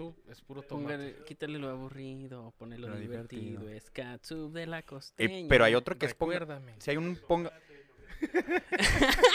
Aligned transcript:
katsu 0.00 0.14
es 0.30 0.40
puro 0.40 0.62
tomate. 0.62 0.94
Póngale, 0.96 1.24
quítale 1.26 1.58
lo 1.58 1.68
aburrido, 1.68 2.54
ponle 2.58 2.78
lo 2.78 2.88
Lo 2.88 2.96
divertido. 2.96 3.42
divertido. 3.42 3.68
Es 3.76 3.90
katsup 3.90 4.52
de 4.52 4.66
la 4.66 4.78
Eh, 4.78 4.84
costeña. 4.84 5.48
pero 5.48 5.64
hay 5.64 5.74
otro 5.74 5.96
que 5.98 6.06
es 6.06 6.14
ponga. 6.14 6.60
Si 6.78 6.90
hay 6.90 6.96
un 6.96 7.16
ponga. 7.16 7.52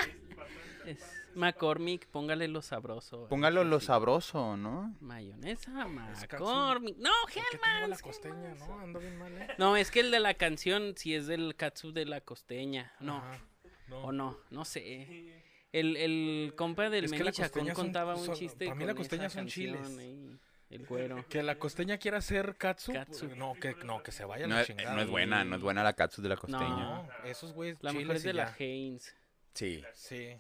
Es 0.85 0.99
McCormick, 1.33 2.05
póngale 2.07 2.47
lo 2.47 2.61
sabroso. 2.61 3.27
Póngalo 3.27 3.63
lo 3.63 3.79
sabroso, 3.79 4.55
¿no? 4.55 4.95
Mayonesa. 5.01 5.87
McCormick. 5.87 6.97
No, 6.97 7.09
¿Por 7.23 7.33
qué 7.33 7.41
tengo 7.51 7.87
la 7.87 7.97
costeña? 7.97 8.53
No, 8.53 8.79
ando 8.79 8.99
bien 8.99 9.17
mal, 9.17 9.33
¿eh? 9.35 9.47
No, 9.57 9.75
es 9.77 9.89
que 9.89 10.01
el 10.01 10.11
de 10.11 10.19
la 10.19 10.35
canción 10.35 10.93
sí 10.95 11.15
es 11.15 11.25
del 11.25 11.55
katsup 11.55 11.91
de 11.93 12.05
la 12.05 12.21
costeña. 12.21 12.93
No, 12.99 13.17
Ajá, 13.17 13.39
no. 13.87 14.03
o 14.03 14.11
no, 14.11 14.37
no 14.51 14.63
sé. 14.63 15.41
El, 15.71 15.97
el 15.97 16.53
compa 16.55 16.89
del 16.91 17.05
Es 17.05 17.11
que 17.11 17.17
la 17.17 17.23
Meni 17.25 17.35
Chacón 17.37 17.67
contaba 17.69 18.15
un 18.15 18.25
son- 18.27 18.35
chiste 18.35 18.67
pa' 18.67 18.75
mí 18.75 18.85
la 18.85 18.93
costeña 18.93 19.25
esa 19.25 19.39
son 19.39 19.47
chiles. 19.47 19.81
canción 19.81 19.99
ahí, 19.99 20.39
el 20.75 20.85
güero. 20.85 21.25
Que 21.29 21.41
la 21.43 21.55
costeña 21.55 21.97
quiera 21.97 22.17
hacer 22.19 22.55
katsu. 22.57 22.93
Katsu. 22.93 23.27
No, 23.35 23.53
que, 23.55 23.75
no, 23.83 24.01
que 24.03 24.11
se 24.11 24.25
vaya 24.25 24.45
a 24.45 24.47
No 24.47 24.55
la 24.55 24.61
es, 24.61 24.67
chingada. 24.67 24.93
no 24.95 25.01
es 25.01 25.09
buena, 25.09 25.43
no 25.43 25.55
es 25.55 25.61
buena 25.61 25.83
la 25.83 25.93
katsu 25.93 26.21
de 26.21 26.29
la 26.29 26.37
costeña. 26.37 26.67
No, 26.67 27.07
esos 27.23 27.53
güeyes 27.53 27.77
La 27.81 27.93
mejor 27.93 28.15
es 28.17 28.23
de 28.23 28.33
la. 28.33 28.53
Heinz. 28.57 29.13
Sí. 29.53 29.83
Sí. 29.93 30.37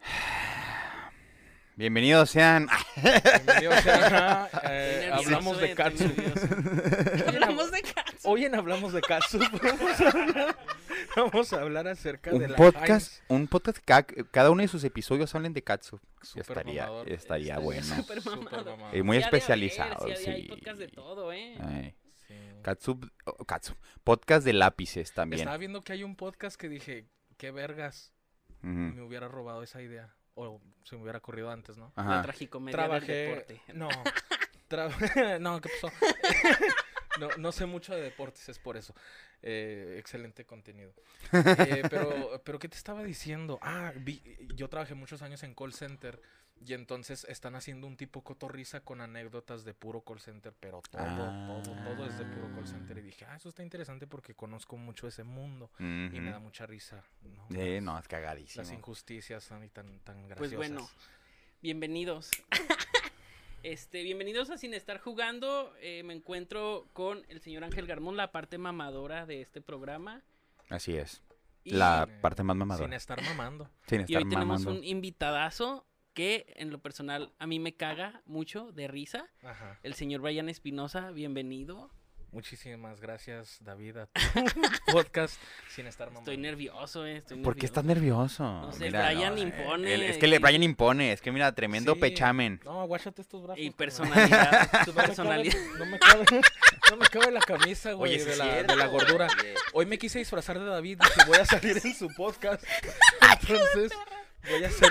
Bienvenidos 1.76 2.30
sean. 2.30 2.68
Bienvenidos 2.96 3.80
sean 3.82 4.14
a, 4.14 4.48
eh, 4.70 5.10
hablamos 5.12 5.58
de 5.58 5.72
eh, 5.72 5.74
katsu. 5.74 6.04
estoy 6.04 6.24
nervioso. 6.24 7.28
Hablamos 7.28 7.70
de 7.70 7.82
katsu. 7.82 8.15
Hoy 8.28 8.44
en 8.44 8.54
Hablamos 8.56 8.92
de 8.92 9.00
Katsu 9.00 9.38
vamos 9.62 10.00
a 10.00 10.08
hablar, 10.10 10.56
vamos 11.16 11.52
a 11.52 11.60
hablar 11.60 11.88
acerca 11.88 12.30
de 12.30 12.36
un 12.36 12.50
la 12.50 12.56
podcast, 12.56 13.22
un 13.28 13.46
podcast 13.46 13.78
ca- 13.84 14.04
cada 14.32 14.50
uno 14.50 14.62
de 14.62 14.68
sus 14.68 14.82
episodios 14.84 15.32
hablen 15.34 15.52
de 15.52 15.62
katsu. 15.62 16.00
Estaría, 16.34 16.86
mamador. 16.86 17.08
estaría 17.12 17.58
bueno. 17.58 17.82
Súper 17.84 18.20
Súper 18.20 18.38
mamado. 18.50 18.70
mamador. 18.76 18.96
Eh, 18.96 19.02
muy 19.04 19.18
de 19.18 19.24
haber, 19.24 19.34
especializado, 19.34 20.06
sí, 20.16 20.28
Hay 20.30 20.48
podcast 20.48 20.78
de 20.78 20.88
todo, 20.88 21.32
¿eh? 21.32 21.56
Ay, 21.60 21.94
Sí. 22.26 22.34
katsu, 22.62 22.98
oh, 23.26 23.44
katsu. 23.44 23.74
Podcast 24.02 24.44
de 24.44 24.52
lápices 24.54 25.12
también. 25.12 25.40
Estaba 25.42 25.56
viendo 25.58 25.82
que 25.82 25.92
hay 25.92 26.02
un 26.02 26.16
podcast 26.16 26.56
que 26.60 26.68
dije, 26.68 27.06
qué 27.36 27.52
vergas, 27.52 28.12
me 28.62 29.00
hubiera 29.02 29.28
robado 29.28 29.62
esa 29.62 29.80
idea. 29.82 30.12
O 30.34 30.60
se 30.82 30.96
me 30.96 31.02
hubiera 31.02 31.18
ocurrido 31.18 31.50
antes, 31.50 31.78
¿no? 31.78 31.92
La 31.96 32.02
Ajá. 32.02 32.22
tragicomedia 32.22 32.76
del 32.76 32.86
Trabajé. 32.88 33.12
deporte. 33.12 33.62
No. 33.72 33.88
tra- 34.68 35.38
no, 35.40 35.60
¿qué 35.60 35.70
pasó? 35.80 35.94
No, 37.18 37.28
no 37.38 37.52
sé 37.52 37.66
mucho 37.66 37.94
de 37.94 38.00
deportes, 38.02 38.48
es 38.48 38.58
por 38.58 38.76
eso. 38.76 38.94
Eh, 39.42 39.96
excelente 39.98 40.44
contenido. 40.44 40.92
Eh, 41.32 41.82
pero, 41.90 42.40
pero, 42.44 42.58
¿qué 42.58 42.68
te 42.68 42.76
estaba 42.76 43.02
diciendo? 43.02 43.58
Ah, 43.62 43.92
vi- 43.96 44.22
yo 44.54 44.68
trabajé 44.68 44.94
muchos 44.94 45.22
años 45.22 45.42
en 45.42 45.54
call 45.54 45.72
center 45.72 46.20
y 46.64 46.72
entonces 46.72 47.24
están 47.28 47.54
haciendo 47.54 47.86
un 47.86 47.96
tipo 47.98 48.24
cotorriza 48.24 48.80
con 48.80 49.00
anécdotas 49.02 49.64
de 49.64 49.74
puro 49.74 50.00
call 50.02 50.20
center, 50.20 50.54
pero 50.58 50.80
todo, 50.90 51.04
todo, 51.04 51.62
todo 51.84 52.06
es 52.06 52.16
de 52.18 52.24
puro 52.24 52.50
call 52.54 52.66
center. 52.66 52.96
Y 52.98 53.02
dije, 53.02 53.26
ah, 53.26 53.36
eso 53.36 53.48
está 53.50 53.62
interesante 53.62 54.06
porque 54.06 54.34
conozco 54.34 54.76
mucho 54.78 55.06
ese 55.06 55.22
mundo 55.22 55.70
y 55.78 55.84
me 56.20 56.30
da 56.30 56.38
mucha 56.38 56.64
risa. 56.66 57.04
¿no? 57.22 57.46
Eh, 57.56 57.74
Las- 57.74 57.82
no, 57.84 57.98
es 57.98 58.08
cagadísimo. 58.08 58.62
Las 58.62 58.72
injusticias 58.72 59.44
son 59.44 59.64
y 59.64 59.68
tan, 59.68 60.00
tan 60.00 60.26
graciosas. 60.28 60.56
Pues 60.56 60.70
bueno, 60.70 60.88
bienvenidos. 61.60 62.30
Este, 63.62 64.02
bienvenidos 64.02 64.50
a 64.50 64.58
Sin 64.58 64.74
Estar 64.74 65.00
Jugando. 65.00 65.72
Eh, 65.80 66.02
me 66.04 66.14
encuentro 66.14 66.86
con 66.92 67.24
el 67.28 67.40
señor 67.40 67.64
Ángel 67.64 67.86
Garmón, 67.86 68.16
la 68.16 68.30
parte 68.30 68.58
mamadora 68.58 69.26
de 69.26 69.40
este 69.40 69.60
programa. 69.60 70.22
Así 70.68 70.96
es. 70.96 71.22
Y, 71.64 71.70
La 71.72 72.08
parte 72.20 72.42
más 72.44 72.54
Sin 72.54 72.58
mamadora. 72.58 72.96
estar 72.96 73.20
mamando. 73.22 73.68
Sin 73.88 74.04
y 74.06 74.14
hoy 74.14 74.28
tenemos 74.28 74.66
un 74.66 74.84
invitadazo 74.84 75.84
que 76.14 76.46
en 76.56 76.70
lo 76.70 76.78
personal 76.78 77.32
a 77.38 77.46
mí 77.46 77.58
me 77.58 77.74
caga 77.74 78.22
mucho 78.24 78.70
de 78.72 78.88
risa. 78.88 79.28
Ajá. 79.42 79.78
El 79.82 79.94
señor 79.94 80.20
Brian 80.20 80.48
Espinosa, 80.48 81.10
bienvenido. 81.10 81.90
Muchísimas 82.36 83.00
gracias, 83.00 83.56
David, 83.62 83.96
a 83.96 84.06
tu 84.08 84.12
podcast 84.92 85.40
sin 85.74 85.86
estar 85.86 86.08
mamando. 86.08 86.30
Estoy 86.30 86.36
nervioso, 86.36 87.06
eh. 87.06 87.16
Estoy 87.16 87.38
¿Por 87.38 87.54
qué 87.54 87.62
nervioso. 87.62 87.66
estás 87.66 87.84
nervioso? 87.86 88.44
No 88.44 88.72
sé, 88.72 88.84
Mira, 88.84 89.06
Brian 89.06 89.38
eh, 89.38 89.40
impone, 89.40 89.94
el- 89.94 90.02
es 90.02 90.18
que 90.18 90.26
le, 90.26 90.38
Brian 90.38 90.62
impone. 90.62 91.12
Es 91.14 91.22
que 91.22 91.32
mira, 91.32 91.50
tremendo 91.54 91.94
Sí. 91.94 92.00
pechamen. 92.00 92.60
No, 92.62 92.82
aguáchate 92.82 93.22
estos 93.22 93.42
brazos. 93.42 93.64
Y 93.64 93.70
personalidad, 93.70 94.68
No 94.86 94.92
cabe- 94.92 95.06
personalidad. 95.06 95.56
No 95.78 95.86
me 95.86 95.98
cabe, 95.98 96.24
no 96.90 96.96
me 96.98 97.06
cabe 97.06 97.30
la 97.30 97.40
camisa, 97.40 97.92
güey, 97.94 98.16
Oye, 98.16 98.24
de, 98.26 98.36
la, 98.36 98.62
de 98.64 98.76
la 98.76 98.86
gordura. 98.86 99.28
oye. 99.40 99.54
Hoy 99.72 99.86
me 99.86 99.96
quise 99.96 100.18
disfrazar 100.18 100.58
de 100.58 100.66
David, 100.66 100.98
dije, 101.00 101.26
voy 101.26 101.38
a 101.38 101.46
salir 101.46 101.80
en 101.82 101.94
su 101.94 102.08
podcast. 102.14 102.62
Entonces, 103.40 103.92
voy 104.50 104.62
a 104.62 104.68
ser, 104.70 104.90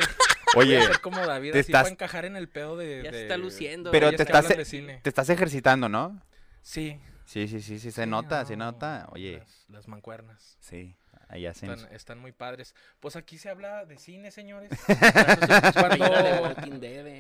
voy 0.56 0.66
Oye, 0.78 0.90
como 1.00 1.18
David, 1.24 1.52
te 1.52 1.60
así 1.60 1.70
estás- 1.72 1.84
para 1.84 1.94
encajar 1.94 2.26
en 2.26 2.38
el 2.38 2.50
pedo 2.50 2.76
de... 2.76 3.04
Ya 3.04 3.12
se 3.12 3.16
de- 3.18 3.22
está 3.22 3.38
luciendo. 3.38 3.92
Pero 3.92 4.12
te 4.14 4.24
estás, 4.24 4.48
cine. 4.68 5.00
te 5.04 5.10
estás 5.10 5.30
ejercitando, 5.30 5.88
¿no? 5.90 6.20
Sí. 6.64 7.00
Sí, 7.26 7.48
sí, 7.48 7.62
sí, 7.62 7.80
sí, 7.80 7.92
se 7.92 8.06
nota, 8.06 8.46
se 8.46 8.56
no, 8.56 8.66
nota. 8.66 9.08
Oye, 9.12 9.40
Las, 9.40 9.66
las 9.70 9.88
mancuernas. 9.88 10.58
sí, 10.60 10.96
ahí 11.36 11.46
hacen. 11.46 11.72
Están, 11.72 11.94
están 11.94 12.20
muy 12.20 12.32
padres. 12.32 12.76
Pues 13.00 13.16
aquí 13.16 13.38
se 13.38 13.50
habla 13.50 13.86
de 13.86 13.98
cine, 13.98 14.32
señores. 14.32 14.70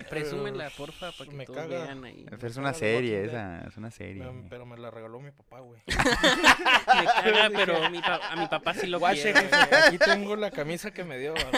Presúmela, 0.09 0.69
porfa, 0.77 1.11
para 1.11 1.29
que 1.29 1.35
Me 1.35 1.45
todos 1.45 1.59
caga. 1.59 1.83
vean 1.85 2.03
ahí. 2.05 2.25
Me 2.29 2.47
es 2.47 2.57
una 2.57 2.73
serie, 2.73 3.25
esa, 3.25 3.65
es 3.67 3.77
una 3.77 3.91
serie. 3.91 4.23
Me- 4.23 4.49
pero 4.49 4.65
me 4.65 4.77
la 4.77 4.91
regaló 4.91 5.19
mi 5.19 5.31
papá, 5.31 5.59
güey. 5.59 5.81
Me 5.87 7.05
caga, 7.05 7.49
pero 7.53 7.89
mi 7.89 8.01
pa- 8.01 8.31
a 8.31 8.35
mi 8.35 8.47
papá 8.47 8.73
sí 8.73 8.87
lo 8.87 8.99
Guache, 8.99 9.33
aquí 9.37 9.97
tengo 9.97 10.35
la 10.35 10.51
camisa 10.51 10.91
que 10.91 11.03
me 11.03 11.17
dio. 11.19 11.33
huevo. 11.33 11.49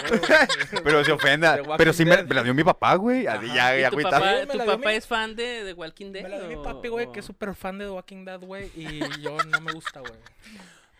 Pero 0.84 1.04
se 1.04 1.12
ofenda. 1.12 1.60
Pero 1.78 1.94
sí 1.94 2.06
me, 2.06 2.24
me 2.24 2.36
la 2.36 2.44
dio 2.44 2.54
mi 2.54 2.64
papá, 2.64 2.96
güey. 2.96 3.28
Así 3.28 3.48
ya, 3.54 3.78
¿Y 3.78 3.82
ya 3.82 3.90
tu 3.90 4.02
papá, 4.02 4.46
tu 4.52 4.58
papá 4.58 4.90
mi- 4.90 4.96
es 4.96 5.08
fan 5.08 5.36
de, 5.36 5.64
de 5.64 5.74
Walking 5.74 6.12
Dead? 6.12 6.24
Me 6.24 6.30
la 6.30 6.40
dio 6.40 6.48
mi 6.48 6.56
o- 6.56 6.64
papi, 6.64 6.88
güey, 6.88 7.12
que 7.12 7.20
es 7.20 7.26
súper 7.26 7.54
fan 7.56 7.78
de 7.78 7.86
The 7.86 7.92
Walking 7.92 8.26
Dead, 8.26 8.40
güey. 8.40 8.72
Y 8.76 9.00
yo 9.22 9.38
no 9.44 9.62
me 9.62 9.72
gusta, 9.74 10.00
güey. 10.00 10.14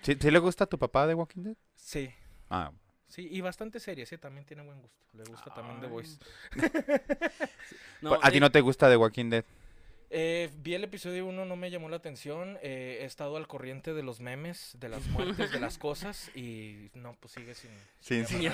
¿Sí, 0.08 0.16
sí 0.22 0.32
le 0.32 0.40
gusta 0.40 0.64
a 0.64 0.68
tu 0.68 0.80
papá 0.80 1.06
de 1.06 1.14
Walking 1.14 1.44
Dead? 1.44 1.56
Sí. 1.76 2.10
Ah, 2.50 2.72
Sí, 3.10 3.28
y 3.30 3.42
bastante 3.42 3.82
serie, 3.82 4.06
sí, 4.06 4.18
también 4.18 4.46
tiene 4.46 4.64
buen 4.64 4.82
gusto. 4.82 4.98
Le 5.14 5.24
gusta 5.26 5.54
también 5.54 5.82
The. 5.82 5.88
Voice. 5.88 6.18
No, 8.02 8.14
¿A 8.22 8.32
ti 8.32 8.40
no 8.40 8.50
te 8.50 8.62
gusta 8.62 8.90
The 8.90 8.96
Walking 8.96 9.30
Dead? 9.30 9.44
Eh, 10.10 10.50
vi 10.60 10.74
el 10.74 10.86
episodio 10.86 11.26
1, 11.26 11.46
no 11.46 11.56
me 11.58 11.70
llamó 11.70 11.90
la 11.90 11.98
atención. 11.98 12.58
eh, 12.62 13.00
he 13.02 13.06
estado 13.06 13.36
al 13.36 13.48
corriente 13.48 13.94
de 13.94 14.04
los 14.04 14.22
memes, 14.22 14.78
de 14.80 14.88
las 14.88 15.06
muertes, 15.08 15.52
de 15.52 15.60
las 15.60 15.78
cosas. 15.80 16.32
Y 16.36 16.90
no, 16.94 17.16
pues 17.20 17.34
sigue 17.34 17.54
sin. 17.54 17.72
Sin- 18.00 18.26
sin. 18.26 18.46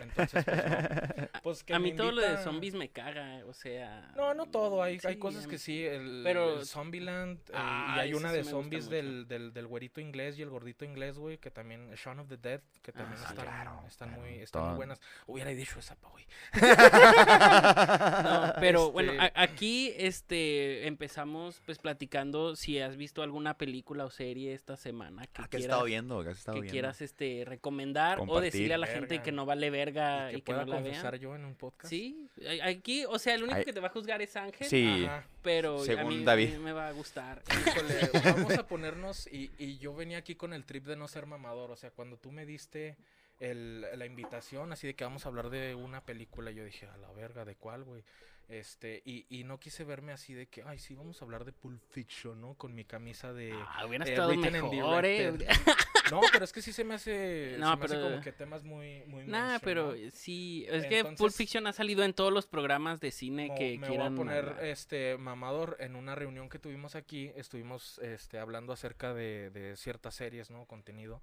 Entonces, 0.00 0.44
pues 0.44 0.56
no. 0.66 1.28
Pues, 1.42 1.64
que 1.64 1.74
a 1.74 1.78
mí 1.78 1.92
todo 1.94 2.12
lo 2.12 2.20
de 2.20 2.36
zombies 2.38 2.74
me 2.74 2.88
caga, 2.88 3.42
o 3.46 3.52
sea... 3.52 4.12
No, 4.16 4.32
no 4.34 4.46
todo, 4.46 4.82
hay, 4.82 4.98
hay 5.04 5.16
cosas 5.16 5.46
que 5.46 5.58
sí, 5.58 5.84
el, 5.84 6.22
Pero- 6.24 6.60
el 6.60 6.66
Zombieland, 6.66 7.38
eh, 7.48 7.52
Ah, 7.54 7.94
y 7.96 8.00
hay 8.00 8.14
una 8.14 8.30
sí 8.30 8.36
de 8.36 8.44
zombies 8.44 8.88
del, 8.88 9.26
del, 9.28 9.52
del 9.52 9.66
güerito 9.66 10.00
inglés 10.00 10.38
y 10.38 10.42
el 10.42 10.50
gordito 10.50 10.84
inglés, 10.84 11.18
güey, 11.18 11.38
que 11.38 11.50
también, 11.50 11.90
Shaun 11.94 12.20
of 12.20 12.28
the 12.28 12.36
Dead, 12.36 12.60
que 12.80 12.92
también 12.92 13.18
Ah, 13.20 13.28
están, 13.30 13.44
claro, 13.44 13.82
están, 13.88 14.08
claro, 14.10 14.22
muy, 14.22 14.38
están 14.40 14.66
muy 14.68 14.76
buenas. 14.76 15.00
Hubiera 15.26 15.50
dicho 15.50 15.78
esa, 15.78 15.94
pa, 15.96 16.08
güey. 16.10 16.26
No, 18.22 18.52
pero 18.60 18.92
bueno, 18.92 19.12
Este- 19.12 19.24
a- 19.24 19.42
aquí 19.42 19.92
este 19.96 20.71
empezamos 20.86 21.60
pues 21.66 21.78
platicando 21.78 22.56
si 22.56 22.78
has 22.80 22.96
visto 22.96 23.22
alguna 23.22 23.56
película 23.58 24.04
o 24.04 24.10
serie 24.10 24.52
esta 24.54 24.76
semana 24.76 25.26
que 25.26 25.30
Ah, 25.34 25.34
¿Qué 25.34 25.40
has 25.42 25.48
quieras, 25.48 25.64
estado 25.64 25.84
viendo? 25.84 26.22
¿Qué 26.22 26.30
has 26.30 26.38
estado 26.38 26.54
que 26.56 26.60
viendo? 26.62 26.72
quieras 26.72 27.00
este 27.00 27.44
recomendar 27.46 28.18
o 28.26 28.40
decirle 28.40 28.74
a 28.74 28.78
la 28.78 28.86
gente 28.86 29.22
que 29.22 29.32
no 29.32 29.46
vale 29.46 29.70
verga 29.70 30.30
Y 30.32 30.36
y 30.36 30.38
que 30.38 30.42
que, 30.42 30.52
pueda 30.52 30.64
no 30.64 30.74
la 30.74 30.80
vean. 30.80 31.18
yo 31.20 31.34
en 31.36 31.44
un 31.44 31.54
podcast. 31.54 31.88
Sí, 31.90 32.28
aquí, 32.62 33.04
o 33.06 33.18
sea, 33.18 33.34
el 33.34 33.42
único 33.44 33.58
Ay. 33.58 33.64
que 33.64 33.72
te 33.72 33.80
va 33.80 33.88
a 33.88 33.90
juzgar 33.90 34.20
es 34.22 34.34
Ángel, 34.36 34.66
Sí, 34.68 35.04
Ajá. 35.06 35.26
pero 35.42 35.80
a 35.80 35.84
según 35.84 36.16
mí, 36.16 36.22
a 36.22 36.26
David. 36.26 36.50
mí 36.54 36.58
me 36.58 36.72
va 36.72 36.88
a 36.88 36.92
gustar. 36.92 37.42
Híjole, 37.50 38.10
vamos 38.24 38.54
a 38.58 38.66
ponernos, 38.66 39.26
y, 39.32 39.50
y 39.58 39.78
yo 39.78 39.94
venía 39.94 40.18
aquí 40.18 40.34
con 40.34 40.52
el 40.52 40.64
trip 40.64 40.86
de 40.86 40.96
no 40.96 41.08
ser 41.08 41.26
mamador, 41.26 41.70
o 41.70 41.76
sea, 41.76 41.90
cuando 41.90 42.16
tú 42.16 42.32
me 42.32 42.46
diste 42.46 42.96
el- 43.40 43.80
la 43.96 44.06
invitación, 44.06 44.72
así 44.72 44.86
de 44.86 44.94
que 44.94 45.04
vamos 45.04 45.24
a 45.26 45.28
hablar 45.28 45.50
de 45.50 45.74
una 45.74 46.04
película, 46.04 46.50
yo 46.52 46.64
dije, 46.64 46.86
a 46.86 46.96
la 46.96 47.10
verga, 47.12 47.44
¿de 47.44 47.56
cuál, 47.56 47.82
güey? 47.84 48.04
Este, 48.48 49.02
y, 49.04 49.24
y 49.30 49.44
no 49.44 49.58
quise 49.58 49.84
verme 49.84 50.12
así 50.12 50.34
de 50.34 50.46
que, 50.46 50.62
ay, 50.62 50.78
sí, 50.78 50.94
vamos 50.94 51.20
a 51.22 51.24
hablar 51.24 51.44
de 51.44 51.52
Pulp 51.52 51.80
Fiction, 51.90 52.40
¿no? 52.40 52.54
Con 52.54 52.74
mi 52.74 52.84
camisa 52.84 53.32
de... 53.32 53.52
Ah, 53.68 53.86
hubiera 53.86 54.04
eh, 54.04 54.10
estado 54.10 54.34
mejor, 54.36 55.04
eh. 55.06 55.32
directed. 55.32 55.48
No, 56.10 56.20
pero 56.30 56.44
es 56.44 56.52
que 56.52 56.60
sí 56.60 56.74
se 56.74 56.84
me 56.84 56.94
hace, 56.94 57.56
No, 57.58 57.70
se 57.70 57.76
me 57.78 57.84
hace 57.86 57.94
pero- 57.94 58.10
como 58.10 58.20
que 58.20 58.32
temas 58.32 58.64
muy, 58.64 59.02
muy 59.06 59.24
Nah, 59.24 59.60
pero 59.62 59.94
sí, 60.12 60.66
es 60.68 60.84
que 60.86 61.04
Pulp 61.04 61.32
Fiction 61.32 61.66
ha 61.66 61.72
salido 61.72 62.04
en 62.04 62.12
todos 62.12 62.30
los 62.30 62.46
programas 62.46 63.00
de 63.00 63.10
cine 63.12 63.46
Mo- 63.48 63.54
que 63.54 63.78
me 63.78 63.86
quieran. 63.86 64.14
voy 64.14 64.24
a 64.24 64.26
poner 64.26 64.48
hablar. 64.50 64.64
este 64.66 65.16
mamador 65.16 65.76
en 65.80 65.96
una 65.96 66.14
reunión 66.14 66.50
que 66.50 66.58
tuvimos 66.58 66.96
aquí 66.96 67.30
estuvimos 67.36 67.98
este 68.00 68.38
hablando 68.38 68.74
acerca 68.74 69.14
de, 69.14 69.48
de 69.50 69.76
ciertas 69.76 70.14
series 70.16 70.50
no 70.50 70.66
contenido 70.66 71.22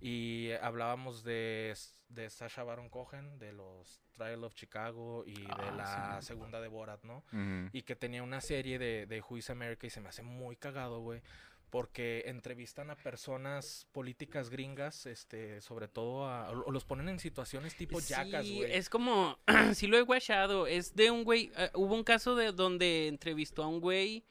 y 0.00 0.50
hablábamos 0.62 1.22
de, 1.24 1.74
de 2.08 2.30
Sasha 2.30 2.62
Baron 2.64 2.88
Cohen 2.88 3.38
de 3.38 3.52
los 3.52 4.00
Trial 4.12 4.44
of 4.44 4.54
Chicago 4.54 5.24
y 5.26 5.34
de 5.42 5.46
Ah, 5.50 5.74
la 5.76 6.20
sí. 6.22 6.28
segunda 6.28 6.60
de 6.60 6.68
Borat 6.68 7.02
no 7.04 7.24
y 7.72 7.82
que 7.82 7.96
tenía 7.96 8.22
una 8.22 8.40
serie 8.40 8.78
de, 8.78 9.06
de 9.06 9.20
Who 9.20 9.38
is 9.38 9.50
America 9.50 9.86
y 9.86 9.90
se 9.90 10.00
me 10.00 10.08
hace 10.08 10.22
muy 10.22 10.56
cagado 10.56 11.00
güey 11.00 11.22
porque 11.70 12.24
entrevistan 12.26 12.90
a 12.90 12.96
personas 12.96 13.86
políticas 13.92 14.50
gringas, 14.50 15.06
este, 15.06 15.60
sobre 15.60 15.86
todo 15.86 16.26
a, 16.26 16.50
o 16.50 16.72
los 16.72 16.84
ponen 16.84 17.08
en 17.08 17.20
situaciones 17.20 17.76
tipo 17.76 18.00
yacas, 18.00 18.44
Sí, 18.44 18.56
güey. 18.56 18.72
es 18.72 18.88
como, 18.90 19.38
sí 19.74 19.86
lo 19.86 19.96
he 19.96 20.02
guachado, 20.02 20.66
es 20.66 20.96
de 20.96 21.12
un 21.12 21.22
güey, 21.22 21.52
eh, 21.56 21.70
hubo 21.74 21.94
un 21.94 22.02
caso 22.02 22.34
de 22.34 22.50
donde 22.50 23.06
entrevistó 23.06 23.62
a 23.62 23.68
un 23.68 23.80
güey 23.80 24.24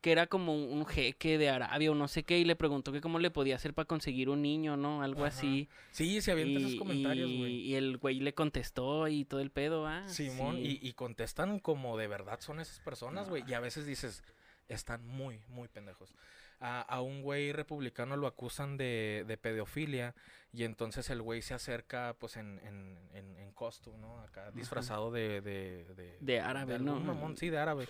que 0.00 0.12
era 0.12 0.26
como 0.26 0.54
un, 0.56 0.86
jeque 0.86 1.36
de 1.38 1.50
Arabia 1.50 1.90
o 1.90 1.94
no 1.94 2.08
sé 2.08 2.22
qué 2.22 2.38
y 2.38 2.44
le 2.44 2.56
preguntó 2.56 2.90
que 2.92 3.00
cómo 3.00 3.18
le 3.18 3.30
podía 3.30 3.56
hacer 3.56 3.74
para 3.74 3.86
conseguir 3.86 4.28
un 4.30 4.40
niño, 4.42 4.76
¿no? 4.76 5.02
Algo 5.02 5.26
Ajá. 5.26 5.36
así. 5.36 5.68
Sí, 5.90 6.20
se 6.22 6.32
avientan 6.32 6.62
esos 6.62 6.74
Y, 6.74 6.78
comentarios, 6.78 7.30
güey. 7.36 7.52
y 7.56 7.74
el 7.74 7.98
güey 7.98 8.20
le 8.20 8.32
contestó 8.34 9.08
y 9.08 9.24
todo 9.26 9.40
el 9.40 9.50
pedo, 9.50 9.86
¿ah? 9.86 10.06
Simón, 10.08 10.56
Sí. 10.56 10.78
y, 10.82 10.88
y 10.88 10.92
contestan 10.94 11.58
como 11.58 11.98
de 11.98 12.06
verdad 12.08 12.40
son 12.40 12.60
esas 12.60 12.80
personas, 12.80 13.28
güey. 13.28 13.44
Y 13.46 13.52
a 13.52 13.60
veces 13.60 13.84
dices, 13.86 14.24
están 14.68 15.06
muy, 15.06 15.40
muy 15.48 15.68
pendejos. 15.68 16.14
A, 16.62 16.82
a 16.82 17.00
un 17.00 17.22
güey 17.22 17.52
republicano 17.52 18.16
lo 18.18 18.26
acusan 18.26 18.76
de, 18.76 19.24
de 19.26 19.36
pedofilia 19.38 20.14
y 20.52 20.64
entonces 20.64 21.08
el 21.08 21.22
güey 21.22 21.40
se 21.40 21.54
acerca 21.54 22.14
pues 22.18 22.36
en, 22.36 22.58
en, 22.64 22.98
en, 23.14 23.36
en 23.38 23.52
costume, 23.52 23.96
¿no? 23.98 24.20
Acá 24.20 24.50
disfrazado 24.50 25.10
de, 25.10 25.40
de, 25.40 25.84
de... 25.94 26.18
De 26.20 26.40
árabe, 26.40 26.74
algún 26.74 26.86
¿no? 26.86 27.00
mamón, 27.14 27.36
sí, 27.38 27.48
de 27.48 27.56
árabe. 27.58 27.88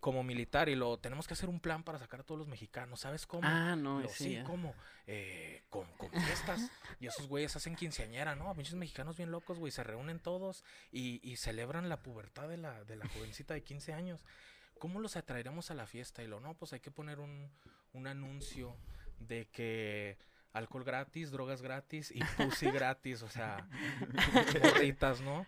Como 0.00 0.22
militar 0.22 0.68
y 0.68 0.74
lo 0.74 0.98
tenemos 0.98 1.26
que 1.26 1.34
hacer 1.34 1.48
un 1.48 1.60
plan 1.60 1.82
para 1.82 1.98
sacar 1.98 2.20
a 2.20 2.22
todos 2.22 2.38
los 2.38 2.48
mexicanos, 2.48 3.00
¿sabes 3.00 3.26
cómo? 3.26 3.46
Ah, 3.46 3.74
no, 3.76 4.02
Yo, 4.02 4.08
sí. 4.08 4.38
¿cómo? 4.44 4.74
Eh, 5.06 5.62
con, 5.70 5.86
con 5.96 6.10
fiestas. 6.10 6.70
y 7.00 7.06
esos 7.06 7.28
güeyes 7.28 7.56
hacen 7.56 7.74
quinceañera, 7.74 8.34
¿no? 8.34 8.54
Pinches 8.54 8.74
mexicanos 8.74 9.16
bien 9.16 9.30
locos, 9.30 9.58
güey. 9.58 9.72
Se 9.72 9.82
reúnen 9.82 10.20
todos 10.20 10.64
y, 10.90 11.20
y 11.28 11.36
celebran 11.36 11.88
la 11.88 12.02
pubertad 12.02 12.48
de 12.48 12.58
la, 12.58 12.84
de 12.84 12.96
la 12.96 13.08
jovencita 13.08 13.54
de 13.54 13.62
15 13.62 13.92
años. 13.92 14.24
¿Cómo 14.78 15.00
los 15.00 15.16
atraeremos 15.16 15.70
a 15.70 15.74
la 15.74 15.86
fiesta? 15.86 16.22
Y 16.22 16.26
lo, 16.26 16.40
no, 16.40 16.54
pues 16.54 16.72
hay 16.72 16.80
que 16.80 16.90
poner 16.90 17.20
un, 17.20 17.50
un 17.92 18.06
anuncio 18.06 18.76
de 19.20 19.46
que 19.46 20.18
alcohol 20.52 20.84
gratis, 20.84 21.30
drogas 21.30 21.62
gratis 21.62 22.10
y 22.14 22.20
pussy 22.36 22.70
gratis, 22.70 23.22
o 23.22 23.28
sea, 23.28 23.68
morritas, 24.62 25.20
¿no? 25.20 25.46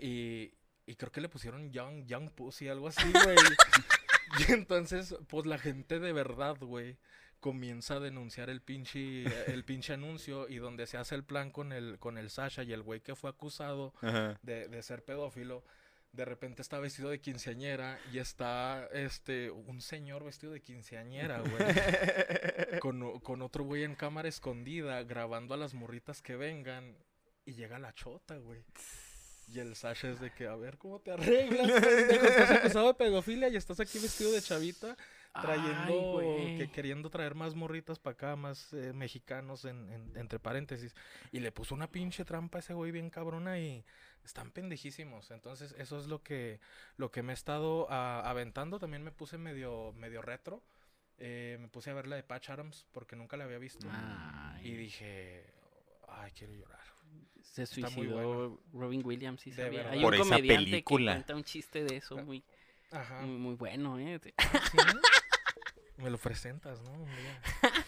Y, 0.00 0.52
y 0.88 0.96
creo 0.96 1.12
que 1.12 1.20
le 1.20 1.28
pusieron 1.28 1.70
Young, 1.70 2.06
young 2.06 2.30
Pussy, 2.30 2.68
algo 2.68 2.88
así, 2.88 3.12
güey. 3.12 3.36
Y 4.38 4.52
entonces, 4.52 5.14
pues 5.28 5.46
la 5.46 5.58
gente 5.58 5.98
de 6.00 6.12
verdad, 6.12 6.58
güey, 6.60 6.98
comienza 7.40 7.94
a 7.94 8.00
denunciar 8.00 8.50
el 8.50 8.60
pinche, 8.60 9.24
el 9.50 9.64
pinche 9.64 9.94
anuncio 9.94 10.48
y 10.48 10.56
donde 10.56 10.86
se 10.86 10.98
hace 10.98 11.14
el 11.14 11.24
plan 11.24 11.50
con 11.50 11.72
el, 11.72 11.98
con 11.98 12.18
el 12.18 12.28
Sasha 12.28 12.62
y 12.62 12.74
el 12.74 12.82
güey 12.82 13.00
que 13.00 13.16
fue 13.16 13.30
acusado 13.30 13.94
de, 14.42 14.68
de 14.68 14.82
ser 14.82 15.02
pedófilo, 15.02 15.64
de 16.12 16.26
repente 16.26 16.60
está 16.60 16.78
vestido 16.78 17.08
de 17.08 17.20
quinceañera 17.20 17.98
y 18.12 18.18
está 18.18 18.86
este 18.92 19.50
un 19.50 19.80
señor 19.80 20.24
vestido 20.24 20.52
de 20.52 20.60
quinceañera, 20.60 21.40
güey. 21.40 21.50
con, 22.80 23.18
con 23.20 23.40
otro 23.40 23.64
güey 23.64 23.84
en 23.84 23.94
cámara 23.94 24.28
escondida 24.28 25.02
grabando 25.04 25.54
a 25.54 25.56
las 25.56 25.72
morritas 25.72 26.20
que 26.20 26.36
vengan 26.36 26.96
y 27.46 27.54
llega 27.54 27.78
la 27.78 27.94
chota, 27.94 28.36
güey. 28.36 28.62
Y 29.50 29.60
el 29.60 29.74
Sasha 29.76 30.10
es 30.10 30.20
de 30.20 30.30
que, 30.30 30.46
a 30.46 30.54
ver, 30.56 30.76
¿cómo 30.76 31.00
te 31.00 31.10
arreglas? 31.12 31.68
Estás 31.82 32.50
acusado 32.50 32.88
de 32.88 32.94
pedofilia 32.94 33.48
y 33.48 33.56
estás 33.56 33.80
aquí 33.80 33.98
vestido 33.98 34.30
de 34.32 34.42
chavita 34.42 34.94
trayendo, 35.32 36.18
Ay, 36.18 36.36
que 36.48 36.56
güey. 36.64 36.72
queriendo 36.72 37.08
traer 37.10 37.34
más 37.34 37.54
morritas 37.54 37.98
para 37.98 38.12
acá, 38.14 38.36
más 38.36 38.72
eh, 38.74 38.92
mexicanos, 38.92 39.64
en, 39.64 39.88
en- 39.90 40.16
entre 40.16 40.38
paréntesis. 40.38 40.94
Y 41.32 41.40
le 41.40 41.50
puso 41.52 41.74
una 41.74 41.90
pinche 41.90 42.24
trampa 42.26 42.58
a 42.58 42.60
ese 42.60 42.74
güey 42.74 42.90
bien 42.92 43.08
cabrona 43.08 43.58
y 43.58 43.84
están 44.24 44.50
pendejísimos. 44.50 45.30
Entonces, 45.30 45.74
eso 45.78 45.98
es 45.98 46.06
lo 46.08 46.22
que, 46.22 46.60
lo 46.96 47.10
que 47.10 47.22
me 47.22 47.32
he 47.32 47.34
estado 47.34 47.86
ah, 47.88 48.22
aventando. 48.28 48.78
También 48.78 49.02
me 49.02 49.12
puse 49.12 49.38
medio, 49.38 49.92
medio 49.94 50.20
retro. 50.20 50.62
Eh, 51.18 51.56
me 51.60 51.68
puse 51.68 51.90
a 51.90 51.94
ver 51.94 52.06
la 52.06 52.16
de 52.16 52.22
Patch 52.22 52.50
Adams 52.50 52.86
porque 52.92 53.16
nunca 53.16 53.36
la 53.38 53.44
había 53.44 53.58
visto. 53.58 53.86
Ay, 53.90 54.68
Y 54.68 54.74
dije, 54.76 55.46
ay, 56.08 56.32
quiero 56.32 56.52
llorar. 56.54 56.80
Se 57.42 57.66
suicidó 57.66 58.60
Robin 58.72 59.02
Williams, 59.04 59.40
sí 59.40 59.52
sabía. 59.52 59.90
Hay 59.90 60.00
Por 60.02 60.14
un 60.14 60.20
esa 60.20 60.36
comediante 60.36 60.64
película. 60.70 61.12
que 61.12 61.16
cuenta 61.18 61.36
un 61.36 61.44
chiste 61.44 61.84
de 61.84 61.96
eso 61.96 62.16
Ah. 62.18 62.22
muy, 62.24 62.44
Ajá. 62.92 63.20
muy, 63.22 63.36
muy 63.38 63.54
bueno, 63.54 63.98
¿eh? 63.98 64.20
¿Sí? 64.22 64.32
Me 65.96 66.10
lo 66.10 66.18
presentas, 66.18 66.80
¿no? 66.82 66.92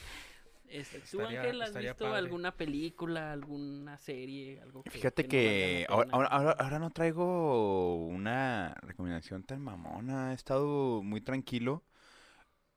Este, 0.69 1.01
¿Tú, 1.01 1.19
Estaría- 1.21 1.41
Ángel, 1.41 1.63
has 1.63 1.69
estaría 1.71 1.91
visto 1.91 2.05
padre. 2.05 2.19
alguna 2.19 2.57
película, 2.57 3.33
alguna 3.33 3.99
serie, 3.99 4.61
algo 4.61 4.85
que 4.85 4.91
Fíjate 4.91 5.27
que 5.27 5.85
no 5.89 5.95
ahora- 5.97 6.29
ahora- 6.29 6.53
ahora 6.53 6.79
no 6.79 6.91
traigo 6.91 7.97
una 8.07 8.77
recomendación 8.83 9.43
tan 9.43 9.63
mamona. 9.63 10.31
He 10.31 10.35
estado 10.35 11.03
muy 11.03 11.23
tranquilo. 11.23 11.83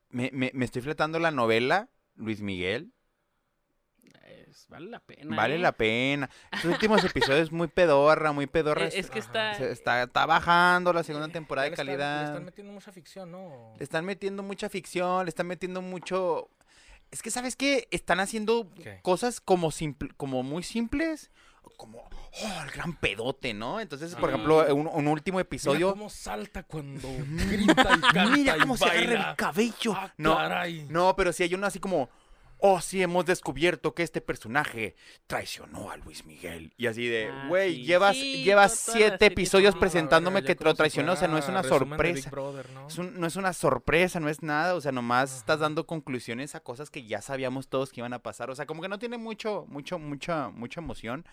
Me, 0.09 0.31
me, 0.33 0.49
me 0.55 0.65
estoy 0.65 0.81
fletando 0.81 1.19
la 1.19 1.29
novela 1.29 1.87
Luis 2.15 2.41
Miguel. 2.41 2.91
Es- 4.53 4.67
vale 4.69 4.89
la 4.89 4.99
pena. 4.99 5.35
Vale 5.35 5.55
¿eh? 5.55 5.59
la 5.59 5.71
pena. 5.71 6.29
Estos 6.51 6.71
últimos 6.71 7.03
episodios 7.03 7.51
muy 7.51 7.67
pedorra, 7.67 8.31
muy 8.31 8.45
pedorra. 8.47 8.85
Eh, 8.85 8.91
Es 8.93 9.09
que 9.09 9.19
está... 9.19 9.55
Se- 9.55 9.71
está, 9.71 10.03
está 10.03 10.25
bajando 10.25 10.93
la 10.93 11.03
segunda 11.03 11.27
temporada 11.29 11.67
Ya 11.67 11.69
de 11.69 11.73
están- 11.73 11.85
Le 11.87 11.91
calidad. 11.93 12.25
están 12.27 12.45
metiendo 12.45 12.73
mucha 12.73 12.91
ficción, 12.91 13.31
¿no? 13.31 13.73
Le 13.77 13.83
están 13.83 14.05
metiendo 14.05 14.43
mucha 14.43 14.69
ficción, 14.69 15.25
le 15.25 15.29
están 15.29 15.47
metiendo 15.47 15.81
mucho... 15.81 16.49
Es 17.11 17.21
que, 17.21 17.29
¿sabes 17.31 17.55
qué? 17.55 17.87
Están 17.91 18.19
haciendo 18.19 18.69
¿Qué? 18.81 18.99
cosas 19.03 19.39
como, 19.39 19.69
simple, 19.71 20.09
como 20.17 20.41
muy 20.41 20.63
simples, 20.63 21.29
como, 21.77 21.99
oh, 21.99 22.61
el 22.65 22.71
gran 22.71 22.95
pedote, 22.95 23.53
¿no? 23.53 23.79
Entonces, 23.79 24.15
por 24.15 24.29
Ajá. 24.29 24.35
ejemplo, 24.37 24.75
un, 24.75 24.87
un 24.87 25.07
último 25.07 25.37
Mira 25.37 25.43
episodio... 25.43 25.91
cómo 25.91 26.09
salta 26.09 26.63
cuando 26.63 27.07
grita 27.49 27.71
y 27.97 28.01
canta 28.01 28.25
Mira 28.25 28.57
y 28.57 28.59
cómo 28.61 28.77
se 28.77 28.85
agarra 28.85 29.29
el 29.31 29.35
cabello. 29.35 29.93
Ah, 29.95 30.11
no, 30.17 30.35
caray. 30.35 30.87
no, 30.89 31.15
pero 31.15 31.31
si 31.33 31.43
hay 31.43 31.53
uno 31.53 31.67
así 31.67 31.79
como, 31.79 32.09
oh, 32.65 32.79
sí, 32.79 33.03
hemos 33.03 33.25
descubierto 33.25 33.93
que 33.93 34.03
este 34.03 34.21
personaje 34.21 34.95
traicionó 35.27 35.91
a 35.91 35.97
Luis 35.97 36.25
Miguel. 36.25 36.71
Y 36.77 36.87
así 36.87 37.07
de, 37.07 37.29
Ah, 37.29 37.45
güey, 37.49 37.75
sí. 37.75 37.83
llevas, 37.83 38.15
Sí, 38.15 38.43
llevas 38.43 38.73
siete 38.79 39.25
episodios 39.25 39.75
presentándome 39.75 40.43
que 40.43 40.55
te 40.55 40.63
lo 40.63 40.71
si 40.71 40.77
traicionó, 40.77 41.11
o 41.11 41.15
sea, 41.17 41.27
no 41.27 41.37
es 41.37 41.49
una 41.49 41.61
sorpresa. 41.63 42.29
Brother, 42.29 42.69
¿no? 42.69 42.87
Es 42.87 42.97
un- 42.97 43.19
no 43.19 43.27
es 43.27 43.35
una 43.35 43.51
sorpresa, 43.51 44.21
no 44.21 44.29
es 44.29 44.41
nada, 44.43 44.75
o 44.75 44.81
sea, 44.81 44.93
nomás 44.93 45.35
estás 45.35 45.59
dando 45.59 45.85
conclusiones 45.85 46.55
a 46.55 46.61
cosas 46.61 46.89
que 46.89 47.03
ya 47.05 47.21
sabíamos 47.21 47.67
todos 47.67 47.91
que 47.91 47.99
iban 47.99 48.13
a 48.13 48.19
pasar, 48.19 48.49
o 48.49 48.55
sea, 48.55 48.65
como 48.65 48.81
que 48.81 48.87
no 48.87 48.97
tiene 48.97 49.17
mucho, 49.17 49.65
mucho, 49.67 49.99
mucha, 49.99 50.47
mucha 50.47 50.79
emoción, 50.79 51.25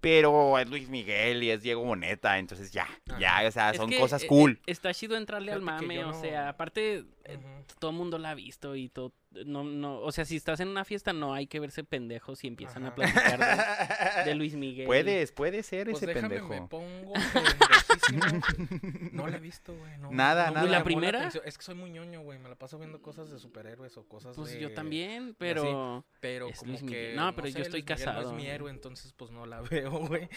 pero 0.00 0.58
es 0.58 0.68
Luis 0.68 0.88
Miguel 0.90 1.42
y 1.42 1.50
es 1.50 1.62
Diego 1.62 1.82
Boneta, 1.82 2.38
entonces 2.38 2.72
ya, 2.72 2.86
ya, 3.18 3.42
o 3.48 3.50
sea, 3.50 3.70
Es 3.70 3.78
son 3.78 3.88
que, 3.88 3.98
cosas 3.98 4.22
eh, 4.22 4.26
cool. 4.26 4.58
eh, 4.66 4.72
está 4.72 4.92
chido 4.92 5.16
entrarle 5.16 5.50
al 5.52 5.60
Fíjate 5.62 5.82
mame, 5.86 6.04
o 6.04 6.12
sea, 6.20 6.50
aparte 6.50 7.04
eh, 7.24 7.38
todo 7.78 7.90
el 7.90 7.96
mundo 7.96 8.18
la 8.18 8.30
ha 8.30 8.34
visto 8.34 8.76
y 8.76 8.88
todo 8.88 9.12
no 9.46 9.64
no, 9.64 9.98
o 10.00 10.12
sea, 10.12 10.24
si 10.24 10.36
estás 10.36 10.60
en 10.60 10.68
una 10.68 10.84
fiesta 10.84 11.12
no 11.12 11.34
hay 11.34 11.46
que 11.48 11.58
verse 11.58 11.82
pendejos 11.82 12.44
y 12.44 12.46
empiezan 12.46 12.86
a 12.86 12.94
platicar 12.94 13.38
de, 14.24 14.30
de 14.30 14.34
Luis 14.36 14.54
Miguel. 14.54 14.86
Puedes, 14.86 15.32
puede 15.32 15.62
ser 15.64 15.90
Pues 15.90 15.96
ese 16.02 16.06
déjame, 16.14 16.36
pendejo. 16.36 16.48
me 16.48 16.68
pongo 16.68 17.12
pendejísimo. 17.14 18.42
No 19.12 19.26
la 19.28 19.36
he 19.36 19.40
visto, 19.40 19.74
güey. 19.76 19.96
No, 19.98 20.10
Nada, 20.12 20.48
no 20.48 20.54
nada. 20.54 20.66
¿Y 20.66 20.70
la 20.70 20.84
primera? 20.84 21.18
atención. 21.20 21.42
Es 21.46 21.56
que 21.58 21.64
soy 21.64 21.74
muy 21.74 21.90
ñoño, 21.90 22.20
güey. 22.22 22.38
Me 22.38 22.48
la 22.48 22.54
paso 22.56 22.78
viendo 22.78 23.00
cosas 23.02 23.30
de 23.30 23.38
superhéroes 23.38 23.96
o 23.96 24.06
cosas 24.06 24.36
Pues 24.36 24.52
de... 24.52 24.60
yo 24.60 24.72
también, 24.74 25.24
así. 25.24 25.34
pero 25.38 26.04
Pero 26.20 26.48
Es 26.48 26.58
como 26.58 26.70
Luis 26.72 26.80
que... 26.82 26.86
Miguel. 26.86 27.16
No, 27.16 27.34
pero 27.34 27.48
yo 27.48 27.54
sé, 27.54 27.62
estoy 27.62 27.80
Luis 27.80 27.84
Miguel 27.90 28.04
casado. 28.04 28.22
No 28.22 28.28
es 28.30 28.34
mi 28.36 28.46
héroe, 28.46 28.70
entonces 28.70 29.12
pues 29.14 29.30
no 29.30 29.46
la 29.46 29.60
veo, 29.70 29.90
güey. 30.06 30.28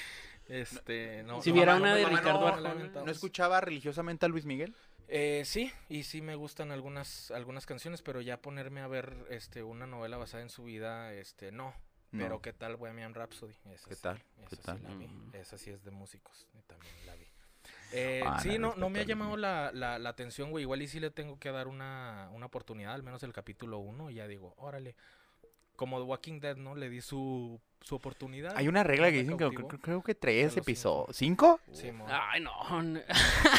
Este, 0.47 1.23
no. 1.23 1.41
Si 1.41 1.51
no, 1.51 1.61
una 1.61 1.77
no, 1.79 1.95
de 1.95 2.05
Ricardo 2.05 2.47
Arjona. 2.47 2.73
¿No 3.05 3.11
escuchaba 3.11 3.59
religiosamente 3.61 4.25
a 4.25 4.29
Luis 4.29 4.45
Miguel? 4.45 4.73
Eh, 5.09 5.43
sí, 5.45 5.71
y 5.89 6.03
sí 6.03 6.21
me 6.21 6.35
gustan 6.35 6.71
algunas 6.71 7.31
algunas 7.31 7.65
canciones, 7.65 8.01
pero 8.01 8.21
ya 8.21 8.41
ponerme 8.41 8.81
a 8.81 8.87
ver 8.87 9.25
este 9.29 9.63
una 9.63 9.87
novela 9.87 10.17
basada 10.17 10.43
en 10.43 10.49
su 10.49 10.63
vida, 10.65 11.13
este 11.13 11.51
no. 11.51 11.73
No. 12.11 12.23
Pero 12.23 12.41
qué 12.41 12.53
tal 12.53 12.77
Bohemian 12.77 13.13
Rhapsody? 13.13 13.53
Esa 13.73 13.89
¿Qué 13.89 13.95
sí, 13.95 14.01
tal? 14.01 14.17
esa 14.39 14.49
¿Qué 14.49 14.55
sí 14.55 14.61
tal? 14.63 14.83
la 14.83 14.89
vi. 14.95 15.07
Mm. 15.07 15.35
Esa 15.35 15.57
sí 15.57 15.71
es 15.71 15.83
de 15.83 15.91
músicos, 15.91 16.47
y 16.57 16.61
también 16.63 16.93
la 17.05 17.15
vi. 17.15 17.25
Eh, 17.91 18.23
Ah, 18.25 18.39
sí, 18.41 18.57
no, 18.57 18.75
no 18.75 18.89
me 18.89 18.99
ha 18.99 19.03
llamado 19.03 19.35
la, 19.37 19.71
la, 19.73 19.99
la 19.99 20.09
atención, 20.09 20.49
güey. 20.51 20.63
Igual 20.63 20.81
y 20.81 20.87
sí 20.87 20.99
le 20.99 21.11
tengo 21.11 21.37
que 21.39 21.51
dar 21.51 21.67
una, 21.67 22.29
una 22.33 22.45
oportunidad, 22.45 22.93
al 22.93 23.03
menos 23.03 23.23
el 23.23 23.33
capítulo 23.33 23.79
1, 23.79 24.09
y 24.09 24.15
ya 24.15 24.27
digo, 24.27 24.53
órale. 24.57 24.95
Como 25.77 25.99
The 25.99 26.03
Walking 26.03 26.39
Dead, 26.41 26.57
¿no? 26.57 26.75
Le 26.75 26.89
di 26.89 26.99
su, 26.99 27.61
su 27.79 27.95
oportunidad. 27.95 28.51
Hay 28.57 28.67
una 28.67 28.83
regla 28.83 29.05
no 29.07 29.11
que 29.13 29.19
dicen 29.19 29.37
que 29.37 29.43
cautivó. 29.45 29.67
creo, 29.69 29.79
creo 29.81 30.03
que 30.03 30.15
tres 30.15 30.57
episodios. 30.57 31.15
¿Cinco? 31.15 31.61
Sí, 31.71 31.91
mo. 31.93 32.05
ay, 32.09 32.41
no. 32.41 32.51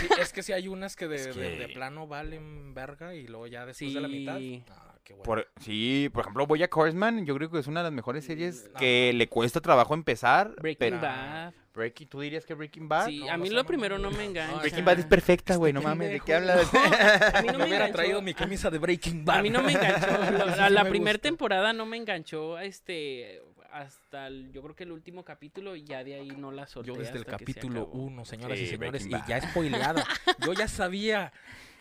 Sí, 0.00 0.08
es 0.20 0.32
que 0.32 0.42
sí 0.42 0.52
hay 0.52 0.68
unas 0.68 0.96
que 0.96 1.08
de, 1.08 1.16
Es 1.16 1.34
de- 1.36 1.56
de 1.56 1.66
que- 1.68 1.72
plano 1.74 2.06
valen 2.06 2.74
verga 2.74 3.14
y 3.14 3.26
luego 3.26 3.46
ya 3.46 3.64
después 3.64 3.94
de 3.94 4.00
la 4.00 4.08
mitad. 4.08 4.36
Sí. 4.38 4.62
Ah, 4.70 4.94
qué 5.04 5.14
bueno. 5.14 5.22
Por, 5.24 5.48
sí, 5.60 6.10
por 6.12 6.22
ejemplo, 6.22 6.46
Boya 6.46 6.68
Horseman, 6.70 7.24
yo 7.24 7.34
creo 7.36 7.50
que 7.50 7.60
es 7.60 7.66
una 7.68 7.80
de 7.80 7.84
las 7.84 7.92
mejores 7.92 8.24
series 8.24 8.68
Mm, 8.74 8.78
que 8.78 9.12
le 9.14 9.28
cuesta 9.28 9.60
trabajo 9.60 9.94
empezar. 9.94 10.54
Breaking 10.60 10.78
pero 10.78 11.00
Bad. 11.00 11.54
Breaking, 11.78 12.08
¿Tú 12.08 12.20
dirías 12.20 12.44
que 12.44 12.52
Breaking 12.54 12.88
Bad? 12.88 13.06
Sí, 13.06 13.20
no, 13.20 13.30
a 13.30 13.36
no 13.36 13.42
mí 13.44 13.50
lo 13.50 13.62
no, 13.62 13.66
primero 13.66 13.96
no, 13.98 14.10
no 14.10 14.10
me 14.10 14.24
no. 14.24 14.30
engancha. 14.30 14.60
Breaking 14.60 14.84
Bad 14.84 14.98
es 14.98 15.06
perfecta, 15.06 15.56
güey, 15.56 15.72
no 15.72 15.80
mames, 15.80 16.10
¿de 16.10 16.20
qué 16.20 16.34
hablas? 16.34 16.68
A 17.34 17.40
mí 17.42 17.46
no 17.48 17.52
me 17.54 17.58
me 17.60 17.64
hubiera 17.64 17.86
enganchó. 17.86 17.92
traído 17.94 18.20
mi 18.22 18.34
camisa 18.34 18.68
de 18.70 18.78
Breaking 18.78 19.24
Bad. 19.24 19.38
A 19.38 19.42
mí 19.42 19.50
no 19.50 19.62
me 19.62 19.72
enganchó. 19.72 20.06
la 20.70 20.84
me 20.84 20.90
primera 20.90 21.18
temporada 21.18 21.72
no 21.72 21.86
me 21.86 21.96
enganchó 21.96 22.58
este 22.58 23.40
hasta 23.72 24.26
el- 24.26 24.50
yo 24.50 24.62
creo 24.62 24.74
que 24.74 24.84
el 24.84 24.92
último 24.92 25.24
capítulo 25.24 25.76
y 25.76 25.84
ya 25.84 26.02
de 26.02 26.14
ahí 26.14 26.28
no 26.28 26.50
la 26.50 26.66
solté 26.66 26.88
Yo 26.88 26.94
desde 26.96 27.12
el 27.12 27.18
hasta 27.20 27.32
capítulo 27.38 27.82
acabó. 27.82 27.98
1, 27.98 28.24
señoras 28.24 28.58
y 28.58 28.66
señores, 28.66 29.06
y 29.06 29.10
ya 29.10 29.40
spoileada. 29.40 30.04
Yo 30.46 30.52
ya 30.54 30.68
sabía 30.68 31.32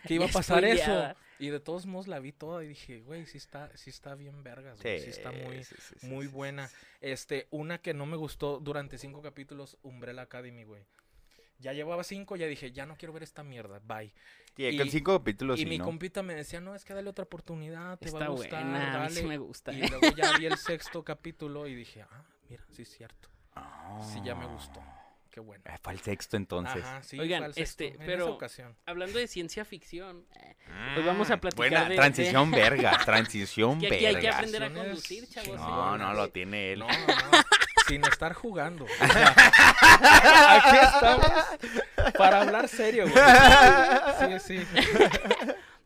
que 0.06 0.14
iba 0.14 0.26
a 0.26 0.28
pasar 0.28 0.64
eso. 0.64 1.14
Y 1.38 1.50
de 1.50 1.60
todos 1.60 1.86
modos 1.86 2.08
la 2.08 2.18
vi 2.18 2.32
toda 2.32 2.64
y 2.64 2.68
dije, 2.68 3.00
güey, 3.00 3.24
sí 3.26 3.38
está, 3.38 3.70
sí 3.76 3.90
está 3.90 4.14
bien 4.14 4.42
vergas, 4.42 4.82
güey, 4.82 4.98
sí, 5.00 5.10
está 5.10 5.30
muy, 5.30 5.62
sí, 5.64 5.76
sí, 5.78 5.94
sí, 6.00 6.06
muy 6.06 6.24
sí, 6.26 6.30
sí, 6.30 6.36
buena. 6.36 6.68
sí. 6.68 6.76
Este, 7.00 7.46
una 7.50 7.78
que 7.78 7.94
no 7.94 8.06
me 8.06 8.16
gustó 8.16 8.58
durante 8.58 8.98
cinco 8.98 9.22
capítulos, 9.22 9.76
Umbrella 9.82 10.22
Academy, 10.22 10.64
güey. 10.64 10.84
Ya 11.60 11.72
llevaba 11.72 12.04
cinco, 12.04 12.36
ya 12.36 12.46
dije, 12.46 12.70
ya 12.72 12.86
no 12.86 12.96
quiero 12.96 13.12
ver 13.12 13.22
esta 13.24 13.42
mierda, 13.42 13.80
bye. 13.84 14.12
Sí, 14.56 14.76
con 14.76 14.86
y- 14.86 14.90
cinco 14.90 15.16
capítulos 15.18 15.58
y 15.58 15.62
sí, 15.62 15.68
mi 15.68 15.78
¿no? 15.78 15.84
compita 15.84 16.22
me 16.22 16.34
decía, 16.34 16.60
no, 16.60 16.74
es 16.74 16.84
que 16.84 16.94
dale 16.94 17.10
otra 17.10 17.24
oportunidad, 17.24 17.98
te 17.98 18.10
va 18.10 18.18
Está 18.18 18.24
a 18.26 18.28
gustar, 18.28 18.64
buena, 18.64 18.94
a 19.04 19.04
mí 19.08 19.10
sí 19.14 19.14
dale". 19.16 19.28
me 19.28 19.38
gusta. 19.38 19.72
Y 19.72 19.88
luego 19.88 20.10
ya 20.16 20.32
vi 20.32 20.46
el 20.46 20.56
sexto 20.56 21.04
capítulo 21.04 21.66
y 21.68 21.74
dije, 21.74 22.02
ah, 22.02 22.24
mira, 22.48 22.64
sí 22.72 22.82
es 22.82 22.88
cierto. 22.90 23.28
Sí, 24.02 24.20
ya 24.24 24.34
me 24.34 24.46
gustó. 24.46 24.80
Qué 25.30 25.40
bueno. 25.40 25.62
Ah, 25.68 25.78
Fue 25.82 25.92
el 25.92 26.00
sexto 26.00 26.36
entonces. 26.36 26.82
Ajá, 26.84 27.02
sí, 27.02 27.18
Oigan, 27.18 27.44
fue 27.44 27.52
sexto, 27.54 27.84
este, 27.84 27.98
pero- 28.04 28.24
esa 28.24 28.32
ocasión. 28.32 28.76
Hablando 28.86 29.18
de 29.18 29.26
ciencia 29.28 29.64
ficción, 29.64 30.26
eh, 30.36 30.56
Pues 30.94 31.06
vamos 31.06 31.30
a 31.30 31.36
Mm, 31.36 31.40
platicar 31.40 31.56
Buena, 31.70 31.82
de- 31.84 31.90
de- 31.90 31.96
transición 31.96 32.50
verga, 32.50 32.90
transición 33.04 33.78
que 33.80 33.86
aquí 33.88 34.06
hay 34.06 34.14
que 34.16 34.20
verga. 34.22 34.36
aprender 34.36 34.62
a 34.64 34.72
conducir, 34.72 35.28
chavos. 35.28 35.56
No, 35.60 35.94
¿eh? 35.94 35.98
no, 35.98 36.14
lo 36.14 36.28
tiene 36.30 36.72
él. 36.72 36.78
No, 36.80 36.88
no, 36.88 36.94
sin 37.86 38.04
estar 38.04 38.32
jugando. 38.32 38.84
O 39.00 39.06
sea, 39.06 40.56
aquí 40.56 40.76
estamos 40.96 41.32
para 42.16 42.42
hablar 42.42 42.68
serio, 42.68 43.06
güey. 43.08 44.38
Sí, 44.40 44.58
sí. 44.58 44.66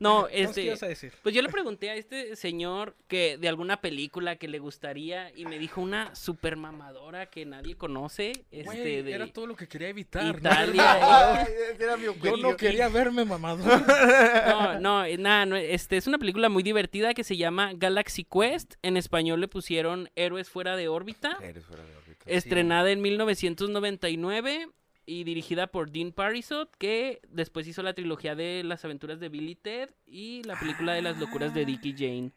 No, 0.03 0.27
¿Qué 0.31 0.43
este, 0.43 0.63
ibas 0.65 0.83
a 0.83 0.89
decir? 0.89 1.13
pues 1.23 1.35
yo 1.35 1.43
le 1.43 1.49
pregunté 1.49 1.91
a 1.91 1.95
este 1.95 2.37
señor 2.37 2.97
que 3.09 3.39
de 3.39 3.49
alguna 3.49 3.81
película 3.81 4.37
que 4.37 4.49
le 4.49 4.59
gustaría 4.59 5.31
y 5.37 5.45
me 5.45 5.59
dijo 5.59 5.81
una 5.81 6.15
super 6.15 6.57
mamadora 6.57 7.27
que 7.27 7.47
nadie 7.47 7.77
conoce, 7.77 8.33
este 8.51 8.65
Güey, 8.65 9.03
de 9.03 9.13
era 9.13 9.27
todo 9.29 9.47
lo 9.47 9.57
que 9.57 9.69
quería 9.69 9.89
evitar. 9.89 10.25
¿no? 10.25 10.39
Italia. 10.39 11.47
Era 11.79 11.97
mi 11.97 12.07
Yo 12.23 12.37
no 12.37 12.57
quería 12.57 12.89
verme 12.89 13.25
mamado. 13.25 13.65
No, 13.65 14.81
no, 14.81 15.05
eh, 15.05 15.17
nada, 15.19 15.47
no, 15.47 15.57
este 15.57 15.97
es 15.97 16.07
una 16.07 16.19
película 16.19 16.49
muy 16.49 16.63
divertida 16.63 17.15
que 17.15 17.25
se 17.25 17.37
llama 17.37 17.73
Galaxy 17.75 18.25
Quest. 18.25 18.75
En 18.83 18.97
español 18.97 19.41
le 19.41 19.49
pusieron 19.49 20.11
Héroes 20.17 20.49
fuera 20.51 20.77
de 20.77 20.89
órbita. 20.89 21.39
Eres 21.43 21.65
fuera 21.65 21.85
de 21.85 21.97
órbita. 21.97 22.25
Estrenada 22.27 22.91
en 22.91 23.01
1999 23.03 24.69
y 25.07 25.25
dirigida 25.25 25.67
por 25.67 25.91
Dean 25.91 26.13
Parisot, 26.13 26.75
que 26.77 27.21
después 27.29 27.67
hizo 27.67 27.83
la 27.83 27.95
trilogía 27.95 28.35
de 28.35 28.63
Las 28.65 28.85
aventuras 28.85 29.19
de 29.21 29.29
Billy 29.29 29.55
Ted 29.55 29.91
y 30.07 30.43
la 30.45 30.59
película 30.59 30.93
de 30.95 31.03
las 31.03 31.19
locuras 31.19 31.55
de 31.55 31.65
Dick 31.65 31.85
y 31.85 31.93
Jane. 31.93 32.33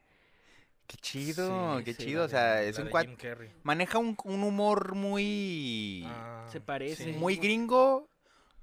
Qué 0.87 0.97
chido, 0.97 1.77
Sí, 1.79 1.83
qué 1.83 1.93
sí, 1.93 2.05
chido. 2.05 2.19
la 2.21 2.25
O 2.25 2.29
sea, 2.29 2.53
de- 2.55 2.69
es 2.69 2.77
la 2.77 2.83
un 2.85 3.15
Carrey. 3.15 3.49
Maneja 3.63 3.97
un, 3.97 4.15
un 4.23 4.43
humor 4.43 4.93
muy. 4.95 6.03
Ah, 6.07 6.45
Se 6.51 6.61
parece. 6.61 7.11
muy 7.13 7.37
gringo. 7.37 8.07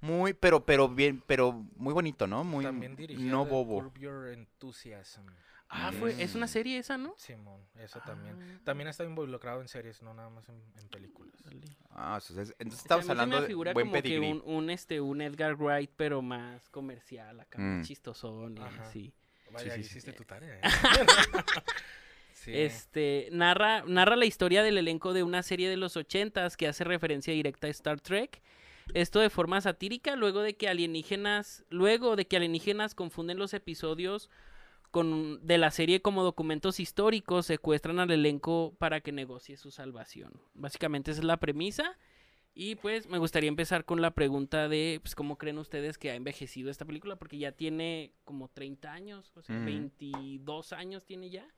Muy, 0.01 0.33
pero, 0.35 0.65
pero 0.65 0.89
bien, 0.89 1.23
pero 1.27 1.65
muy 1.77 1.95
bonito, 1.95 2.27
¿no? 2.27 2.43
Muy 2.43 2.65
También 2.65 2.97
dirigida 2.97 3.31
no 3.31 3.45
bobo. 3.47 3.81
Curb 3.83 3.99
Your 3.99 4.29
Enthusiasm. 4.29 5.23
Ah, 5.75 5.91
fue, 5.99 6.23
es 6.23 6.35
una 6.35 6.45
Mm. 6.45 6.49
serie 6.49 6.79
esa, 6.79 6.99
¿no? 6.99 7.15
Simón, 7.17 7.63
eso 7.79 7.99
también. 8.05 8.37
Ah. 8.41 8.61
También 8.63 8.89
está 8.89 9.05
involucrado 9.05 9.63
en 9.63 9.69
series, 9.69 10.03
no 10.03 10.13
nada 10.13 10.29
más 10.29 10.47
en, 10.51 10.63
en 10.79 10.89
películas. 10.89 11.33
Ah, 11.91 12.19
entonces, 12.21 12.55
entonces 12.59 12.81
a 12.81 12.83
estamos 12.83 13.05
mí 13.05 13.09
se 13.09 13.15
me 13.15 13.23
hablando 13.23 13.41
de 13.47 13.55
buen 13.73 13.89
como 13.89 14.03
que 14.03 14.21
un, 14.21 14.43
un, 14.45 14.69
este, 14.71 15.01
un 15.01 15.23
Edgar 15.23 15.55
Wright, 15.57 15.91
pero 15.97 16.21
más 16.21 16.69
comercial, 16.69 17.41
acá, 17.41 17.59
Mm. 17.59 17.79
más 17.79 17.87
chistosón 17.87 18.59
y 18.59 18.61
Ajá. 18.61 18.83
así. 18.83 19.15
Vaya, 19.51 19.75
sí, 19.75 19.83
sí. 19.83 19.89
hiciste 19.89 20.13
tu 20.13 20.25
tarea. 20.25 20.57
¿eh? 20.57 20.61
sí. 22.33 22.53
Este, 22.55 23.29
narra, 23.33 23.83
narra 23.87 24.17
la 24.17 24.25
historia 24.27 24.63
del 24.63 24.79
elenco 24.79 25.13
de 25.13 25.23
una 25.23 25.43
serie 25.43 25.69
de 25.69 25.77
los 25.77 25.97
ochentas 25.97 26.57
que 26.57 26.69
hace 26.69 26.85
referencia 26.85 27.33
directa 27.33 27.67
a 27.67 27.71
Star 27.71 28.01
Trek. 28.01 28.43
Esto 28.95 29.21
de 29.21 29.31
forma 29.31 29.61
satírica, 29.61 30.17
luego 30.17 30.43
de 30.43 30.55
que 30.57 30.69
alienígenas, 30.69 31.65
luego 31.71 32.17
de 32.17 32.27
que 32.27 32.37
alienígenas 32.37 32.95
confunden 32.95 33.39
los 33.39 33.55
episodios 33.55 34.29
con, 34.93 35.45
de 35.45 35.59
la 35.59 35.73
serie 35.73 36.01
como 36.01 36.23
documentos 36.23 36.79
históricos, 36.79 37.47
secuestran 37.47 37.99
al 37.99 38.13
elenco 38.13 38.77
para 38.79 39.01
que 39.01 39.11
negocie 39.11 39.57
su 39.57 39.73
salvación. 39.73 40.41
Básicamente 40.55 41.11
esa 41.11 41.21
es 41.21 41.25
la 41.25 41.39
premisa. 41.41 41.99
Y 42.55 42.75
pues 42.77 43.09
me 43.09 43.17
gustaría 43.17 43.49
empezar 43.49 43.87
con 43.87 44.03
la 44.03 44.11
pregunta 44.15 44.69
de, 44.69 45.01
pues, 45.03 45.15
¿cómo 45.15 45.39
creen 45.39 45.57
ustedes 45.57 45.97
que 45.97 46.11
ha 46.11 46.15
envejecido 46.15 46.71
esta 46.71 46.85
película? 46.85 47.17
Porque 47.17 47.39
ya 47.39 47.53
tiene 47.53 48.13
como 48.25 48.49
30 48.49 48.93
años, 48.93 49.33
o 49.37 49.43
sea, 49.43 49.57
Ujú. 49.57 49.65
22 49.65 50.75
años 50.75 51.07
tiene 51.07 51.31
ya. 51.31 51.49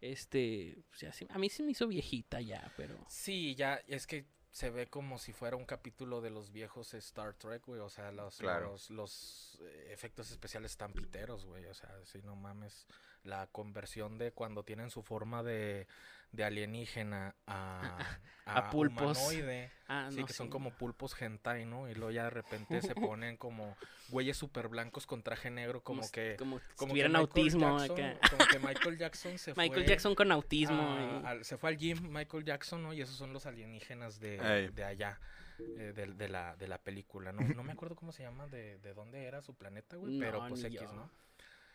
Este, 0.00 0.82
pues, 0.88 1.00
ya 1.02 1.12
sí- 1.12 1.26
a 1.28 1.38
mí 1.38 1.48
se 1.48 1.62
me 1.62 1.72
hizo 1.72 1.86
viejita 1.86 2.40
ya, 2.40 2.72
pero... 2.76 2.96
Sí, 3.08 3.54
ya, 3.54 3.74
es 3.86 4.06
que 4.06 4.24
se 4.52 4.68
ve 4.70 4.86
como 4.86 5.18
si 5.18 5.32
fuera 5.32 5.56
un 5.56 5.64
capítulo 5.64 6.20
de 6.20 6.30
los 6.30 6.52
viejos 6.52 6.92
Star 6.94 7.32
Trek, 7.34 7.64
güey. 7.66 7.80
O 7.80 7.88
sea, 7.88 8.12
los, 8.12 8.36
Claro. 8.36 8.72
los, 8.72 8.90
los, 8.90 9.58
eh, 9.62 9.88
efectos 9.92 10.30
especiales 10.30 10.72
están 10.72 10.92
piteros, 10.92 11.46
güey. 11.46 11.66
O 11.66 11.74
sea, 11.74 11.90
si 12.04 12.20
no 12.22 12.36
mames, 12.36 12.86
la 13.24 13.46
conversión 13.48 14.18
de 14.18 14.32
cuando 14.32 14.64
tienen 14.64 14.90
su 14.90 15.02
forma 15.02 15.42
de, 15.42 15.86
de 16.32 16.44
alienígena 16.44 17.34
a, 17.46 17.98
A 18.46 18.70
pulpos. 18.70 19.16
humanoide. 19.18 19.70
Ah, 19.88 20.08
Sí, 20.10 20.20
no, 20.20 20.26
que 20.26 20.32
son 20.32 20.48
como 20.48 20.70
pulpos 20.72 21.14
hentai, 21.20 21.64
¿no? 21.64 21.88
Y 21.88 21.94
luego 21.94 22.10
ya 22.10 22.24
de 22.24 22.30
repente 22.30 22.82
se 22.82 22.94
ponen 22.96 23.36
como 23.36 23.76
güeyes 24.08 24.36
super 24.36 24.66
blancos 24.68 25.06
con 25.06 25.22
traje 25.22 25.50
negro, 25.50 25.82
como, 25.82 26.10
que... 26.10 26.34
como, 26.38 26.58
Como 26.76 26.88
que 26.88 27.00
tuvieran 27.02 27.12
Michael 27.12 27.28
autismo 27.28 27.78
Jackson- 27.78 28.00
acá. 28.16 28.28
Como 28.30 28.46
que 28.50 28.58
Michael 28.58 28.98
Jackson 28.98 29.38
se 29.38 29.54
fue... 29.54 29.64
Michael 29.64 29.86
Jackson 29.86 30.14
con 30.16 30.32
autismo. 30.32 30.82
a- 30.82 31.28
al- 31.30 31.44
se 31.44 31.56
fue 31.56 31.70
al 31.70 31.76
gym 31.76 31.98
Michael 32.12 32.44
Jackson, 32.44 32.82
¿no? 32.82 32.92
Y 32.92 33.00
esos 33.02 33.14
son 33.16 33.32
los 33.32 33.46
alienígenas 33.46 34.18
de, 34.18 34.70
de 34.74 34.84
allá, 34.84 35.20
eh, 35.60 35.92
de, 35.94 36.06
de 36.06 36.28
la, 36.28 36.56
de 36.56 36.66
la 36.66 36.78
película, 36.78 37.30
¿no? 37.32 37.42
No 37.42 37.62
me 37.62 37.72
acuerdo 37.72 37.94
cómo 37.94 38.10
se 38.10 38.24
llama, 38.24 38.48
de, 38.48 38.78
de 38.78 38.94
dónde 38.94 39.24
era 39.24 39.42
su 39.42 39.54
planeta, 39.54 39.96
güey, 39.96 40.18
pero 40.18 40.44
pues 40.48 40.64
X, 40.64 40.80
yo. 40.80 40.92
¿no? 40.92 41.08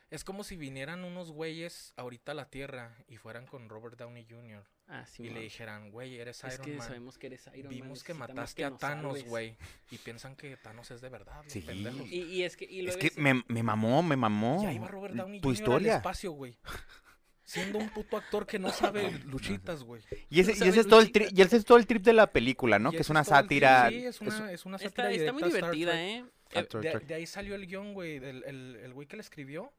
Es 0.10 0.24
como 0.24 0.46
si 0.46 0.56
vinieran 0.56 1.04
unos 1.04 1.32
güeyes 1.32 1.94
ahorita 1.98 2.32
a 2.32 2.36
la 2.36 2.50
Tierra 2.50 2.96
y 3.10 3.18
fueran 3.18 3.46
con 3.46 3.68
Robert 3.68 3.98
Downey 4.00 4.26
Jr. 4.30 4.64
Ah, 4.88 5.06
sí, 5.06 5.24
y 5.24 5.30
le 5.32 5.42
dijeran, 5.42 5.92
güey, 5.92 6.18
eres 6.18 6.42
Es 6.46 6.54
Iron 6.54 6.66
que 6.66 6.78
Man. 6.78 6.88
sabemos 6.88 7.18
que 7.18 7.28
eres 7.28 7.46
Iron 7.48 7.60
Man. 7.66 7.70
Vimos 7.70 8.04
que 8.06 8.14
mataste 8.14 8.62
que 8.62 8.66
a 8.66 8.70
nos 8.70 8.80
Thanos, 8.80 9.14
salves". 9.18 9.30
güey. 9.30 9.58
Y 9.92 9.98
piensan 9.98 10.38
que 10.38 10.56
Thanos 10.56 10.90
es 10.92 11.02
de 11.02 11.10
verdad, 11.10 11.44
Sí. 11.48 11.60
pendejos. 11.60 12.08
Y, 12.10 12.22
y 12.22 12.44
es 12.44 12.56
que... 12.56 12.64
Y 12.72 12.88
Es 12.88 12.96
que 12.96 13.12
me, 13.18 13.44
me 13.50 13.64
mamó, 13.64 14.02
me 14.02 14.16
mamó. 14.16 14.64
Y 14.64 14.68
ahí 14.68 14.78
va 14.80 14.88
Robert 14.88 15.14
Downey 15.14 15.42
tu 15.42 15.50
Jr. 15.50 15.58
al 15.58 15.62
historia. 15.62 15.96
espacio, 15.98 16.32
güey. 16.32 16.58
Siendo 17.44 17.78
un 17.80 17.90
puto 17.90 18.16
actor 18.18 18.46
que 18.46 18.60
no 18.60 18.72
sabe 18.72 19.10
luchitas, 19.26 19.84
güey. 19.84 20.02
Y 20.30 20.40
ese, 20.40 20.52
No 20.52 20.56
y 20.56 20.60
sabe 20.60 20.72
ese 20.72 20.80
es 20.82 20.88
todo 20.88 21.00
el 21.02 21.12
tri- 21.12 21.30
y 21.34 21.42
ese 21.42 21.58
es 21.58 21.66
todo 21.66 21.78
el 21.78 21.86
trip 21.88 22.04
de 22.04 22.14
la 22.14 22.28
película, 22.32 22.80
¿no? 22.80 22.90
Y 22.90 22.96
Que 22.96 23.02
es 23.02 23.10
una 23.10 23.26
sátira. 23.26 23.90
Sí, 23.90 24.06
es 24.06 24.22
una, 24.22 24.52
es 24.54 24.66
una 24.66 24.78
Está, 24.78 24.90
sátira 25.04 25.12
está 25.12 25.34
muy 25.34 25.44
divertida, 25.44 25.92
Trek. 25.92 26.74
¿eh? 26.74 27.00
de, 27.06 27.14
ahí 27.14 27.26
salió 27.26 27.56
el 27.56 27.68
guion, 27.68 27.94
güey. 27.94 28.20
del- 28.20 28.44
El, 28.46 28.76
el 28.78 28.94
güey 28.94 29.06
que 29.08 29.18
le 29.18 29.22
escribió 29.22 29.74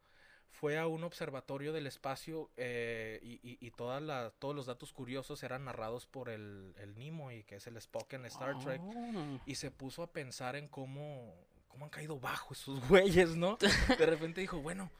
fue 0.61 0.77
a 0.79 0.87
un 0.89 1.05
observatorio 1.05 1.73
del 1.73 1.87
espacio 1.87 2.51
eh, 2.57 3.21
y, 3.23 3.35
y- 3.49 3.59
y 3.61 3.71
todas 3.71 4.03
la- 4.03 4.33
todos 4.39 4.57
los 4.57 4.67
datos 4.67 4.93
curiosos 4.93 5.43
eran 5.45 5.65
narrados 5.65 6.07
por 6.07 6.29
el, 6.29 6.75
el 6.79 6.97
Nimoy, 6.99 7.45
que 7.45 7.57
es 7.57 7.67
el 7.69 7.77
Spock 7.77 8.13
en 8.15 8.25
Star 8.27 8.59
Trek. 8.59 8.81
Oh. 8.83 9.41
Y 9.47 9.55
se 9.55 9.71
puso 9.71 10.03
a 10.03 10.11
pensar 10.13 10.57
en 10.57 10.67
cómo, 10.67 11.35
cómo 11.69 11.85
han 11.85 11.91
caído 11.91 12.19
bajo 12.19 12.55
esos 12.55 12.81
güeyes, 12.89 13.37
¿no? 13.37 13.57
De 13.99 14.07
repente 14.07 14.41
dijo, 14.41 14.61
bueno, 14.61 14.91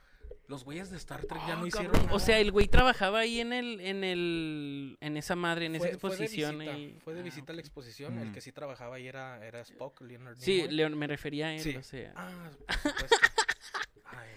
los 0.47 0.63
güeyes 0.65 0.91
de 0.91 0.97
Star 0.99 1.25
Trek 1.27 1.41
ya 1.47 1.55
Ah, 1.55 1.57
no 1.57 1.67
hicieron 1.67 1.93
nada. 1.93 2.15
O 2.15 2.21
sea, 2.21 2.39
el 2.39 2.53
güey 2.53 2.69
trabajaba 2.69 3.19
ahí 3.19 3.41
en 3.41 3.53
el, 3.53 3.81
en 3.81 4.05
el, 4.05 4.97
en 5.01 5.17
esa 5.17 5.35
madre, 5.35 5.67
en 5.67 5.75
esa 5.75 5.89
Fue- 5.89 5.99
fue 5.99 6.11
de 6.11 6.17
exposición. 6.25 6.59
visita, 6.59 6.79
y- 6.79 7.01
Fue 7.01 7.15
de 7.15 7.21
Ah, 7.21 7.25
visita 7.25 7.53
a 7.53 7.55
la 7.57 7.61
exposición. 7.63 8.19
El 8.19 8.33
que 8.33 8.41
sí 8.41 8.53
trabajaba 8.53 8.95
ahí 8.97 9.09
era, 9.09 9.45
era 9.45 9.61
Spock, 9.63 10.01
Leonard 10.03 10.37
Sí. 10.37 10.69
Leon, 10.69 10.97
me 10.97 11.07
refería 11.09 11.49
a 11.49 11.55
él, 11.55 11.61
Sí. 11.61 11.75
o 11.77 11.83
sea. 11.83 12.13
Ah, 12.17 12.51
por 12.67 12.77
supuesto. 12.93 13.17
Ay, 14.05 14.29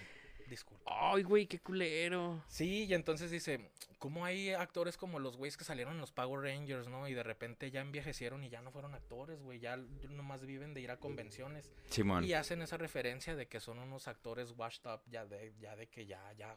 disculpa. 0.52 0.84
Ay, 0.86 1.22
güey, 1.24 1.46
qué 1.46 1.58
culero. 1.58 2.44
Sí, 2.48 2.84
y 2.84 2.94
entonces 2.94 3.30
dice, 3.30 3.70
¿cómo 3.98 4.24
hay 4.24 4.50
actores 4.52 4.96
como 4.96 5.18
los 5.18 5.36
güeyes 5.36 5.56
que 5.56 5.64
salieron 5.64 5.94
en 5.94 6.00
los 6.00 6.12
Power 6.12 6.42
Rangers, 6.42 6.86
no? 6.88 7.08
Y 7.08 7.14
de 7.14 7.22
repente 7.22 7.70
ya 7.70 7.80
envejecieron 7.80 8.44
y 8.44 8.48
ya 8.50 8.62
no 8.62 8.70
fueron 8.70 8.94
actores, 8.94 9.40
güey, 9.42 9.58
ya 9.58 9.76
nomás 9.76 10.44
viven 10.46 10.74
de 10.74 10.80
ir 10.82 10.90
a 10.90 10.98
convenciones. 10.98 11.72
Simón. 11.90 12.24
Y 12.24 12.34
hacen 12.34 12.62
esa 12.62 12.76
referencia 12.76 13.34
de 13.34 13.48
que 13.48 13.58
son 13.60 13.78
unos 13.78 14.06
actores 14.06 14.52
washed 14.56 14.86
up, 14.88 15.00
ya 15.06 15.24
de, 15.26 15.52
ya 15.58 15.74
de 15.74 15.88
que 15.88 16.06
ya, 16.06 16.32
ya, 16.34 16.56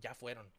ya 0.00 0.14
fueron 0.14 0.50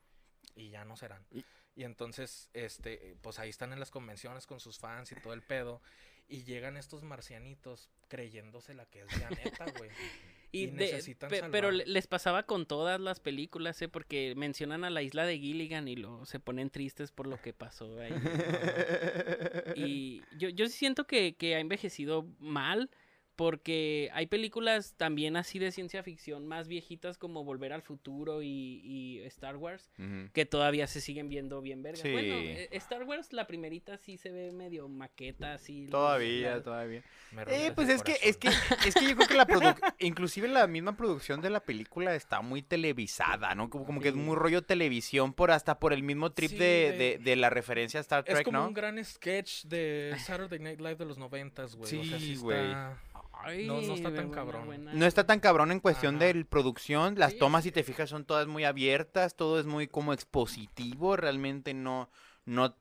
y 0.55 0.69
ya 0.69 0.85
no 0.85 0.95
serán. 0.95 1.25
Y- 1.31 1.43
Y 1.77 1.83
entonces, 1.83 2.49
este, 2.53 3.17
pues 3.21 3.37
ahí 3.37 3.49
están 3.49 3.73
en 3.73 3.81
las 3.81 3.91
convenciones 3.91 4.47
con 4.47 4.61
sus 4.61 4.79
fans 4.79 5.11
y 5.11 5.15
todo 5.15 5.33
el 5.33 5.41
pedo. 5.41 5.81
Y 6.27 6.43
llegan 6.45 6.77
estos 6.77 7.03
marcianitos 7.03 7.89
creyéndose 8.07 8.73
la 8.73 8.85
que 8.85 9.01
es 9.01 9.07
ya 9.19 9.29
neta, 9.29 9.65
güey. 9.77 9.89
Y, 10.55 10.63
Y 10.63 10.67
de- 10.67 10.71
necesitan 10.85 11.29
pe- 11.29 11.43
pero 11.51 11.69
salvar. 11.69 11.88
les 11.88 12.07
pasaba 12.07 12.43
con 12.43 12.65
todas 12.65 13.00
las 13.00 13.19
películas, 13.19 13.81
¿eh? 13.81 13.89
Porque 13.89 14.33
mencionan 14.35 14.83
a 14.83 14.89
la 14.89 15.01
isla 15.01 15.25
de 15.25 15.38
Gilligan 15.38 15.88
y 15.88 15.95
lo, 15.95 16.25
se 16.25 16.39
ponen 16.39 16.69
tristes 16.69 17.12
por 17.12 17.27
lo 17.27 17.41
que 17.41 17.53
pasó 17.53 18.00
ahí. 18.00 18.12
Y 19.75 20.21
yo, 20.38 20.50
yo 20.50 20.67
sí 20.67 20.74
siento 20.74 21.05
que, 21.07 21.35
que 21.35 21.55
ha 21.55 21.59
envejecido 21.59 22.27
mal, 22.39 22.89
porque 23.35 24.09
hay 24.13 24.27
películas 24.27 24.93
también 24.97 25.35
así 25.37 25.59
de 25.59 25.71
ciencia 25.71 26.03
ficción 26.03 26.47
más 26.47 26.67
viejitas 26.67 27.17
como 27.17 27.43
Volver 27.43 27.73
al 27.73 27.81
Futuro 27.81 28.41
y, 28.41 28.81
y 28.83 29.19
Star 29.25 29.57
Wars 29.57 29.89
que 30.33 30.45
todavía 30.45 30.87
se 30.87 31.01
siguen 31.01 31.29
viendo 31.29 31.61
bien 31.61 31.83
vergas. 31.83 32.01
Sí. 32.01 32.11
Bueno, 32.11 32.35
eh, 32.35 32.69
Star 32.71 33.03
Wars 33.03 33.33
la 33.33 33.47
primerita 33.47 33.97
sí 33.97 34.17
se 34.17 34.31
ve 34.31 34.51
medio 34.51 34.87
maqueta 34.87 35.53
así. 35.53 35.87
Todavía, 35.87 36.57
la- 36.57 36.63
todavía. 36.63 37.03
Eh, 37.47 37.71
pues 37.75 37.89
es 37.89 38.01
que, 38.03 38.17
es 38.23 38.37
que, 38.37 38.47
es 38.87 38.95
que 38.95 39.07
yo 39.09 39.15
creo 39.15 39.27
que 39.27 39.33
la 39.33 39.45
produ- 39.47 39.75
inclusive 39.99 40.47
la 40.47 40.67
misma 40.67 40.95
producción 40.95 41.41
de 41.41 41.49
la 41.49 41.59
película 41.59 42.15
está 42.15 42.41
muy 42.41 42.61
televisada, 42.61 43.53
¿no? 43.55 43.69
Como, 43.69 43.85
como 43.85 43.99
que 44.01 44.09
es 44.09 44.15
muy 44.15 44.35
rollo 44.35 44.61
televisión 44.61 45.33
por 45.33 45.51
hasta 45.51 45.79
por 45.79 45.91
el 45.93 46.03
mismo 46.03 46.31
trip 46.31 46.51
Sí, 46.51 46.57
de, 46.57 46.65
de- 46.65 46.97
de- 46.97 47.17
de 47.17 47.35
la 47.35 47.49
referencia 47.49 47.99
a 47.99 48.01
Star 48.01 48.23
Es 48.27 48.33
Trek, 48.35 48.45
como 48.45 48.59
¿no? 48.59 48.67
un 48.67 48.73
gran 48.73 49.03
sketch 49.03 49.63
de 49.65 50.15
Saturday 50.19 50.59
Night 50.59 50.79
Live 50.79 50.95
de 50.95 51.05
los 51.05 51.17
noventas, 51.17 51.75
güey. 51.75 51.85
o 51.99 52.03
sea, 52.05 52.19
Sí, 52.19 52.35
sí 52.35 52.35
güey. 52.37 52.57
está... 52.67 52.97
Ay, 53.43 53.67
No- 53.67 53.81
no 53.81 53.93
está 53.93 54.09
tan 54.13 54.27
buena, 54.27 54.31
cabrón. 54.31 54.65
buena. 54.65 54.93
No 54.93 55.05
está 55.05 55.25
tan 55.25 55.39
cabrón 55.39 55.71
en 55.71 55.79
cuestión 55.79 56.15
Ajá. 56.15 56.25
de 56.25 56.45
producción. 56.45 57.15
Las 57.17 57.33
Sí, 57.33 57.39
tomas, 57.39 57.63
si 57.63 57.71
te 57.71 57.83
fijas, 57.83 58.09
son 58.09 58.25
todas 58.25 58.47
muy 58.47 58.63
abiertas. 58.63 59.35
Todo 59.35 59.59
es 59.59 59.65
muy 59.65 59.87
como 59.87 60.13
expositivo. 60.13 61.15
Realmente 61.15 61.73
no, 61.73 62.09
no 62.45 62.75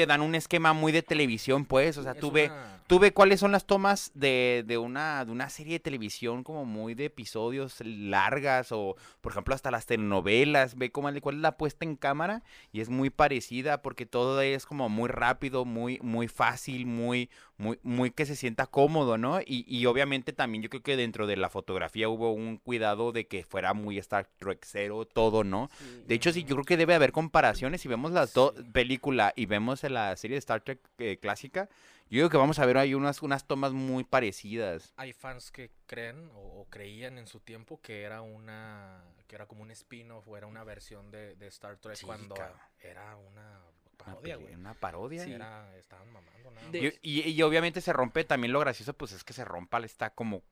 te 0.00 0.06
dan 0.06 0.22
un 0.22 0.34
esquema 0.34 0.72
muy 0.72 0.92
de 0.92 1.02
televisión, 1.02 1.64
pues. 1.66 1.96
O 1.98 2.02
sea, 2.02 2.12
Es 2.12 2.18
tú 2.20 2.30
ve, 2.30 2.46
una- 2.46 2.80
tú 2.86 2.98
ve 2.98 3.12
cuáles 3.12 3.38
son 3.40 3.52
las 3.52 3.66
tomas 3.66 4.10
de, 4.14 4.64
de 4.66 4.78
una, 4.78 5.24
de 5.24 5.30
una 5.32 5.48
serie 5.50 5.74
de 5.74 5.80
televisión 5.80 6.42
como 6.42 6.64
muy 6.64 6.94
de 6.94 7.04
episodios 7.06 7.76
largas 7.84 8.72
o, 8.72 8.96
por 9.20 9.32
ejemplo, 9.32 9.54
hasta 9.54 9.70
las 9.70 9.86
telenovelas. 9.86 10.76
Ve 10.76 10.90
cómo, 10.90 11.10
cuál 11.20 11.36
es 11.36 11.40
la 11.42 11.56
puesta 11.56 11.84
en 11.84 11.96
cámara 11.96 12.42
y 12.72 12.80
es 12.80 12.88
muy 12.88 13.10
parecida 13.10 13.82
porque 13.82 14.06
todo 14.06 14.40
es 14.40 14.66
como 14.66 14.88
muy 14.88 15.08
rápido, 15.08 15.64
muy, 15.64 15.98
muy 16.02 16.28
fácil, 16.28 16.86
muy, 16.86 17.28
muy, 17.58 17.78
muy 17.82 18.10
que 18.10 18.24
se 18.26 18.36
sienta 18.36 18.66
cómodo, 18.66 19.18
¿no? 19.18 19.40
Y, 19.40 19.64
y 19.68 19.84
obviamente 19.86 20.32
también 20.32 20.62
yo 20.62 20.70
creo 20.70 20.82
que 20.82 20.96
dentro 20.96 21.26
de 21.26 21.36
la 21.36 21.50
fotografía 21.50 22.08
hubo 22.08 22.32
un 22.32 22.56
cuidado 22.56 23.12
de 23.12 23.26
que 23.26 23.44
fuera 23.44 23.74
muy 23.74 23.98
Star 23.98 24.26
Trek 24.38 24.60
cero 24.66 25.04
todo, 25.06 25.44
¿no? 25.44 25.68
Sí. 25.78 26.04
De 26.06 26.14
hecho, 26.14 26.32
sí, 26.32 26.44
yo 26.44 26.56
creo 26.56 26.64
que 26.64 26.76
debe 26.78 26.94
haber 26.94 27.12
comparaciones. 27.12 27.80
Si 27.82 27.88
vemos 27.88 28.12
la 28.12 28.26
do- 28.26 28.54
Sí. 28.56 28.62
película 28.72 29.32
y 29.36 29.46
vemos 29.46 29.84
la 29.90 30.16
serie 30.16 30.36
de 30.36 30.38
Star 30.38 30.60
Trek 30.62 30.80
eh, 30.98 31.18
clásica, 31.20 31.68
yo 32.10 32.18
creo 32.20 32.30
que 32.30 32.36
vamos 32.36 32.58
a 32.58 32.66
ver 32.66 32.78
ahí 32.78 32.94
unas, 32.94 33.22
unas 33.22 33.46
tomas 33.46 33.72
muy 33.72 34.04
parecidas. 34.04 34.92
Hay 34.96 35.12
fans 35.12 35.50
que 35.50 35.70
creen 35.86 36.30
o, 36.34 36.60
o 36.60 36.66
creían 36.70 37.18
en 37.18 37.26
su 37.26 37.40
tiempo 37.40 37.80
que 37.80 38.02
era 38.02 38.22
una... 38.22 39.04
que 39.28 39.36
era 39.36 39.46
como 39.46 39.62
un 39.62 39.70
spin-off 39.70 40.26
o 40.26 40.36
era 40.36 40.46
una 40.46 40.64
versión 40.64 41.10
de, 41.10 41.36
de 41.36 41.46
Star 41.48 41.76
Trek 41.76 41.96
Sí, 41.96 42.06
cuando 42.06 42.34
era 42.80 43.16
una 43.16 43.60
parodia, 43.96 44.36
güey. 44.36 44.54
una 44.54 44.74
parodia. 44.74 45.24
Sí, 45.24 45.32
era... 45.32 45.76
estaban 45.76 46.10
mamando 46.10 46.50
nada 46.50 46.70
De- 46.70 46.98
y- 47.02 47.28
y 47.30 47.42
obviamente 47.42 47.80
se 47.80 47.92
rompe 47.92 48.24
también 48.24 48.52
lo 48.52 48.58
gracioso, 48.60 48.92
pues 48.94 49.12
es 49.12 49.22
que 49.22 49.32
se 49.32 49.44
rompa, 49.44 49.78
está 49.80 50.10
como, 50.10 50.42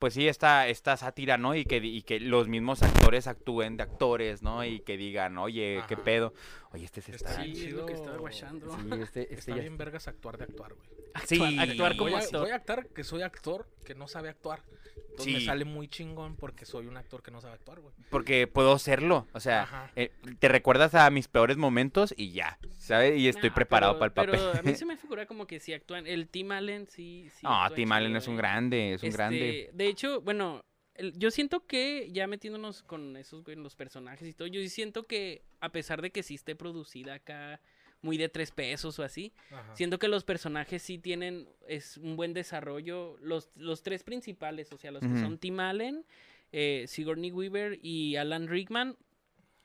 pues 0.00 0.14
sí, 0.14 0.26
esta, 0.26 0.66
esta 0.66 0.96
sátira, 0.96 1.36
¿no? 1.36 1.54
Y 1.54 1.64
que, 1.64 1.76
y 1.76 2.02
que 2.02 2.18
los 2.18 2.48
mismos 2.48 2.82
actores 2.82 3.26
actúen 3.28 3.76
de 3.76 3.82
actores, 3.84 4.42
¿no? 4.42 4.64
Y 4.64 4.80
que 4.80 4.96
digan, 4.96 5.38
oye, 5.38 5.82
qué 5.86 5.96
pedo. 5.96 6.32
Oye, 6.72 6.84
este 6.86 7.02
se 7.02 7.14
Está. 7.14 7.42
Sí, 7.44 7.66
es 7.66 7.72
lo 7.72 7.84
que 7.86 7.92
estaba 7.92 8.16
guachando. 8.16 8.74
Sí, 8.76 8.88
este, 9.02 9.22
este 9.22 9.34
Está 9.34 9.54
ya 9.56 9.60
bien 9.60 9.76
vergas 9.76 10.08
actuar 10.08 10.38
de 10.38 10.44
actuar, 10.44 10.72
güey. 10.74 10.88
Sí. 11.26 11.34
Actuar, 11.42 11.68
actuar 11.68 11.96
como 11.96 12.10
voy, 12.10 12.14
a, 12.20 12.24
actor. 12.24 12.40
voy 12.40 12.50
a 12.50 12.54
actuar 12.56 12.86
que 12.88 13.04
soy 13.04 13.22
actor 13.22 13.68
que 13.84 13.94
no 13.94 14.08
sabe 14.08 14.28
actuar. 14.30 14.62
Entonces 15.10 15.34
me 15.34 15.40
Sí. 15.40 15.46
sale 15.46 15.64
muy 15.64 15.88
chingón 15.88 16.36
porque 16.36 16.64
soy 16.64 16.86
un 16.86 16.96
actor 16.96 17.22
que 17.22 17.30
no 17.32 17.40
sabe 17.40 17.54
actuar, 17.54 17.80
güey. 17.80 17.92
Porque 18.10 18.46
puedo 18.46 18.78
serlo, 18.78 19.26
o 19.32 19.40
sea, 19.40 19.90
eh, 19.96 20.12
te 20.38 20.48
recuerdas 20.48 20.94
a 20.94 21.10
mis 21.10 21.26
peores 21.26 21.56
momentos 21.56 22.14
y 22.16 22.30
ya, 22.30 22.58
¿sabes? 22.78 23.18
Y 23.18 23.28
estoy 23.28 23.48
Nah, 23.50 23.54
preparado 23.56 23.98
pero- 23.98 24.14
para 24.14 24.26
el 24.26 24.30
papel. 24.30 24.46
Pero 24.52 24.60
a 24.60 24.62
mí 24.62 24.74
se 24.78 24.86
me 24.86 24.96
figura 24.96 25.26
como 25.26 25.46
que 25.48 25.58
si 25.58 25.72
actúan. 25.74 26.06
El 26.06 26.28
Tim 26.28 26.52
Allen 26.52 26.86
sí. 26.86 27.28
sí 27.34 27.40
No, 27.42 27.68
Tim 27.74 27.90
Allen 27.90 28.14
es 28.16 28.28
un 28.28 28.34
eh. 28.34 28.38
grande, 28.38 28.94
es 28.94 29.02
un 29.02 29.10
grande. 29.10 29.60
Este, 29.62 29.76
De 29.76 29.88
hecho, 29.90 30.20
bueno, 30.20 30.64
el- 30.94 31.18
yo 31.18 31.30
siento 31.30 31.66
que 31.66 32.10
ya 32.12 32.26
metiéndonos 32.26 32.82
con 32.82 33.16
esos, 33.16 33.44
güey, 33.44 33.56
los 33.56 33.76
personajes 33.76 34.28
y 34.28 34.32
todo, 34.34 34.48
yo 34.48 34.66
siento 34.68 35.04
que 35.04 35.42
a 35.60 35.70
pesar 35.72 36.02
de 36.02 36.10
que 36.10 36.22
sí 36.22 36.34
esté 36.34 36.54
producida 36.56 37.14
acá 37.14 37.60
muy 38.02 38.16
de 38.16 38.28
tres 38.30 38.50
pesos 38.50 38.98
o 38.98 39.02
así, 39.02 39.32
Ajá. 39.50 39.76
siento 39.76 39.98
que 39.98 40.08
los 40.08 40.24
personajes 40.24 40.82
sí 40.82 40.98
tienen 40.98 41.48
es 41.68 41.98
un 41.98 42.16
buen 42.16 42.32
desarrollo. 42.32 43.16
Los, 43.20 43.50
los 43.56 43.82
tres 43.82 44.02
principales, 44.04 44.72
o 44.72 44.78
sea, 44.78 44.90
los 44.90 45.02
que 45.02 45.20
son 45.20 45.36
Tim 45.38 45.60
Allen, 45.60 46.06
eh, 46.52 46.84
Sigourney 46.88 47.30
Weaver 47.30 47.78
y 47.82 48.16
Alan 48.16 48.48
Rickman. 48.48 48.96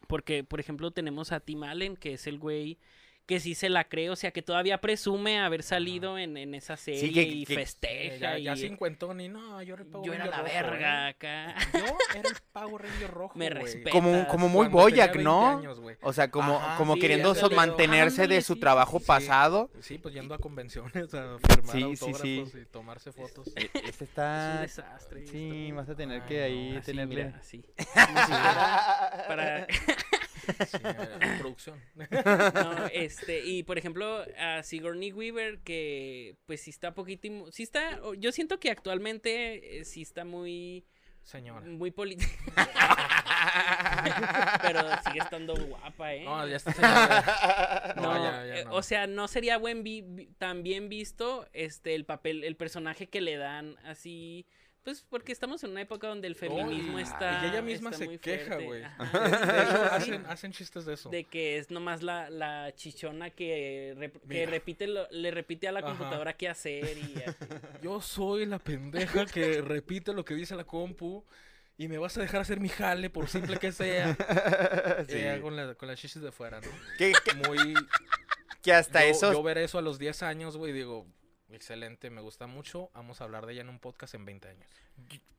Porque, 0.07 0.43
por 0.43 0.59
ejemplo, 0.59 0.91
tenemos 0.91 1.31
a 1.31 1.39
Tim 1.39 1.63
Allen, 1.63 1.95
que 1.97 2.13
es 2.13 2.27
el 2.27 2.37
güey 2.37 2.77
que 3.25 3.39
sí 3.39 3.55
se 3.55 3.69
la 3.69 3.85
cree, 3.85 4.09
o 4.11 4.15
sea, 4.15 4.29
que 4.31 4.41
todavía 4.43 4.79
presume 4.79 5.39
haber 5.39 5.63
salido 5.63 6.17
en, 6.19 6.37
en 6.37 6.53
esa 6.53 6.77
serie 6.77 7.11
que- 7.11 7.21
y 7.23 7.45
que- 7.45 7.55
festeja. 7.55 8.17
ya, 8.17 8.37
ya 8.37 8.53
y- 8.53 8.57
cincuentón 8.57 9.19
y 9.19 9.29
no, 9.29 9.61
yo 9.63 9.73
era 9.73 9.83
el 9.83 9.89
Power 9.89 10.05
yo 10.05 10.13
era 10.13 10.25
la 10.27 10.37
rojo, 10.37 10.49
verga 10.53 11.07
¿eh? 11.07 11.09
acá. 11.09 11.55
Yo 11.73 11.79
era 12.19 12.29
el 12.29 12.35
Power 12.51 12.81
Ranger 12.83 13.09
rojo, 13.11 13.37
Me 13.37 13.49
respeta. 13.49 13.89
Como, 13.89 14.27
como 14.27 14.47
muy 14.47 14.67
Boyac, 14.67 15.13
20 15.13 15.23
¿no? 15.23 15.47
años. 15.57 15.81
O 16.03 16.13
sea, 16.13 16.29
como, 16.29 16.57
Ajá, 16.57 16.77
como 16.77 16.93
sí, 16.95 16.99
queriendo 16.99 17.33
so- 17.33 17.49
mantenerse 17.49 18.27
de 18.27 18.41
su 18.41 18.53
sí, 18.53 18.59
trabajo 18.59 18.99
pasado. 18.99 19.71
Sí, 19.81 19.97
pues 19.97 20.13
yendo 20.13 20.35
a 20.35 20.37
convenciones 20.37 21.13
a 21.15 21.37
firmar 21.39 21.75
autógrafos 21.83 22.21
sí. 22.21 22.43
y 22.61 22.65
tomarse 22.65 23.11
fotos. 23.11 23.47
E- 23.55 23.71
Este 23.73 23.79
Es 23.89 24.01
un 24.01 24.07
está... 24.07 24.61
desastre. 24.61 25.25
Sí, 25.27 25.63
esto. 25.65 25.75
vas 25.77 25.89
a 25.89 25.95
tener 25.95 26.21
Ay, 26.21 26.27
que 26.27 26.43
ahí 26.43 26.71
no, 26.73 26.77
Así, 26.79 26.85
tenerle... 26.91 27.15
mira, 27.25 27.37
así. 27.39 27.65
Para... 29.27 29.65
Sí, 30.45 30.77
producción. 31.39 31.79
No, 31.95 32.85
este, 32.91 33.45
y 33.45 33.63
por 33.63 33.77
ejemplo, 33.77 34.23
a 34.39 34.63
Sigourney 34.63 35.11
Weaver, 35.11 35.59
que 35.59 36.35
pues 36.45 36.61
sí 36.61 36.69
está 36.69 36.93
poquito, 36.93 37.51
sí 37.51 37.63
está, 37.63 37.99
yo 38.17 38.31
siento 38.31 38.59
que 38.59 38.69
actualmente 38.71 39.79
eh, 39.79 39.85
sí 39.85 40.01
está 40.01 40.25
muy, 40.25 40.85
Señora. 41.23 41.65
muy 41.65 41.91
política. 41.91 42.31
Pero 44.61 44.81
sigue 45.05 45.19
estando 45.19 45.55
guapa, 45.55 46.13
¿eh? 46.13 46.23
No, 46.25 46.47
ya 46.47 46.55
está 46.57 46.71
señora. 46.73 47.93
No, 47.95 48.01
No, 48.13 48.23
ya, 48.23 48.45
ya 48.55 48.63
no. 48.65 48.73
o 48.75 48.83
sea, 48.83 49.07
no 49.07 49.27
sería 49.27 49.57
buen 49.57 49.83
vi- 49.83 50.27
tan 50.37 50.63
bien 50.63 50.89
visto 50.89 51.47
este 51.53 51.95
el 51.95 52.05
papel, 52.05 52.43
el 52.43 52.55
personaje 52.55 53.07
que 53.07 53.21
le 53.21 53.37
dan 53.37 53.77
así, 53.83 54.45
pues 54.85 55.03
porque 55.09 55.33
estamos 55.33 55.61
en 55.65 55.71
una 55.71 55.81
época 55.81 56.07
donde 56.07 56.27
el 56.27 56.35
feminismo 56.35 56.97
está 56.99 57.43
y 57.43 57.49
ella 57.49 57.61
misma 57.61 57.89
está 57.89 57.97
se 57.99 58.05
muy 58.05 58.17
queja, 58.19 58.55
güey. 58.57 58.83
Hacen, 59.91 60.25
hacen 60.27 60.51
chistes 60.53 60.85
de 60.85 60.93
eso. 60.93 61.09
de 61.09 61.23
que 61.25 61.57
es 61.57 61.71
nomás 61.71 62.03
la, 62.03 62.29
la 62.29 62.73
chichona 62.75 63.29
que, 63.31 63.93
rep- 63.97 64.21
que 64.29 64.45
repite 64.45 64.87
lo- 64.87 65.07
le 65.11 65.31
repite 65.31 65.67
a 65.67 65.71
la 65.71 65.79
Ajá. 65.79 65.89
computadora 65.89 66.33
qué 66.33 66.47
hacer 66.47 66.97
y 66.97 67.21
así. 67.21 67.35
Yo 67.83 67.99
soy 67.99 68.45
la 68.45 68.59
pendeja 68.59 69.25
que 69.25 69.61
repite 69.61 70.13
lo 70.13 70.23
que 70.23 70.35
dice 70.35 70.55
la 70.55 70.63
compu 70.65 71.25
y 71.77 71.87
me 71.87 71.97
vas 71.97 72.17
a 72.17 72.21
dejar 72.21 72.41
hacer 72.41 72.59
mi 72.59 72.69
jale 72.69 73.09
por 73.09 73.27
simple 73.27 73.57
que 73.57 73.71
sea. 73.71 74.15
Sí. 75.09 75.15
Eh, 75.17 75.39
con, 75.41 75.55
la, 75.55 75.75
con 75.75 75.87
las 75.89 75.99
chichis 75.99 76.21
de 76.21 76.31
fuera, 76.31 76.61
¿no? 76.61 76.67
Muy... 77.47 77.73
que 78.61 78.71
hasta 78.73 79.03
yo, 79.03 79.11
eso... 79.11 79.33
yo 79.33 79.43
ver 79.43 79.57
eso 79.57 79.77
a 79.77 79.81
los 79.81 79.99
10 79.99 80.23
años, 80.23 80.57
güey, 80.57 80.71
digo, 80.73 81.05
excelente, 81.55 82.09
me 82.09 82.21
gusta 82.21 82.47
mucho. 82.47 82.89
Vamos 82.93 83.21
a 83.21 83.23
hablar 83.23 83.45
de 83.45 83.53
ella 83.53 83.61
en 83.61 83.69
un 83.69 83.79
podcast 83.79 84.13
en 84.15 84.25
20 84.25 84.47
años. 84.49 84.67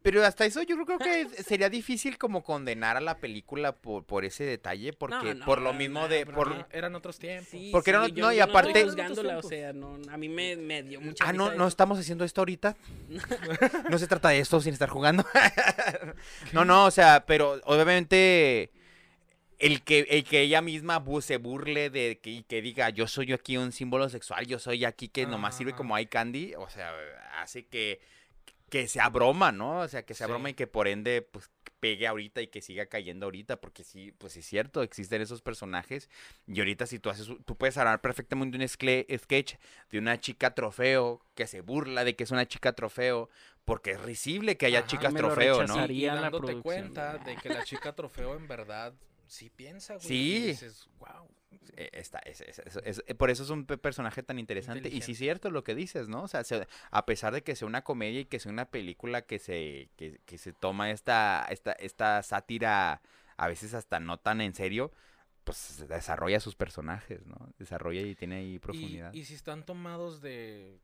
Pero 0.02 0.24
hasta 0.24 0.44
eso 0.46 0.62
yo 0.62 0.76
creo 0.84 0.98
que 0.98 1.28
sería 1.42 1.68
difícil 1.68 2.16
como 2.18 2.44
condenar 2.44 2.96
a 2.96 3.00
la 3.00 3.18
película 3.18 3.72
por, 3.72 4.04
por 4.04 4.24
ese 4.24 4.44
detalle, 4.44 4.92
porque 4.92 5.34
no, 5.34 5.44
por 5.44 5.60
lo 5.60 5.72
mismo 5.72 6.02
no, 6.02 6.08
de... 6.08 6.24
Por, 6.26 6.66
eran 6.70 6.94
otros 6.94 7.18
tiempos. 7.18 7.48
Sí, 7.48 7.70
Porque 7.72 7.90
sí, 7.90 7.96
no- 7.96 8.06
yo- 8.08 8.24
no, 8.26 8.32
y 8.32 8.38
aparte- 8.38 8.68
estoy 8.70 8.84
juzgándola, 8.84 9.34
o 9.34 9.38
Otros 9.38 9.50
sea, 9.50 9.72
no, 9.72 9.98
a 10.10 10.16
mí 10.16 10.28
me, 10.28 10.54
me 10.56 10.82
dio 10.84 11.00
mucha 11.00 11.24
Ah, 11.26 11.32
no, 11.32 11.48
no 11.48 11.54
eso. 11.54 11.68
estamos 11.68 11.98
haciendo 11.98 12.24
esto 12.24 12.40
ahorita. 12.42 12.76
No 13.90 13.98
se 13.98 14.06
trata 14.06 14.28
de 14.28 14.38
esto 14.40 14.60
sin 14.60 14.72
estar 14.74 14.88
jugando. 14.88 15.24
No, 16.52 16.64
no, 16.64 16.84
o 16.86 16.90
sea, 16.90 17.24
pero 17.26 17.60
obviamente 17.64 18.70
el 19.58 19.82
que, 19.82 20.00
el 20.10 20.24
que 20.24 20.40
ella 20.42 20.60
misma 20.60 21.02
se 21.20 21.38
burle 21.38 21.90
de 21.90 22.18
que, 22.20 22.30
y 22.30 22.42
que 22.42 22.60
diga 22.62 22.90
yo 22.90 23.06
soy 23.06 23.32
aquí 23.32 23.56
un 23.56 23.72
símbolo 23.72 24.08
sexual, 24.08 24.46
yo 24.46 24.58
soy 24.58 24.84
aquí 24.84 25.08
que 25.08 25.26
nomás 25.26 25.54
sirve 25.54 25.70
Ajá. 25.70 25.78
como 25.78 25.96
eye 25.96 26.08
candy, 26.08 26.54
o 26.56 26.68
sea, 26.68 26.92
hace 27.40 27.66
que, 27.66 28.00
que 28.68 28.88
sea 28.88 29.08
broma, 29.08 29.52
¿no? 29.52 29.80
O 29.80 29.88
sea, 29.88 30.04
que 30.04 30.14
sea 30.14 30.26
Sí. 30.26 30.32
broma 30.32 30.50
y 30.50 30.54
que 30.54 30.66
por 30.66 30.88
ende, 30.88 31.22
pues 31.22 31.50
pegue 31.80 32.06
ahorita 32.06 32.40
y 32.42 32.48
que 32.48 32.62
siga 32.62 32.86
cayendo 32.86 33.26
ahorita, 33.26 33.60
porque 33.60 33.84
sí, 33.84 34.12
pues 34.18 34.36
es 34.36 34.44
cierto, 34.46 34.82
existen 34.82 35.22
esos 35.22 35.40
personajes 35.42 36.10
y 36.46 36.58
ahorita 36.58 36.86
si 36.86 36.98
tú 36.98 37.10
haces, 37.10 37.28
tú 37.44 37.56
puedes 37.56 37.76
armar 37.76 38.00
perfectamente 38.00 38.58
un 38.58 38.66
sketch 38.68 39.54
de 39.90 39.98
una 39.98 40.18
chica 40.20 40.54
trofeo 40.54 41.22
que 41.34 41.46
se 41.46 41.60
burla 41.60 42.04
de 42.04 42.16
que 42.16 42.24
es 42.24 42.30
una 42.30 42.46
chica 42.46 42.72
trofeo, 42.72 43.28
porque 43.64 43.92
es 43.92 44.00
risible 44.02 44.56
que 44.56 44.66
haya 44.66 44.80
Ajá, 44.80 44.88
chicas 44.88 45.14
trofeo, 45.14 45.66
¿no? 45.66 45.74
Y, 45.74 45.78
y 45.78 45.80
Haría 45.82 46.14
la 46.14 46.22
dándote 46.22 46.56
cuenta 46.62 47.18
de 47.18 47.36
que 47.36 47.50
la 47.50 47.62
chica 47.62 47.94
trofeo 47.94 48.36
en 48.36 48.48
verdad 48.48 48.94
sí 49.26 49.50
piensa, 49.50 49.94
güey. 49.94 50.06
Sí. 50.06 50.36
Y 50.36 50.46
dices, 50.48 50.88
wow. 50.98 51.28
Eh, 51.76 51.90
está, 51.92 52.18
es- 52.20 52.40
es- 52.40 52.58
es- 52.84 53.02
eh, 53.06 53.14
por 53.14 53.30
eso 53.30 53.42
es 53.42 53.50
un 53.50 53.66
pe- 53.66 53.76
personaje 53.78 54.22
tan 54.22 54.38
interesante. 54.38 54.88
Y 54.88 55.02
sí 55.02 55.12
es 55.12 55.18
cierto 55.18 55.50
lo 55.50 55.62
que 55.64 55.74
dices, 55.74 56.08
¿no? 56.08 56.22
O 56.22 56.28
sea, 56.28 56.44
se- 56.44 56.66
a 56.90 57.06
pesar 57.06 57.32
de 57.32 57.42
que 57.42 57.54
sea 57.56 57.66
una 57.68 57.82
comedia 57.82 58.20
y 58.20 58.24
que 58.24 58.38
sea 58.40 58.52
una 58.52 58.66
película 58.70 59.22
que 59.22 59.38
se, 59.38 59.90
que, 59.96 60.20
que 60.24 60.38
se 60.38 60.52
toma 60.52 60.90
esta, 60.90 61.46
esta, 61.50 61.72
esta 61.72 62.22
sátira 62.22 63.02
a 63.36 63.48
veces 63.48 63.74
hasta 63.74 64.00
no 64.00 64.18
tan 64.18 64.40
en 64.40 64.54
serio, 64.54 64.92
pues 65.44 65.84
desarrolla 65.88 66.40
sus 66.40 66.56
personajes, 66.56 67.24
¿no? 67.26 67.36
Desarrolla 67.58 68.00
y 68.00 68.14
tiene 68.14 68.36
ahí 68.36 68.54
Y, 68.54 68.58
profundidad. 68.58 69.12
y 69.12 69.24
si 69.24 69.34
están 69.34 69.64
tomados 69.64 70.20
de 70.20 70.80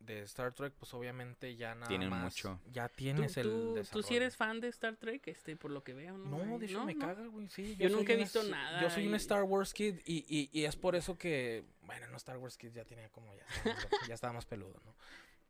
de 0.00 0.20
Star 0.22 0.52
Trek, 0.52 0.72
pues 0.78 0.92
obviamente 0.94 1.56
ya 1.56 1.74
nada 1.74 1.88
Tienen 1.88 2.10
más. 2.10 2.22
mucho. 2.24 2.60
Ya 2.72 2.88
¿Tú, 2.88 2.94
tienes 2.96 3.36
el. 3.36 3.44
tú, 3.44 3.80
tú 3.90 4.02
sí 4.02 4.16
eres 4.16 4.36
fan 4.36 4.60
de 4.60 4.68
Star 4.68 4.96
Trek, 4.96 5.26
este, 5.28 5.56
por 5.56 5.70
lo 5.70 5.82
que 5.82 5.94
veo, 5.94 6.16
¿no? 6.16 6.44
No, 6.44 6.58
de 6.58 6.66
hecho 6.66 6.84
me 6.84 6.96
caga, 6.96 7.26
güey. 7.26 7.48
Sí, 7.48 7.76
Yo 7.76 7.88
nunca 7.88 8.12
he 8.12 8.16
visto 8.16 8.42
nada 8.44 8.80
Yo 8.82 8.90
soy 8.90 9.06
un 9.06 9.14
Star 9.16 9.42
Wars 9.44 9.72
kid 9.74 9.96
y, 10.04 10.24
y, 10.28 10.50
y 10.52 10.64
es 10.64 10.76
por 10.76 10.94
eso 10.96 11.16
que. 11.18 11.64
Bueno, 11.82 12.06
no, 12.08 12.16
Star 12.16 12.36
Wars 12.38 12.56
kid 12.56 12.72
ya 12.72 12.84
tenía 12.84 13.08
como. 13.10 13.34
Ya 13.34 13.44
estaba, 13.46 13.74
más- 13.74 14.08
ya 14.08 14.14
estaba 14.14 14.32
más 14.32 14.46
peludo, 14.46 14.80
¿no? 14.84 14.94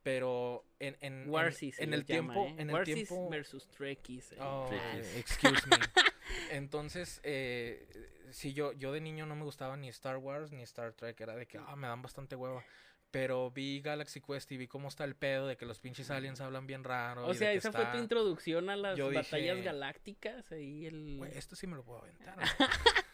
Pero 0.02 0.64
en, 0.78 0.96
en, 1.00 1.28
Warsis 1.28 1.80
en 1.80 1.92
el 1.92 2.04
llama, 2.04 2.32
tiempo. 2.34 2.46
¿eh? 2.46 2.54
En 2.62 2.70
el 2.70 2.74
Warsis 2.76 2.94
tiempo. 2.94 3.28
versus 3.28 3.66
Trekkies. 3.68 4.32
eh. 4.32 4.38
Oh, 4.40 4.66
Trekkies. 4.68 5.16
excuse 5.16 5.66
me. 5.68 5.76
Entonces, 6.50 7.20
eh, 7.24 7.88
sí, 8.30 8.52
yo, 8.52 8.72
yo 8.72 8.92
de 8.92 9.00
niño 9.00 9.26
no 9.26 9.34
me 9.34 9.42
gustaba 9.42 9.76
ni 9.76 9.88
Star 9.88 10.18
Wars 10.18 10.52
ni 10.52 10.62
Star 10.62 10.92
Trek. 10.92 11.20
Era 11.20 11.34
de 11.34 11.46
que, 11.46 11.58
ah, 11.58 11.74
me 11.74 11.88
dan 11.88 12.02
bastante 12.02 12.36
hueva. 12.36 12.64
Pero 13.18 13.50
vi 13.50 13.80
Galaxy 13.80 14.20
Quest 14.20 14.52
y 14.52 14.58
vi 14.58 14.66
cómo 14.68 14.88
está 14.88 15.04
el 15.04 15.14
pedo 15.16 15.46
de 15.46 15.56
que 15.56 15.64
los 15.64 15.78
pinches 15.80 16.10
aliens 16.10 16.40
hablan 16.42 16.66
bien 16.66 16.84
raro. 16.84 17.24
O 17.24 17.30
y 17.30 17.32
de 17.32 17.38
sea, 17.38 17.50
que 17.52 17.56
esa 17.56 17.72
fue 17.72 17.86
tu 17.86 17.96
introducción 17.96 18.68
a 18.68 18.76
las 18.76 18.98
Yo 18.98 19.06
batallas 19.06 19.56
dije, 19.56 19.62
galácticas. 19.62 20.52
Ahí 20.52 20.84
el... 20.84 21.16
Güey, 21.16 21.32
esto 21.36 21.56
sí 21.56 21.66
me 21.66 21.76
lo 21.76 21.82
puedo 21.82 22.00
aventar. 22.02 22.36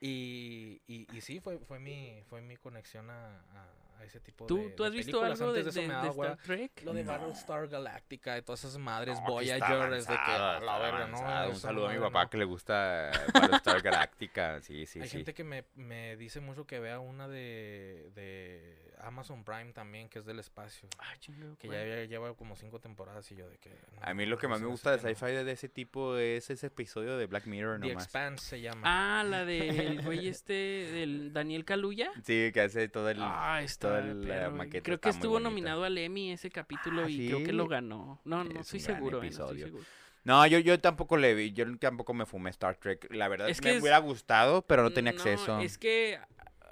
y, 0.00 0.80
y, 0.86 1.06
y 1.14 1.20
sí, 1.20 1.40
fue, 1.40 1.58
fue, 1.58 1.78
mi, 1.78 2.22
fue 2.28 2.40
mi 2.40 2.56
conexión 2.56 3.10
a, 3.10 3.40
a- 3.40 3.74
a 4.00 4.04
ese 4.04 4.18
tipo 4.18 4.46
¿Tú, 4.46 4.56
de 4.56 4.70
tú 4.70 4.84
has 4.84 4.92
de 4.92 4.96
visto 4.96 5.20
películas. 5.20 5.40
algo 5.42 5.52
de, 5.52 5.62
de 5.62 5.70
de- 5.72 5.88
de. 5.88 6.08
Star 6.08 6.36
Trek? 6.38 6.82
Lo 6.84 6.94
de 6.94 7.04
No. 7.04 7.12
Battlestar 7.12 7.68
Galactica 7.68 8.38
y 8.38 8.42
todas 8.42 8.64
esas 8.64 8.78
madres, 8.78 9.20
No, 9.20 9.26
Voyager, 9.26 9.92
es 9.92 10.06
de 10.06 10.14
que 10.14 10.32
la 10.64 10.78
verga, 10.78 11.06
¿no? 11.06 11.50
Un 11.50 11.56
saludo 11.56 11.88
a 11.88 11.92
mi 11.92 11.98
papá 11.98 12.24
no. 12.24 12.30
que 12.30 12.38
le 12.38 12.44
gusta 12.46 13.10
Battlestar 13.34 13.82
Galactica. 13.82 14.62
Sí, 14.62 14.86
sí, 14.86 15.00
Hay 15.02 15.08
sí. 15.08 15.18
gente 15.18 15.34
que 15.34 15.44
me, 15.44 15.66
me 15.74 16.16
dice 16.16 16.40
mucho 16.40 16.66
que 16.66 16.80
vea 16.80 16.98
una 16.98 17.28
de, 17.28 18.10
de 18.14 18.89
Amazon 19.02 19.44
Prime 19.44 19.72
también, 19.72 20.08
que 20.08 20.18
es 20.18 20.24
del 20.26 20.38
espacio. 20.38 20.88
Ah, 20.98 21.14
chingo, 21.18 21.56
Que 21.58 21.68
ya 21.68 22.04
lleva- 22.04 22.34
como 22.34 22.56
cinco 22.56 22.80
temporadas 22.80 23.30
y 23.32 23.36
yo 23.36 23.48
de 23.48 23.58
que... 23.58 23.70
no, 23.70 23.98
A 24.02 24.14
mí 24.14 24.26
lo 24.26 24.38
que 24.38 24.48
más 24.48 24.60
me 24.60 24.66
gusta 24.66 24.96
de 24.96 24.98
sci-fi 24.98 25.32
de 25.32 25.50
ese 25.52 25.68
tipo 25.68 26.16
es 26.16 26.50
ese 26.50 26.66
episodio 26.68 27.16
de 27.16 27.26
Black 27.26 27.46
Mirror 27.46 27.80
The 27.80 27.88
nomás. 27.88 28.04
Expanse 28.04 28.44
se 28.46 28.60
llama. 28.60 28.82
Ah, 28.84 29.22
la 29.24 29.44
del 29.44 30.02
güey 30.04 30.28
este, 30.28 30.52
del 30.52 31.32
Daniel 31.32 31.64
Kaluuya. 31.64 32.10
Sí, 32.24 32.50
que 32.52 32.60
hace 32.60 32.88
todo 32.88 33.10
el... 33.10 33.18
Ah, 33.20 33.60
está 33.62 33.88
toda 33.88 34.00
la 34.02 34.26
perro, 34.26 34.46
güey. 34.50 34.58
maqueta 34.58 34.84
Creo 34.84 35.00
que 35.00 35.08
estuvo 35.10 35.40
nominado 35.40 35.84
al 35.84 35.96
Emmy 35.98 36.32
ese 36.32 36.50
capítulo 36.50 37.02
Ah, 37.04 37.10
y 37.10 37.28
creo 37.28 37.44
que 37.44 37.52
lo 37.52 37.66
ganó. 37.68 38.20
No, 38.24 38.42
estoy 38.60 38.80
seguro, 38.80 39.18
eh, 39.22 39.26
no 39.26 39.28
estoy 39.30 39.60
seguro. 39.60 39.84
No, 40.22 40.46
yo, 40.46 40.58
yo 40.58 40.78
tampoco 40.78 41.16
le 41.16 41.32
vi, 41.34 41.52
yo 41.52 41.64
tampoco 41.78 42.12
me 42.12 42.26
fumé 42.26 42.50
Star 42.50 42.76
Trek. 42.76 43.06
La 43.10 43.26
verdad 43.28 43.48
Es 43.48 43.56
es 43.56 43.60
que 43.62 43.70
me 43.70 43.76
es- 43.76 43.80
hubiera 43.82 43.96
gustado, 43.98 44.60
pero 44.60 44.82
no 44.82 44.90
tenía 44.90 45.12
acceso. 45.12 45.58
Es 45.60 45.78
que, 45.78 46.20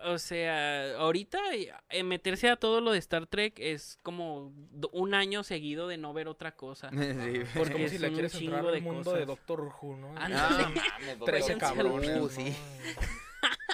o 0.05 0.19
sea, 0.19 0.97
ahorita 0.99 1.39
eh, 1.91 2.03
meterse 2.03 2.49
a 2.49 2.57
todo 2.57 2.81
lo 2.81 2.93
de 2.93 2.99
Star 2.99 3.27
Trek 3.27 3.59
es 3.59 3.99
como 4.03 4.53
un 4.93 5.15
año 5.15 5.43
seguido 5.43 5.89
de 5.89 5.97
no 5.99 6.13
ver 6.13 6.29
otra 6.29 6.55
cosa. 6.57 6.91
Sí. 6.99 7.41
es 7.41 7.49
porque 7.55 7.73
como 7.73 7.85
es 7.85 7.91
si 7.93 7.99
le 7.99 8.13
quieres 8.13 8.35
entrar 8.35 8.67
al 8.67 8.73
de 8.75 8.81
mundo 8.81 9.13
de 9.13 9.27
cosas. 9.27 9.27
Doctor 9.27 9.61
Who, 9.81 9.97
¿no? 9.97 10.09
Ándale. 10.17 10.63
No, 10.63 10.69
mames, 10.71 10.83
Trece 11.25 11.43
váyanse 11.43 11.53
al 11.53 11.59
cabrones, 11.59 12.11
Uh, 12.11 12.21
¿no? 12.21 12.29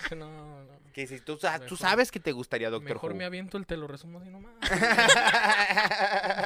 Sí. 0.08 0.14
No, 0.16 0.28
no. 0.64 0.74
Que 0.92 1.06
si 1.08 1.18
tú, 1.20 1.36
sa- 1.38 1.56
tú 1.58 1.64
Mejor- 1.64 1.78
sabes 1.78 2.10
que 2.12 2.20
te 2.20 2.30
gustaría 2.30 2.70
Doctor 2.70 2.94
Mejor 2.94 3.10
Who. 3.12 3.16
me 3.16 3.24
aviento 3.24 3.58
el 3.58 3.66
te 3.66 3.76
lo 3.76 3.88
resumo 3.88 4.20
así 4.20 4.30
nomás. 4.30 4.52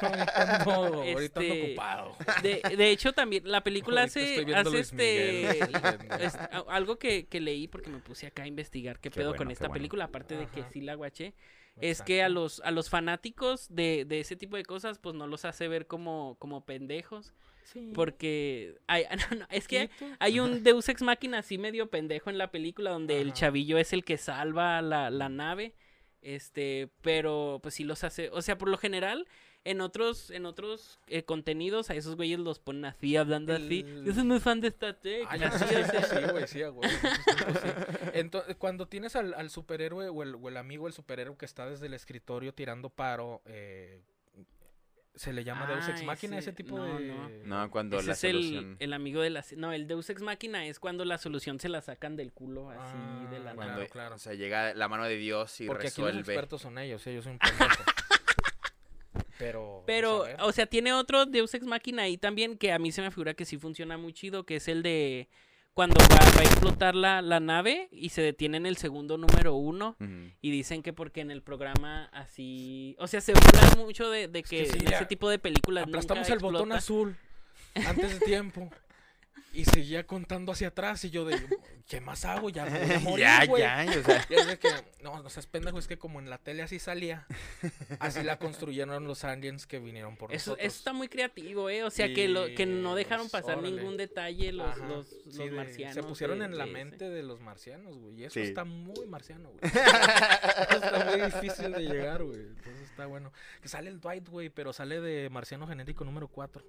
ahorita 0.02 0.42
ando, 0.62 0.72
ahorita 1.02 1.40
ando 1.40 1.54
Este, 1.54 1.66
ocupado. 1.66 2.16
De, 2.42 2.62
de 2.76 2.90
hecho, 2.90 3.12
también 3.12 3.42
la 3.50 3.62
película 3.62 4.02
Ahorita 4.02 4.20
hace, 4.20 4.30
estoy 4.30 4.44
viendo 4.46 4.60
hace 4.62 4.70
Luis 4.70 4.92
este, 4.92 5.66
Miguel. 5.98 6.20
es- 6.22 6.34
a- 6.34 6.64
algo 6.68 6.98
que, 6.98 7.26
que 7.26 7.40
leí 7.40 7.68
porque 7.68 7.90
me 7.90 7.98
puse 7.98 8.26
acá 8.26 8.44
a 8.44 8.46
investigar 8.46 8.96
qué, 9.00 9.10
Qué 9.10 9.16
pedo 9.16 9.28
bueno, 9.30 9.38
con 9.38 9.46
qué 9.48 9.52
esta 9.52 9.66
bueno. 9.68 9.78
película, 9.78 10.04
aparte 10.04 10.36
de 10.36 10.46
que 10.46 10.60
Ajá. 10.60 10.70
sí 10.72 10.80
la 10.80 10.94
guaché. 10.94 11.34
Es 11.80 12.02
que 12.02 12.22
a 12.22 12.26
Exacto. 12.26 12.34
los, 12.40 12.60
a 12.64 12.70
los 12.72 12.90
fanáticos 12.90 13.66
de, 13.70 14.04
de 14.04 14.20
ese 14.20 14.34
tipo 14.34 14.56
de 14.56 14.64
cosas, 14.64 14.98
pues 14.98 15.14
no 15.14 15.26
los 15.28 15.44
hace 15.44 15.68
ver 15.68 15.86
como, 15.86 16.36
como 16.40 16.64
pendejos. 16.64 17.32
Sí. 17.72 17.92
Porque 17.94 18.76
hay, 18.86 19.04
no, 19.30 19.38
no, 19.40 19.46
es 19.50 19.68
que 19.68 19.90
hay 20.18 20.40
un 20.40 20.62
Deus 20.62 20.88
Ex 20.88 21.02
Máquina 21.02 21.38
así 21.38 21.58
medio 21.58 21.90
pendejo 21.90 22.30
en 22.30 22.38
la 22.38 22.50
película 22.50 22.90
donde 22.90 23.20
el 23.20 23.34
chavillo 23.34 23.76
es 23.76 23.92
el 23.92 24.04
que 24.04 24.16
salva 24.16 24.80
la, 24.80 25.10
la 25.10 25.28
nave. 25.28 25.74
Este, 26.22 26.90
pero 27.00 27.60
pues 27.62 27.74
sí 27.74 27.84
los 27.84 28.02
hace, 28.04 28.30
o 28.30 28.42
sea, 28.42 28.58
por 28.58 28.68
lo 28.68 28.76
general, 28.76 29.28
en 29.64 29.80
otros, 29.80 30.30
en 30.30 30.46
otros 30.46 30.98
eh, 31.06 31.24
contenidos, 31.24 31.90
a 31.90 31.94
esos 31.94 32.16
güeyes 32.16 32.40
los 32.40 32.58
ponen 32.58 32.86
así, 32.86 33.16
hablando 33.16 33.54
así. 33.54 33.84
Yo 34.04 34.12
soy 34.14 34.24
muy 34.24 34.40
fan 34.40 34.60
de 34.60 34.68
Star 34.68 34.94
Trek. 34.94 35.26
Ay, 35.28 35.42
así, 35.42 35.64
sí, 35.66 35.74
sí, 36.10 36.24
güey, 36.32 36.46
sí, 36.46 36.60
sí. 36.60 37.68
Entonces, 38.14 38.56
cuando 38.56 38.88
tienes 38.88 39.14
al, 39.14 39.34
al 39.34 39.50
superhéroe 39.50 40.08
o 40.08 40.22
el, 40.22 40.34
o 40.34 40.48
el 40.48 40.56
amigo, 40.56 40.86
el 40.86 40.92
superhéroe 40.92 41.36
que 41.36 41.44
está 41.44 41.68
desde 41.68 41.86
el 41.86 41.94
escritorio 41.94 42.52
tirando 42.52 42.90
paro, 42.90 43.42
eh, 43.44 44.00
se 45.14 45.32
le 45.32 45.42
llama 45.44 45.66
Deus 45.66 45.88
Ex 45.88 46.00
Ah, 46.02 46.04
Máquina, 46.04 46.38
ese- 46.38 46.50
ese 46.50 46.56
tipo 46.56 46.76
no, 46.78 46.98
de... 46.98 47.06
no. 47.06 47.28
No, 47.44 47.70
cuando 47.70 47.98
ese 47.98 48.06
la 48.06 48.12
es 48.12 48.20
solución... 48.20 48.76
el 48.78 48.92
amigo 48.92 49.20
de 49.20 49.30
la... 49.30 49.44
No, 49.56 49.72
el 49.72 49.86
Deus 49.88 50.08
Ex 50.10 50.22
Máquina 50.22 50.64
es 50.66 50.78
cuando 50.78 51.04
la 51.04 51.18
solución 51.18 51.58
se 51.58 51.68
la 51.68 51.80
sacan 51.80 52.14
del 52.16 52.32
culo 52.32 52.70
así 52.70 52.78
Ah, 52.82 53.26
de 53.30 53.38
la 53.40 53.54
bueno. 53.54 53.60
nada. 53.72 53.74
Cuando, 53.74 53.92
claro. 53.92 54.14
O 54.14 54.18
sea, 54.18 54.34
llega 54.34 54.74
la 54.74 54.88
mano 54.88 55.04
de 55.04 55.16
Dios 55.16 55.60
y 55.60 55.66
Porque 55.66 55.88
aquí 55.88 56.00
los 56.00 56.08
resuelve. 56.10 56.32
expertos 56.32 56.62
son 56.62 56.78
ellos, 56.78 57.04
yo 57.04 57.20
soy 57.22 57.32
un 57.32 57.38
pendejo. 57.38 57.82
Pero... 59.38 59.84
Pero, 59.86 60.24
o 60.40 60.52
sea, 60.52 60.66
tiene 60.66 60.92
otro 60.92 61.24
Deus 61.26 61.54
Ex 61.54 61.64
Máquina 61.64 62.02
ahí 62.02 62.16
también 62.18 62.58
que 62.58 62.72
a 62.72 62.78
mí 62.78 62.90
se 62.90 63.02
me 63.02 63.10
figura 63.10 63.34
que 63.34 63.44
sí 63.44 63.56
funciona 63.56 63.96
muy 63.96 64.12
chido, 64.12 64.44
que 64.44 64.56
es 64.56 64.66
el 64.68 64.82
de 64.82 65.28
cuando 65.78 65.94
va, 66.10 66.16
va 66.36 66.40
a 66.40 66.42
explotar 66.42 66.96
la, 66.96 67.22
la 67.22 67.38
nave 67.38 67.88
y 67.92 68.08
se 68.08 68.20
detiene 68.20 68.56
en 68.56 68.66
el 68.66 68.76
segundo 68.78 69.16
número 69.16 69.54
uno 69.54 69.94
y 70.40 70.50
dicen 70.50 70.82
que 70.82 70.92
porque 70.92 71.20
en 71.20 71.30
el 71.30 71.40
programa 71.40 72.06
así... 72.06 72.96
O 72.98 73.06
sea, 73.06 73.20
se 73.20 73.32
burlan 73.32 73.86
mucho 73.86 74.10
de, 74.10 74.26
de 74.26 74.42
que, 74.42 74.64
que 74.64 74.66
sí, 74.66 74.78
en 74.80 74.92
ese 74.92 75.06
tipo 75.06 75.30
de 75.30 75.38
películas 75.38 75.84
Aplastamos 75.86 76.28
nunca 76.28 76.34
el 76.34 76.40
botón 76.40 76.72
azul 76.72 77.16
antes 77.76 78.18
de 78.18 78.26
tiempo. 78.26 78.68
Y 79.52 79.64
seguía 79.64 80.06
contando 80.06 80.52
hacia 80.52 80.68
atrás 80.68 81.04
y 81.04 81.10
yo 81.10 81.24
de, 81.24 81.38
¿qué 81.88 82.00
más 82.00 82.24
hago? 82.24 82.48
Ya 82.50 82.64
me 82.66 82.78
voy 82.84 82.92
a 82.94 82.98
morir, 83.00 83.18
ya, 83.24 83.46
güey. 83.46 83.62
ya, 83.62 83.86
o 83.98 84.02
sea... 84.04 84.26
Y 84.28 84.34
es 84.34 84.46
de 84.46 84.58
que, 84.58 84.68
no, 85.02 85.22
no 85.22 85.30
seas 85.30 85.46
pendejo, 85.46 85.78
es 85.78 85.88
que 85.88 85.98
como 85.98 86.20
en 86.20 86.28
la 86.30 86.38
tele 86.38 86.62
así 86.62 86.78
salía, 86.78 87.26
así 87.98 88.22
la 88.22 88.38
construyeron 88.38 89.06
los 89.06 89.24
aliens 89.24 89.66
que 89.66 89.78
vinieron 89.78 90.16
por 90.16 90.32
Eso, 90.32 90.50
nosotros. 90.52 90.66
eso 90.66 90.76
está 90.78 90.92
muy 90.92 91.08
creativo, 91.08 91.70
¿eh? 91.70 91.82
O 91.84 91.90
sea, 91.90 92.12
que, 92.12 92.28
lo, 92.28 92.46
que 92.54 92.66
no 92.66 92.94
dejaron 92.94 93.28
pasar 93.30 93.58
órale. 93.58 93.74
ningún 93.76 93.96
detalle 93.96 94.52
los, 94.52 94.68
Ajá. 94.76 94.86
los, 94.86 95.06
Sí, 95.08 95.16
los 95.24 95.36
de- 95.38 95.50
marcianos. 95.50 95.94
Se 95.94 96.02
pusieron 96.02 96.38
de- 96.40 96.44
en 96.44 96.58
la 96.58 96.64
de 96.64 96.70
ese. 96.70 96.78
mente 96.84 97.08
de 97.08 97.22
los 97.22 97.40
marcianos, 97.40 97.96
güey. 97.96 98.20
Y 98.20 98.24
eso 98.24 98.34
Sí. 98.34 98.40
está 98.40 98.64
muy 98.64 99.06
marciano, 99.06 99.48
güey. 99.50 99.60
Eso 99.62 99.72
está 100.84 101.04
muy 101.04 101.20
difícil 101.22 101.72
de 101.72 101.80
llegar, 101.80 102.22
güey. 102.22 102.40
Entonces 102.40 102.82
está 102.90 103.06
bueno. 103.06 103.32
Que 103.62 103.68
sale 103.68 103.88
el 103.90 104.00
Dwight, 104.00 104.28
güey, 104.28 104.50
pero 104.50 104.72
sale 104.72 105.00
de 105.00 105.30
marciano 105.30 105.66
genérico 105.66 106.04
número 106.04 106.28
4. 106.28 106.62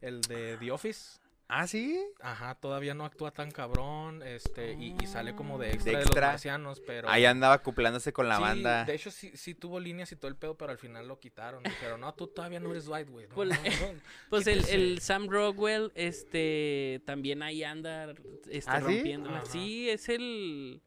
El 0.00 0.20
de 0.22 0.56
The 0.58 0.70
Office. 0.70 1.18
¿Ah, 1.46 1.66
sí? 1.66 2.00
Ajá, 2.20 2.54
todavía 2.54 2.94
no 2.94 3.04
actúa 3.04 3.30
tan 3.30 3.50
cabrón, 3.50 4.22
este, 4.22 4.72
y, 4.72 4.96
y 5.02 5.06
sale 5.06 5.34
como 5.34 5.58
de 5.58 5.72
extra 5.72 5.84
de, 5.92 5.98
De 5.98 6.02
los 6.04 6.06
extra. 6.10 6.28
marcianos, 6.28 6.80
pero... 6.80 7.08
Ahí 7.10 7.26
andaba 7.26 7.54
acoplándose 7.54 8.12
con 8.14 8.28
la 8.28 8.36
Sí, 8.36 8.42
banda. 8.42 8.84
De 8.86 8.94
hecho, 8.94 9.10
sí, 9.10 9.30
sí 9.36 9.54
tuvo 9.54 9.78
líneas 9.78 10.10
y 10.10 10.16
todo 10.16 10.28
el 10.28 10.36
pedo, 10.36 10.56
pero 10.56 10.72
al 10.72 10.78
final 10.78 11.06
lo 11.06 11.20
quitaron. 11.20 11.62
Dijeron, 11.62 12.00
no, 12.00 12.14
tú 12.14 12.28
todavía 12.28 12.60
no 12.60 12.70
eres 12.70 12.86
Dwight, 12.86 13.08
güey. 13.10 13.28
No, 13.28 13.34
Pues- 13.34 13.50
no, 13.50 13.54
no". 13.92 14.00
Pues 14.30 14.46
el, 14.46 15.00
Sam 15.00 15.28
Rockwell, 15.28 15.92
este, 15.94 17.02
también 17.04 17.42
ahí 17.42 17.62
anda 17.62 18.14
este, 18.50 18.70
¿Ah, 18.70 18.80
sí? 18.80 18.86
rompiéndola. 18.86 19.44
Sí, 19.44 19.90
es 19.90 20.08
el, 20.08 20.80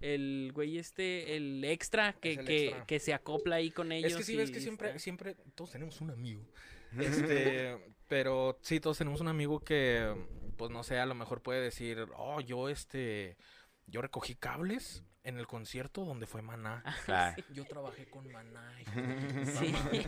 el 0.00 0.50
güey 0.52 0.78
este, 0.78 1.36
el 1.36 1.64
extra 1.64 2.14
que, 2.14 2.32
Es 2.32 2.38
el 2.38 2.46
que, 2.46 2.64
extra. 2.66 2.86
que 2.86 2.98
se 2.98 3.14
acopla 3.14 3.56
ahí 3.56 3.70
con 3.70 3.92
ellos. 3.92 4.10
Es 4.10 4.18
que 4.18 4.24
sí, 4.24 4.36
ves 4.36 4.50
que 4.50 4.60
siempre, 4.60 4.88
está- 4.88 4.98
siempre, 4.98 5.36
todos 5.54 5.70
tenemos 5.70 6.00
un 6.00 6.10
amigo. 6.10 6.42
Este, 6.98 7.78
pero 8.10 8.58
sí, 8.60 8.80
todos 8.80 8.98
tenemos 8.98 9.20
un 9.20 9.28
amigo 9.28 9.60
que, 9.60 10.12
pues 10.56 10.72
no 10.72 10.82
sé, 10.82 10.98
a 10.98 11.06
lo 11.06 11.14
mejor 11.14 11.42
puede 11.42 11.60
decir, 11.60 12.08
oh, 12.16 12.40
yo 12.40 12.68
este, 12.68 13.36
yo 13.86 14.02
recogí 14.02 14.34
cables 14.34 15.04
en 15.22 15.38
el 15.38 15.46
concierto 15.46 16.04
donde 16.04 16.26
fue 16.26 16.42
Maná. 16.42 16.82
Claro. 17.04 17.40
Yo 17.52 17.64
trabajé 17.66 18.10
con 18.10 18.28
Maná. 18.32 18.74
tu 18.84 18.90
Sí. 19.64 19.72
madre". 19.72 20.06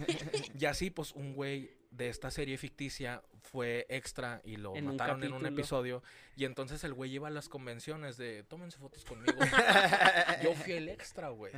Y 0.58 0.64
así, 0.64 0.90
pues, 0.90 1.12
un 1.12 1.32
güey 1.34 1.70
de 1.92 2.08
esta 2.08 2.32
serie 2.32 2.58
ficticia 2.58 3.22
fue 3.40 3.86
extra 3.88 4.40
y 4.42 4.56
lo 4.56 4.74
En 4.74 4.88
un 4.88 4.96
mataron 4.96 5.22
en 5.22 5.32
un 5.32 5.46
episodio. 5.46 6.02
Y 6.34 6.44
entonces 6.44 6.82
el 6.82 6.94
güey 6.94 7.14
iba 7.14 7.28
a 7.28 7.30
las 7.30 7.48
convenciones 7.48 8.16
de, 8.16 8.42
tómense 8.42 8.78
fotos 8.78 9.04
conmigo. 9.04 9.38
Yo 10.42 10.54
fui 10.54 10.72
el 10.72 10.88
extra, 10.88 11.28
güey. 11.28 11.52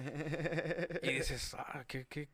Y 1.02 1.08
dices, 1.10 1.54
ah, 1.54 1.86
qué, 1.88 2.04
qué, 2.06 2.28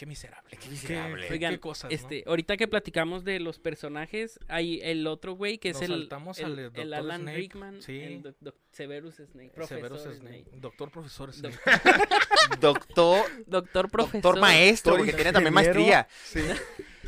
qué 0.00 0.06
miserable. 0.06 0.56
Qué, 0.56 0.68
miserable. 0.70 1.26
qué- 1.28 1.32
Oigan, 1.34 1.52
qué 1.52 1.60
cosas, 1.60 1.90
¿no? 1.90 1.94
Este, 1.94 2.24
ahorita 2.26 2.56
que 2.56 2.66
platicamos 2.66 3.22
de 3.22 3.38
los 3.38 3.58
personajes, 3.58 4.40
hay 4.48 4.80
el 4.82 5.06
otro 5.06 5.34
güey 5.34 5.58
que 5.58 5.68
es 5.70 5.82
el, 5.82 5.88
saltamos 5.88 6.38
el, 6.38 6.58
el. 6.74 6.94
Alan 6.94 7.20
Snape, 7.20 7.36
Rickman, 7.36 7.82
sí. 7.82 8.00
el 8.00 8.22
doc- 8.22 8.36
doc- 8.40 8.56
Severus 8.72 9.16
Snape, 9.16 9.50
profesor 9.50 9.76
Severus 9.98 10.02
Snape. 10.16 10.16
Snape. 10.44 10.60
Doctor 10.60 10.90
profesor 10.90 11.32
Snape. 11.34 11.58
Doctor, 12.60 13.26
Doctor 13.46 13.90
profesor. 13.90 14.22
doctor 14.22 14.40
maestro, 14.40 14.96
porque 14.96 15.12
tiene 15.12 15.32
también 15.32 15.52
maestría. 15.54 16.08
Sí. 16.24 16.40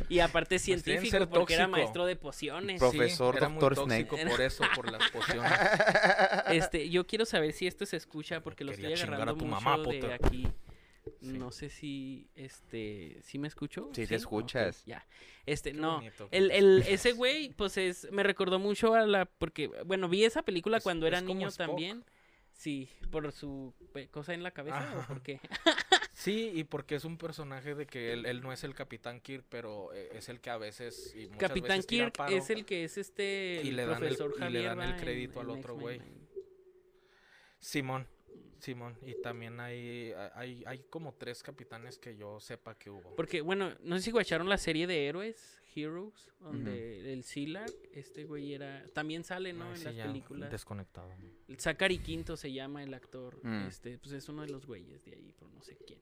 Y 0.09 0.19
aparte 0.19 0.55
Pues 0.55 0.61
científico, 0.63 1.27
porque 1.29 1.53
era 1.55 1.67
maestro 1.67 2.05
de 2.05 2.15
pociones. 2.15 2.79
Profe- 2.81 2.97
Profesor 2.97 3.33
Sí, 3.33 3.37
era 3.37 3.49
muy 3.49 3.59
Dr. 3.59 3.75
tóxico 3.75 4.15
Snape. 4.17 4.29
por 4.31 4.41
eso, 4.41 4.63
por 4.75 4.91
las 4.91 5.09
pociones. 5.11 5.51
Este, 6.51 6.89
yo 6.89 7.07
quiero 7.07 7.25
saber 7.25 7.53
si 7.53 7.65
esto 7.67 7.85
se 7.85 7.97
escucha 7.97 8.41
porque 8.41 8.63
lo 8.63 8.71
Quería 8.71 8.89
estoy 8.89 9.01
chingar 9.03 9.13
a 9.13 9.23
agarrando 9.23 9.39
tu 9.39 9.45
mucho 9.45 9.61
mamá, 9.61 9.83
de 9.87 10.13
aquí. 10.13 10.47
Sí. 11.23 11.37
No 11.37 11.51
sé 11.51 11.69
si, 11.69 12.27
este, 12.35 13.17
¿sí 13.23 13.39
me 13.39 13.47
escucho? 13.47 13.89
Sí, 13.93 14.05
te 14.05 14.15
escuchas. 14.15 14.83
ya. 14.85 15.05
Este, 15.45 15.71
Qué 15.71 15.77
no. 15.79 16.01
El, 16.31 16.51
el, 16.51 16.83
ese 16.87 17.13
güey, 17.13 17.49
pues 17.53 17.77
es, 17.77 18.11
me 18.11 18.23
recordó 18.23 18.59
mucho 18.59 18.93
a 18.93 19.05
la, 19.07 19.25
porque, 19.25 19.67
bueno, 19.85 20.09
vi 20.09 20.25
esa 20.25 20.43
película 20.43 20.77
Es- 20.77 20.83
cuando 20.83 21.07
era 21.07 21.21
niño 21.21 21.47
Spock. 21.47 21.67
también. 21.67 22.03
Sí, 22.51 22.87
por 23.09 23.31
su 23.31 23.73
cosa 24.11 24.33
en 24.35 24.43
la 24.43 24.51
cabeza 24.51 24.93
o 24.99 25.07
por 25.07 25.21
qué. 25.21 25.39
Sí, 26.15 26.51
y 26.53 26.63
porque 26.63 26.93
es 26.95 27.05
un 27.05 27.17
personaje 27.17 27.73
de 27.73 27.87
que 27.87 28.13
él, 28.13 28.27
él 28.27 28.41
no 28.41 28.53
es 28.53 28.63
el 28.63 28.75
Capitán 28.75 29.19
Kirk, 29.19 29.43
pero 29.49 29.91
eh, 29.93 30.09
es 30.13 30.29
el 30.29 30.39
que 30.41 30.51
a 30.51 30.57
veces 30.57 31.11
y 31.15 31.25
muchas 31.25 31.39
Capitán 31.49 31.69
veces 31.77 31.87
tira 31.87 32.05
Kirk 32.05 32.17
paro. 32.17 32.35
es 32.37 32.49
el 32.51 32.65
que 32.65 32.83
es 32.83 32.99
este 32.99 33.61
Y 33.63 33.69
el 33.69 33.75
le 33.77 33.85
dan 33.87 33.93
el- 33.95 33.99
profesor 34.15 34.29
y 34.35 34.39
le 34.39 34.39
Javier 34.45 34.63
dan 34.67 34.81
el 34.81 34.89
en- 34.91 34.99
crédito 34.99 35.39
al 35.41 35.49
en 35.49 35.57
otro 35.57 35.75
güey. 35.75 35.99
Simón, 37.59 38.07
Simón. 38.63 38.97
Y 39.01 39.15
también 39.21 39.59
hay, 39.59 40.13
hay, 40.35 40.63
hay 40.65 40.79
como 40.89 41.13
tres 41.13 41.43
capitanes 41.43 41.97
que 41.97 42.15
yo 42.15 42.39
sepa 42.39 42.77
que 42.77 42.89
hubo. 42.89 43.15
Porque, 43.15 43.41
bueno, 43.41 43.73
no 43.81 43.97
sé 43.97 44.03
si 44.03 44.11
guacharon 44.11 44.47
la 44.47 44.57
serie 44.57 44.87
de 44.87 45.07
héroes, 45.07 45.61
Heroes, 45.75 46.31
donde 46.39 47.13
el 47.13 47.23
Silar, 47.23 47.69
este 47.93 48.25
güey 48.25 48.53
era, 48.53 48.85
también 48.93 49.23
sale, 49.23 49.53
¿no? 49.53 49.65
Ay, 49.65 49.71
en 49.71 49.77
sí, 49.77 49.83
las 49.83 50.07
películas. 50.07 50.51
Desconectado. 50.51 51.09
El 51.47 51.59
Zachary 51.59 51.97
Quinto 51.99 52.37
se 52.37 52.51
llama 52.51 52.83
el 52.83 52.93
actor. 52.93 53.39
Mm. 53.43 53.67
Este, 53.67 53.97
pues 53.97 54.13
es 54.13 54.29
uno 54.29 54.43
de 54.43 54.49
los 54.49 54.65
güeyes 54.65 55.03
de 55.05 55.13
ahí, 55.13 55.33
por 55.37 55.49
no 55.51 55.61
sé 55.61 55.77
quién. 55.85 55.99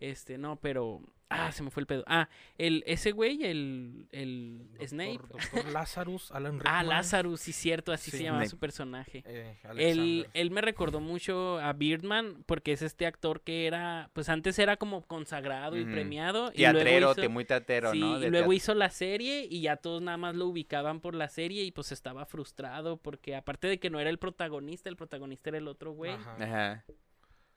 Este, 0.00 0.38
no, 0.38 0.56
pero. 0.60 1.00
Ah, 1.30 1.52
se 1.52 1.62
me 1.62 1.70
fue 1.70 1.82
el 1.82 1.86
pedo. 1.86 2.04
Ah, 2.06 2.26
el, 2.56 2.82
ese 2.86 3.12
güey, 3.12 3.44
el, 3.44 4.06
el 4.12 4.62
Doctor- 4.70 4.88
Snape. 4.88 5.18
Doctor 5.28 5.64
Lazarus, 5.74 6.30
Alan 6.32 6.54
Ah, 6.64 6.78
Rickman. 6.80 6.88
Lazarus, 6.88 7.40
sí, 7.42 7.52
cierto, 7.52 7.92
así 7.92 8.10
se 8.10 8.22
llamaba 8.22 8.44
Snape. 8.44 8.48
su 8.50 8.58
personaje. 8.58 9.22
eh, 9.26 9.58
Él, 9.76 10.26
él 10.32 10.50
me 10.50 10.62
recordó 10.62 11.00
mucho 11.00 11.58
a 11.58 11.74
Birdman 11.74 12.42
porque 12.46 12.72
es 12.72 12.80
este 12.80 13.04
actor 13.04 13.42
que 13.42 13.66
era, 13.66 14.08
pues 14.14 14.30
antes 14.30 14.58
era 14.58 14.78
como 14.78 15.06
consagrado 15.06 15.76
y 15.76 15.84
premiado. 15.84 16.50
y 16.54 16.58
Teatrero, 16.62 16.98
luego 17.00 17.14
te- 17.16 17.20
hizo, 17.22 17.30
muy 17.30 17.44
teatero, 17.44 17.92
sí, 17.92 18.00
¿no? 18.00 18.06
y 18.16 18.20
luego 18.20 18.30
teatro. 18.32 18.52
hizo 18.54 18.74
la 18.74 18.88
serie 18.88 19.46
y 19.50 19.60
ya 19.60 19.76
todos 19.76 20.00
nada 20.00 20.16
más 20.16 20.34
lo 20.34 20.46
ubicaban 20.46 21.00
por 21.00 21.14
la 21.14 21.28
serie 21.28 21.62
y 21.64 21.72
pues 21.72 21.92
estaba 21.92 22.24
frustrado 22.24 22.96
porque 22.96 23.36
aparte 23.36 23.66
de 23.68 23.78
que 23.78 23.90
no 23.90 24.00
era 24.00 24.08
el 24.08 24.18
protagonista, 24.18 24.88
el 24.88 24.96
protagonista 24.96 25.50
era 25.50 25.58
el 25.58 25.68
otro 25.68 25.92
güey. 25.92 26.12
Ajá. 26.12 26.36
Ajá. 26.42 26.84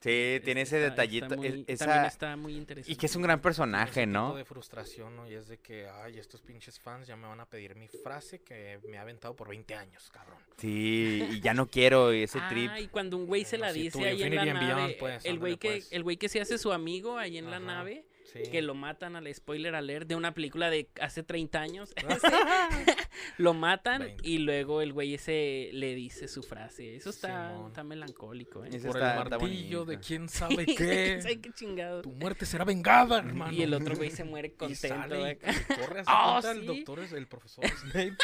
Sí, 0.01 0.41
tiene 0.43 0.61
ese 0.61 0.77
Está- 0.87 0.87
está 0.87 1.01
detallito. 1.03 1.37
muy- 1.37 1.47
es- 1.47 1.51
También 1.53 1.99
esa- 1.99 2.07
está 2.07 2.35
muy 2.35 2.55
interesante. 2.57 2.91
Y 2.91 2.95
que 2.95 3.05
es 3.05 3.15
un 3.15 3.21
gran 3.21 3.39
personaje, 3.39 4.01
tipo 4.01 4.11
¿no? 4.13 4.35
de 4.35 4.43
frustración, 4.45 5.15
¿no? 5.15 5.29
Y 5.29 5.35
es 5.35 5.47
de 5.47 5.59
que, 5.59 5.87
ay, 5.87 6.17
estos 6.17 6.41
pinches 6.41 6.79
fans 6.79 7.07
ya 7.07 7.15
me 7.15 7.27
van 7.27 7.39
a 7.39 7.45
pedir 7.45 7.75
mi 7.75 7.87
frase 7.87 8.39
que 8.39 8.79
me 8.89 8.97
ha 8.97 9.01
aventado 9.01 9.35
por 9.35 9.47
20 9.49 9.75
años, 9.75 10.09
cabrón. 10.11 10.39
Sí, 10.57 11.23
y 11.31 11.39
ya 11.39 11.53
no 11.53 11.67
quiero 11.67 12.11
ese 12.11 12.39
Ah, 12.41 12.49
trip. 12.49 12.71
y 12.79 12.87
cuando 12.87 13.15
un 13.15 13.27
güey 13.27 13.45
se 13.45 13.57
la 13.59 13.71
dice 13.71 13.99
tú, 13.99 14.03
ahí 14.05 14.23
en 14.23 14.35
la 14.35 14.45
nave, 14.45 14.65
Beyond, 14.65 14.97
pues, 14.97 15.25
el 15.25 15.37
güey 15.39 15.57
que 15.57 15.69
pues. 15.69 15.91
el 15.93 16.01
güey 16.03 16.17
que 16.17 16.29
se 16.29 16.41
hace 16.41 16.57
su 16.57 16.71
amigo 16.73 17.17
ahí 17.19 17.37
en 17.37 17.51
la 17.51 17.57
Ajá. 17.57 17.65
nave, 17.65 18.05
Sí. 18.33 18.43
que 18.49 18.61
lo 18.61 18.75
matan 18.75 19.15
al 19.15 19.33
spoiler 19.33 19.75
alert 19.75 20.07
de 20.07 20.15
una 20.15 20.33
película 20.33 20.69
de 20.69 20.89
hace 21.01 21.21
30 21.23 21.59
años. 21.59 21.93
lo 23.37 23.53
matan 23.53 24.01
20. 24.01 24.27
y 24.27 24.37
luego 24.39 24.81
el 24.81 24.93
güey 24.93 25.15
ese 25.15 25.69
le 25.73 25.95
dice 25.95 26.27
su 26.27 26.41
frase. 26.43 26.95
Eso 26.95 27.09
está, 27.09 27.53
está 27.67 27.83
melancólico, 27.83 28.63
¿eh? 28.63 28.69
Por 28.69 28.95
está- 28.97 29.21
el 29.23 29.29
martillo 29.29 29.85
de 29.85 29.99
quién 29.99 30.29
sabe 30.29 30.65
qué. 30.65 31.21
¿Sabe 31.21 31.41
qué 31.41 31.51
chingado? 31.51 32.01
tu 32.01 32.11
muerte 32.11 32.45
será 32.45 32.63
vengada, 32.65 33.19
hermano. 33.19 33.51
Y 33.51 33.63
el 33.63 33.73
otro 33.73 33.95
güey 33.95 34.11
se 34.11 34.23
muere 34.23 34.53
contento. 34.53 34.87
sale 34.87 35.19
y- 35.21 35.25
acá. 35.31 35.51
y 35.51 35.73
corre 35.79 35.99
así 36.01 36.09
Ah, 36.11 36.31
contra 36.33 36.51
el 36.51 36.59
¿sí? 36.61 36.65
doctor, 36.67 36.99
el 36.99 37.27
profesor 37.27 37.65
Snape, 37.67 38.15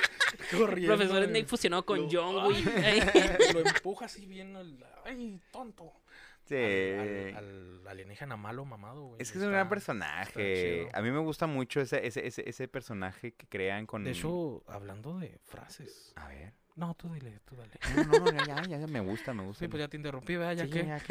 corriendo. 0.58 0.96
Profesor 0.96 1.24
eh, 1.24 1.26
Snape 1.28 1.46
fusionado 1.46 1.86
con 1.86 2.00
lo- 2.04 2.10
John. 2.12 2.48
Wick. 2.48 3.54
Lo 3.54 3.60
empuja 3.60 4.06
así 4.06 4.26
bien, 4.26 4.56
al- 4.56 4.78
ay, 5.06 5.40
tonto. 5.52 5.92
Sí. 6.48 6.56
Al, 6.56 7.36
al- 7.36 7.80
al 7.82 7.88
alienígena 7.88 8.38
malo 8.38 8.66
mamado, 8.66 9.08
güey. 9.08 9.22
Es 9.22 9.32
que 9.32 9.38
es 9.38 9.44
un 9.44 9.52
gran 9.52 9.70
personaje. 9.70 10.90
A 10.94 11.02
mí 11.02 11.12
me 11.12 11.20
gusta 11.20 11.48
mucho 11.48 11.82
ese, 11.82 12.06
ese, 12.06 12.26
ese, 12.26 12.48
ese 12.50 12.68
personaje 12.68 13.34
que 13.34 13.48
crean 13.48 13.86
con. 13.86 14.04
De 14.04 14.12
hecho, 14.12 14.64
hablando 14.68 15.20
de 15.20 15.38
frases. 15.44 16.14
A 16.16 16.28
ver. 16.28 16.54
No, 16.76 16.94
tú 16.94 17.12
dile, 17.12 17.40
tú 17.44 17.56
dale. 17.56 17.72
No, 18.08 18.20
no, 18.32 18.46
ya, 18.46 18.62
ya, 18.64 18.78
ya 18.78 18.88
me 18.88 19.00
gusta, 19.00 19.34
me 19.34 19.44
gusta. 19.44 19.66
Sí, 19.66 19.68
pues 19.68 19.80
ya 19.82 19.88
te 19.88 19.98
interrumpí, 19.98 20.36
¿verdad? 20.36 20.54
Ya 20.54 20.66
Sí, 20.66 20.70
que. 20.72 20.86
ya. 20.86 21.02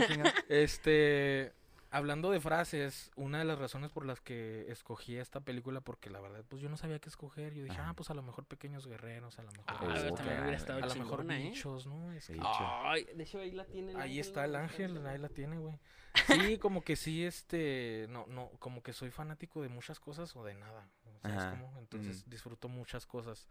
Este, 0.49 1.53
hablando 1.90 2.31
de 2.31 2.40
frases, 2.40 3.11
una 3.16 3.38
de 3.38 3.44
las 3.44 3.59
razones 3.59 3.90
por 3.90 4.05
las 4.05 4.20
que 4.20 4.70
escogí 4.70 5.16
esta 5.16 5.40
película, 5.40 5.81
porque 5.81 6.11
la 6.11 6.20
verdad, 6.20 6.44
pues 6.49 6.62
yo 6.62 6.68
no 6.68 6.77
sabía 6.77 6.99
qué 6.99 7.09
escoger. 7.09 7.55
Yo 7.55 7.64
dije, 7.64 7.77
Ajá. 7.79 7.90
ah, 7.90 7.94
pues 7.94 8.11
a 8.11 8.14
lo 8.14 8.22
mejor 8.22 8.44
pequeños 8.46 8.87
guerreros, 8.87 9.38
a 9.38 9.42
lo 9.42 9.53
mejor. 9.53 9.64
Ah, 9.68 10.14
también 10.14 10.40
hubiera 10.40 10.57
estado 10.57 10.83
a 10.83 10.87
lo 10.87 10.94
mejor 10.94 11.31
¿eh? 11.31 11.38
bichos, 11.38 11.87
¿no? 11.87 12.12
Es 12.12 12.27
que-. 12.29 12.40
Ay, 12.42 13.05
de 13.14 13.22
hecho 13.22 13.38
ahí 13.40 13.53
la 13.53 13.64
tiene. 13.64 13.92
el 13.92 13.96
Ahí 13.99 14.03
ángel, 14.11 14.20
está 14.20 14.44
el 14.44 14.57
ángel, 14.57 15.07
ahí 15.07 15.18
la 15.18 15.29
tiene, 15.29 15.59
güey. 15.59 15.79
Sí, 16.27 16.59
como 16.59 16.81
que 16.83 16.96
sí, 16.96 17.25
este, 17.25 18.07
no, 18.09 18.25
no, 18.27 18.49
como 18.59 18.83
que 18.83 18.94
soy 18.94 19.11
fanático 19.11 19.61
de 19.61 19.68
muchas 19.68 20.01
cosas 20.01 20.35
o 20.35 20.44
de 20.44 20.55
nada. 20.55 20.88
¿Sabes 21.22 21.44
cómo? 21.44 21.79
Entonces 21.79 22.27
mm. 22.27 22.31
disfruto 22.31 22.68
muchas 22.68 23.05
cosas. 23.07 23.49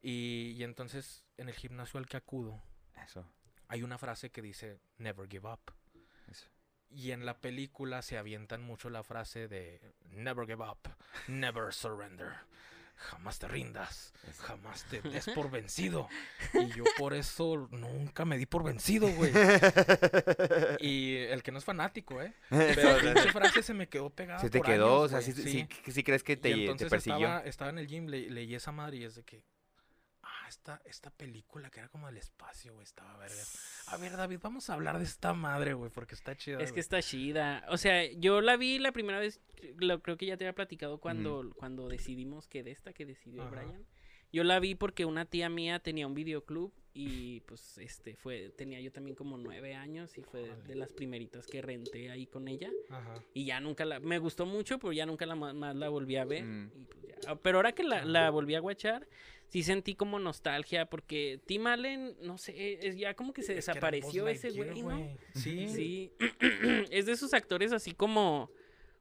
Y, 0.00 0.54
y 0.56 0.62
entonces 0.62 1.24
en 1.36 1.48
el 1.48 1.54
gimnasio 1.54 1.98
al 1.98 2.06
que 2.06 2.16
acudo 2.16 2.62
Eso. 3.04 3.26
hay 3.68 3.82
una 3.82 3.98
frase 3.98 4.30
que 4.30 4.40
dice 4.40 4.80
never 4.98 5.28
give 5.28 5.46
up. 5.48 5.60
Y 6.90 7.12
en 7.12 7.24
la 7.24 7.38
película 7.38 8.02
se 8.02 8.18
avientan 8.18 8.62
mucho 8.62 8.90
la 8.90 9.02
frase 9.04 9.46
de 9.48 9.80
never 10.10 10.46
give 10.46 10.64
up, 10.64 10.78
never 11.28 11.72
surrender. 11.72 12.32
Jamás 12.96 13.38
te 13.38 13.48
rindas, 13.48 14.12
jamás 14.40 14.84
te 14.84 15.00
des 15.00 15.26
por 15.30 15.50
vencido. 15.50 16.06
Y 16.52 16.66
yo 16.76 16.84
por 16.98 17.14
eso 17.14 17.68
nunca 17.70 18.26
me 18.26 18.36
di 18.36 18.44
por 18.44 18.62
vencido, 18.62 19.08
güey. 19.08 19.32
Y 20.80 21.16
el 21.16 21.42
que 21.42 21.52
no 21.52 21.58
es 21.58 21.64
fanático, 21.64 22.20
¿eh? 22.20 22.34
Pero 22.50 22.98
esa 22.98 23.32
frase 23.32 23.62
se 23.62 23.72
me 23.74 23.88
quedó 23.88 24.10
pegada. 24.10 24.40
Se 24.40 24.50
te 24.50 24.58
por 24.58 24.66
quedó, 24.66 24.98
años, 25.04 25.04
o 25.04 25.08
sea, 25.08 25.32
güey, 25.32 25.32
sí, 25.32 25.66
sí, 25.84 25.92
sí 25.92 26.02
crees 26.04 26.22
que 26.22 26.32
Y 26.32 26.36
te, 26.36 26.52
te 26.52 26.60
entonces 26.64 26.90
persiguió. 26.90 27.18
Estaba, 27.26 27.44
estaba 27.44 27.70
en 27.70 27.78
el 27.78 27.86
gym, 27.86 28.06
le- 28.06 28.30
leí 28.30 28.54
esa 28.54 28.72
madre 28.72 28.98
y 28.98 29.04
es 29.04 29.14
de 29.14 29.22
que. 29.24 29.42
Esta, 30.50 30.82
esta 30.84 31.10
película 31.10 31.70
que 31.70 31.78
era 31.78 31.88
como 31.88 32.08
del 32.08 32.16
espacio, 32.16 32.74
güey, 32.74 32.82
estaba 32.82 33.16
verga. 33.18 33.40
A 33.86 33.96
ver, 33.98 34.16
David, 34.16 34.40
vamos 34.42 34.68
a 34.68 34.74
hablar 34.74 34.98
de 34.98 35.04
esta 35.04 35.32
madre, 35.32 35.74
güey, 35.74 35.92
porque 35.92 36.16
está 36.16 36.36
chida. 36.36 36.58
Es 36.60 36.72
que 36.72 36.80
está 36.80 37.00
chida. 37.00 37.64
O 37.68 37.76
sea, 37.76 38.04
yo 38.14 38.40
la 38.40 38.56
vi 38.56 38.80
la 38.80 38.90
primera 38.90 39.20
vez, 39.20 39.40
lo 39.76 40.02
creo 40.02 40.16
que 40.16 40.26
ya 40.26 40.36
te 40.36 40.44
había 40.44 40.56
platicado 40.56 40.98
cuando, 40.98 41.52
cuando 41.54 41.88
decidimos 41.88 42.48
que 42.48 42.64
de 42.64 42.72
esta 42.72 42.92
que 42.92 43.06
decidió 43.06 43.42
Ajá. 43.42 43.50
Brian. 43.50 43.86
Yo 44.32 44.44
la 44.44 44.60
vi 44.60 44.74
porque 44.74 45.04
una 45.04 45.24
tía 45.24 45.48
mía 45.48 45.78
tenía 45.78 46.06
un 46.06 46.14
videoclub 46.14 46.72
y 46.92 47.40
pues 47.40 47.78
este 47.78 48.16
fue, 48.16 48.50
tenía 48.50 48.80
yo 48.80 48.90
también 48.90 49.14
como 49.14 49.38
nueve 49.38 49.74
años 49.74 50.18
y 50.18 50.22
fue 50.22 50.50
de, 50.66 50.74
las 50.74 50.92
primeritas 50.92 51.46
que 51.46 51.62
renté 51.62 52.10
ahí 52.10 52.26
con 52.26 52.48
ella. 52.48 52.70
Ajá. 52.88 53.22
Y 53.32 53.44
ya 53.44 53.60
nunca 53.60 53.84
la, 53.84 54.00
me 54.00 54.18
gustó 54.18 54.46
mucho, 54.46 54.78
pero 54.78 54.92
ya 54.92 55.06
nunca 55.06 55.26
la 55.26 55.34
más 55.34 55.76
la 55.76 55.88
volví 55.88 56.16
a 56.16 56.24
ver. 56.24 56.44
Mm. 56.44 56.70
y 56.74 56.84
pues 56.84 57.02
ya. 57.02 57.36
Pero 57.36 57.58
ahora 57.58 57.72
que 57.72 57.84
la, 57.84 58.04
la 58.04 58.30
volví 58.30 58.54
a 58.54 58.60
guachar, 58.60 59.06
sí 59.50 59.62
sentí 59.62 59.94
como 59.94 60.18
nostalgia 60.18 60.86
porque 60.86 61.40
Tim 61.44 61.66
Allen, 61.66 62.16
no 62.22 62.38
sé, 62.38 62.86
es 62.86 62.96
ya 62.96 63.14
como 63.14 63.32
que 63.32 63.42
se 63.42 63.52
Es 63.52 63.66
desapareció 63.66 64.28
ese 64.28 64.50
güey, 64.50 64.82
¿no? 64.82 65.16
Sí. 65.34 65.68
Sí, 65.68 66.12
es 66.90 67.06
de 67.06 67.12
esos 67.12 67.34
actores 67.34 67.72
así 67.72 67.92
como, 67.92 68.50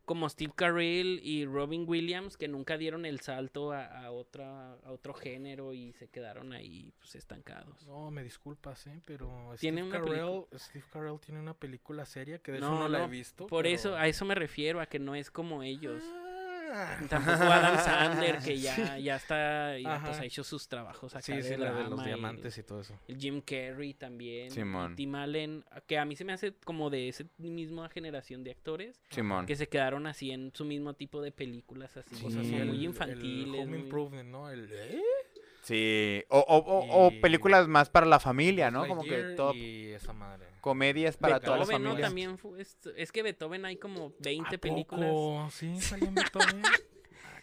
como 0.09 0.27
Steve 0.27 0.51
Carell 0.55 1.19
y 1.23 1.45
Robin 1.45 1.85
Williams 1.87 2.35
que 2.35 2.47
nunca 2.47 2.79
dieron 2.79 3.05
el 3.05 3.19
salto 3.19 3.73
a, 3.73 3.85
a 3.85 4.09
otra, 4.09 4.73
a 4.73 4.91
otro 4.91 5.13
género 5.13 5.71
y 5.71 5.93
se 5.93 6.07
quedaron 6.07 6.51
ahí 6.51 6.91
pues 6.97 7.13
estancados. 7.13 7.85
No, 7.85 8.09
me 8.09 8.23
disculpas, 8.23 8.87
¿eh, 8.87 9.01
pero 9.05 9.53
Tiene 9.59 9.83
Steve, 9.87 9.99
Carell, 10.03 10.45
Steve 10.55 10.85
Carell 10.91 11.19
tiene 11.19 11.39
una 11.39 11.53
película 11.53 12.07
seria 12.07 12.39
que 12.39 12.53
de 12.53 12.59
No, 12.59 12.65
hecho 12.69 12.79
no, 12.79 12.89
la 12.89 13.03
he 13.03 13.07
visto. 13.07 13.45
Por 13.45 13.65
pero- 13.65 13.75
eso, 13.75 13.95
a 13.95 14.07
eso 14.07 14.25
me 14.25 14.33
refiero, 14.33 14.81
a 14.81 14.87
que 14.87 14.97
no 14.97 15.13
es 15.13 15.29
como 15.29 15.61
ellos. 15.61 16.01
Ah. 16.03 16.28
Tampoco 17.09 17.43
Adam 17.43 17.77
Sandler, 17.83 18.37
que 18.39 18.59
ya, 18.59 18.97
ya 18.97 19.15
está, 19.15 19.77
ya 19.79 20.01
pues 20.03 20.19
ha 20.19 20.25
hecho 20.25 20.43
sus 20.43 20.67
trabajos 20.67 21.13
acá 21.15 21.21
Sí, 21.21 21.33
de 21.33 21.43
sí, 21.43 21.55
la 21.57 21.71
de 21.73 21.83
los 21.89 22.01
y- 22.01 22.05
diamantes 22.05 22.57
y 22.57 22.63
todo 22.63 22.81
eso. 22.81 22.99
El 23.07 23.17
Jim 23.17 23.41
Carrey 23.41 23.93
también. 23.93 24.51
Simón. 24.51 24.95
Tim 24.95 25.15
Allen, 25.15 25.63
que 25.87 25.97
a 25.97 26.05
mí 26.05 26.15
se 26.15 26.25
me 26.25 26.33
hace 26.33 26.53
como 26.65 26.89
de 26.89 27.09
esa 27.09 27.23
misma 27.37 27.89
generación 27.89 28.43
de 28.43 28.51
actores 28.51 29.01
Simón. 29.09 29.45
que 29.45 29.55
se 29.55 29.67
quedaron 29.67 30.07
así 30.07 30.31
en 30.31 30.51
su 30.53 30.65
mismo 30.65 30.93
tipo 30.93 31.21
de 31.21 31.31
películas 31.31 31.95
así, 31.97 32.15
Sí. 32.15 32.23
Como 32.23 32.39
así 32.39 32.55
el- 32.55 32.67
muy 32.67 32.77
el 32.77 32.83
infantiles. 32.83 33.61
Home 33.61 33.65
muy- 33.65 33.79
Improvement, 33.79 34.29
¿no? 34.29 34.49
El, 34.49 34.69
¿eh? 34.71 35.01
Sí. 35.69 36.23
O, 36.29 36.39
o, 36.39 36.57
o, 36.57 37.05
o 37.07 37.11
Y- 37.11 37.19
películas 37.19 37.67
más 37.67 37.89
para 37.89 38.05
la 38.07 38.19
familia, 38.19 38.71
¿no? 38.71 38.87
Como 38.87 39.03
que 39.03 39.21
top. 39.35 39.55
Y 39.55 39.89
esa 39.91 40.13
madre. 40.13 40.47
Comedias 40.61 41.15
para 41.15 41.39
toda 41.39 41.57
la 41.57 41.63
Beethoven, 41.65 41.83
¿no? 41.83 41.89
familia. 41.91 42.07
También 42.07 42.37
fue, 42.37 42.61
es, 42.61 42.77
es 42.97 43.11
que 43.11 43.23
Beethoven 43.23 43.65
hay 43.65 43.77
como 43.77 44.13
20 44.19 44.55
¿A 44.55 44.59
películas. 44.59 45.09
poco? 45.09 45.49
Sí, 45.51 45.79
salió 45.79 46.07
en 46.07 46.15
Beethoven. 46.15 46.61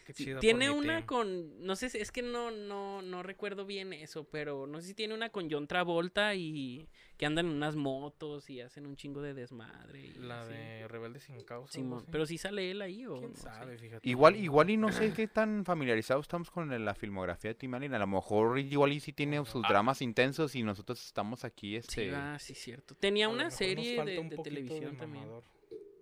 Qué 0.06 0.12
Sí, 0.12 0.24
chido 0.24 0.36
por 0.36 0.40
tiene 0.40 0.70
una 0.70 0.98
team. 0.98 1.06
con, 1.06 1.66
no 1.66 1.74
sé, 1.74 1.90
si- 1.90 1.98
es 1.98 2.12
que 2.12 2.22
no, 2.22 2.52
no, 2.52 3.02
no 3.02 3.24
recuerdo 3.24 3.66
bien 3.66 3.92
eso, 3.92 4.22
pero 4.30 4.68
no 4.68 4.80
sé 4.80 4.86
si 4.88 4.94
tiene 4.94 5.14
una 5.14 5.30
con 5.30 5.50
John 5.50 5.66
Travolta 5.66 6.32
y 6.36 6.88
que 7.16 7.26
andan 7.26 7.46
en 7.46 7.52
unas 7.56 7.74
motos 7.74 8.48
y 8.48 8.60
hacen 8.60 8.86
un 8.86 8.94
chingo 8.94 9.20
de 9.20 9.34
desmadre. 9.34 10.06
y 10.06 10.12
La 10.14 10.42
así. 10.42 10.52
de 10.52 10.86
Rebelde 10.86 11.18
sin 11.18 11.40
causa. 11.42 11.72
Simón, 11.72 12.04
pero 12.12 12.24
si 12.24 12.38
sale 12.38 12.70
él 12.70 12.82
ahí 12.82 13.04
o 13.04 13.16
¿Quién 13.18 13.30
no 13.30 13.36
sé. 13.36 13.42
sabe? 13.42 13.78
Fíjate. 13.78 14.08
Igual, 14.08 14.36
igual 14.36 14.70
y 14.70 14.76
no 14.76 14.92
sé 14.92 15.12
qué 15.12 15.26
tan 15.26 15.64
familiarizados 15.64 16.22
estamos 16.24 16.52
con 16.52 16.84
la 16.84 16.94
filmografía 16.94 17.50
de 17.50 17.54
Tim 17.56 17.74
Allen. 17.74 17.92
A 17.94 17.98
lo 17.98 18.06
mejor 18.06 18.58
igual 18.60 18.92
y 18.92 19.00
sí 19.00 19.12
tiene 19.12 19.44
sus 19.44 19.64
Ah. 19.64 19.68
dramas 19.68 20.02
intensos 20.02 20.54
y 20.54 20.62
nosotros 20.62 21.04
estamos 21.04 21.44
aquí, 21.44 21.70
Sí, 21.70 21.76
este... 21.78 22.14
ah, 22.14 22.38
sí, 22.38 22.54
cierto. 22.54 22.94
Tenía 22.94 23.26
A 23.26 23.30
una 23.30 23.50
serie 23.50 23.94
de, 24.04 24.18
un 24.20 24.28
de 24.28 24.36
poquito 24.36 24.42
televisión 24.42 24.96
también. 24.96 25.24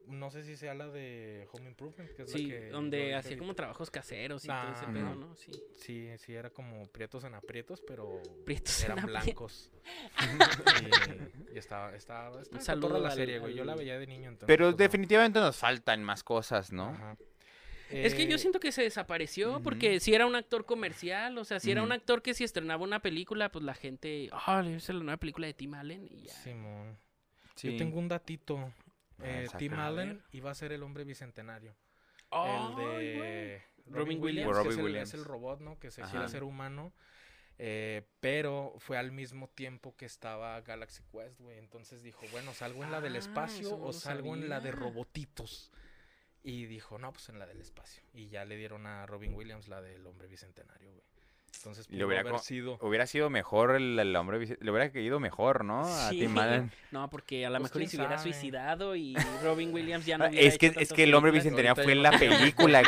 No 0.07 0.31
sé 0.31 0.45
si 0.45 0.57
sea 0.57 0.75
la 0.75 0.89
de 0.89 1.49
Home 1.53 1.69
Improvement, 1.71 2.11
que 2.15 2.23
es 2.23 2.31
Sí, 2.31 2.47
la 2.47 2.55
que... 2.59 2.69
donde 2.69 3.15
hacía 3.15 3.39
como 3.39 3.55
trabajos 3.55 3.91
caseros 3.91 4.45
y 4.45 4.49
todo 4.49 4.73
ese 4.73 4.85
Ah, 4.87 4.93
pedo. 4.93 5.15
¿no? 5.15 5.35
Sí. 5.35 5.53
Sí, 5.79 6.09
sí, 6.19 6.35
era 6.35 6.51
como 6.51 6.85
prietos 6.87 7.25
en 7.25 7.35
aprietos, 7.35 7.81
pero 7.87 8.21
Prietos 8.45 8.85
en 8.85 8.93
eran 8.93 9.07
blancos. 9.07 9.71
y, 11.51 11.55
y 11.55 11.59
estaba, 11.59 11.95
estaba, 11.97 12.41
estaba 12.43 12.81
cotorra 12.81 12.99
la 12.99 13.09
al- 13.11 13.15
serie, 13.17 13.39
güey. 13.39 13.55
Yo 13.55 13.65
la 13.65 13.75
veía 13.75 13.99
de 13.99 14.07
niño, 14.07 14.29
entonces... 14.29 14.47
Pero 14.47 14.67
pues, 14.67 14.73
no. 14.75 14.77
definitivamente 14.79 15.41
nos 15.41 15.57
faltan 15.57 16.03
más 16.05 16.23
cosas, 16.23 16.73
¿no? 16.73 16.89
Ajá. 16.91 17.17
Es 17.91 18.15
que 18.15 18.27
yo 18.27 18.37
Eh, 18.37 18.39
siento 18.39 18.59
que 18.61 18.73
se 18.73 18.83
desapareció 18.83 19.61
porque 19.63 20.01
si 20.01 20.15
era 20.15 20.27
un 20.27 20.35
actor 20.35 20.65
comercial, 20.65 21.37
o 21.39 21.45
sea, 21.45 21.61
si 21.61 21.71
era 21.71 21.83
un 21.83 21.93
actor 21.93 22.23
que 22.23 22.35
si 22.35 22.43
estrenaba 22.43 22.83
una 22.83 23.01
película, 23.01 23.53
pues 23.53 23.65
la 23.65 23.75
gente, 23.75 24.31
ah, 24.33 24.65
es 24.67 24.89
la 24.89 24.95
nueva 25.01 25.19
película 25.19 25.47
de 25.47 25.55
Tim 25.55 25.75
Allen 25.75 26.09
y 26.11 26.23
ya. 26.25 26.33
Simón. 26.33 26.99
Sí. 27.55 27.71
Yo 27.71 27.77
tengo 27.79 27.99
un 28.01 28.09
datito. 28.09 28.73
Ah, 29.19 29.23
Eh. 29.27 29.49
Tim 29.59 29.75
Allen 29.75 30.23
iba 30.33 30.51
a 30.51 30.55
ser 30.55 30.73
el 30.73 30.83
hombre 30.83 31.05
bicentenario. 31.05 31.75
el 32.33 32.77
de. 32.77 33.63
Robin 33.87 33.95
Robin 34.19 34.23
Williams, 34.23 34.23
Williams. 34.23 34.47
que 34.47 34.51
es, 34.51 34.65
Robin 34.65 34.79
el, 34.79 34.85
Williams. 34.85 35.09
es 35.11 35.15
el 35.15 35.25
robot, 35.25 35.61
¿no? 35.61 35.79
Que 35.79 35.91
se 35.91 36.03
Ajá. 36.03 36.11
quiere 36.11 36.25
hacer 36.27 36.43
humano. 36.43 36.93
eh, 37.59 38.03
pero 38.19 38.75
fue 38.79 38.99
al 38.99 39.13
mismo 39.13 39.49
tiempo 39.49 39.95
que 39.97 40.07
estaba 40.07 40.61
Galaxy 40.63 41.05
Quest, 41.13 41.39
güey. 41.41 41.59
Entonces 41.59 42.03
dijo, 42.03 42.27
bueno, 42.33 42.53
¿salgo 42.53 42.83
en 42.83 42.91
la 42.91 43.01
del 43.01 43.15
Ah, 43.15 43.19
espacio 43.21 43.79
o 43.81 43.93
salgo 43.93 44.35
en 44.35 44.49
la 44.49 44.59
de 44.61 44.73
robotitos? 44.73 45.71
Y 46.43 46.67
dijo, 46.67 46.99
no, 46.99 47.13
pues 47.13 47.29
en 47.29 47.39
la 47.39 47.47
del 47.47 47.61
espacio. 47.61 48.03
Y 48.13 48.29
ya 48.29 48.45
le 48.45 48.57
dieron 48.57 48.87
a 48.87 49.07
Robin 49.07 49.35
Williams 49.35 49.69
la 49.69 49.81
del 49.81 50.05
hombre 50.07 50.27
bicentenario, 50.27 50.91
güey. 50.93 51.07
Entonces 51.57 51.87
Le 51.91 52.05
hubiera 52.05 52.21
haber 52.23 52.39
sido... 52.41 52.79
Hubiera 52.81 53.07
sido 53.07 53.31
mejor 53.31 53.77
el, 53.77 53.99
el 53.99 54.15
hombre, 54.17 54.39
le 54.61 54.71
hubiera 54.71 54.91
caído 54.91 55.21
mejor, 55.21 55.65
¿no? 55.65 55.81
A 55.85 56.11
Sí. 56.11 56.21
Tim 56.21 56.37
Allen. 56.39 56.71
No, 56.91 57.09
porque 57.11 57.47
a 57.47 57.51
lo 57.51 57.59
Pues, 57.59 57.75
mejor 57.75 57.89
se 57.91 57.97
hubiera 57.97 58.19
suicidado 58.19 58.97
y 58.97 59.17
Robin 59.43 59.73
Williams 59.73 60.05
ya 60.07 60.19
no 60.19 60.25
Ah, 60.25 60.29
hubiera 60.29 60.47
es 60.47 60.59
que- 60.59 60.67
hecho 60.67 60.81
es 60.81 60.93
que 60.93 61.05
el 61.05 61.15
hombre 61.15 61.31
bicentenario 61.33 61.75
fue 61.85 61.95
la 61.95 62.11
película. 62.19 62.83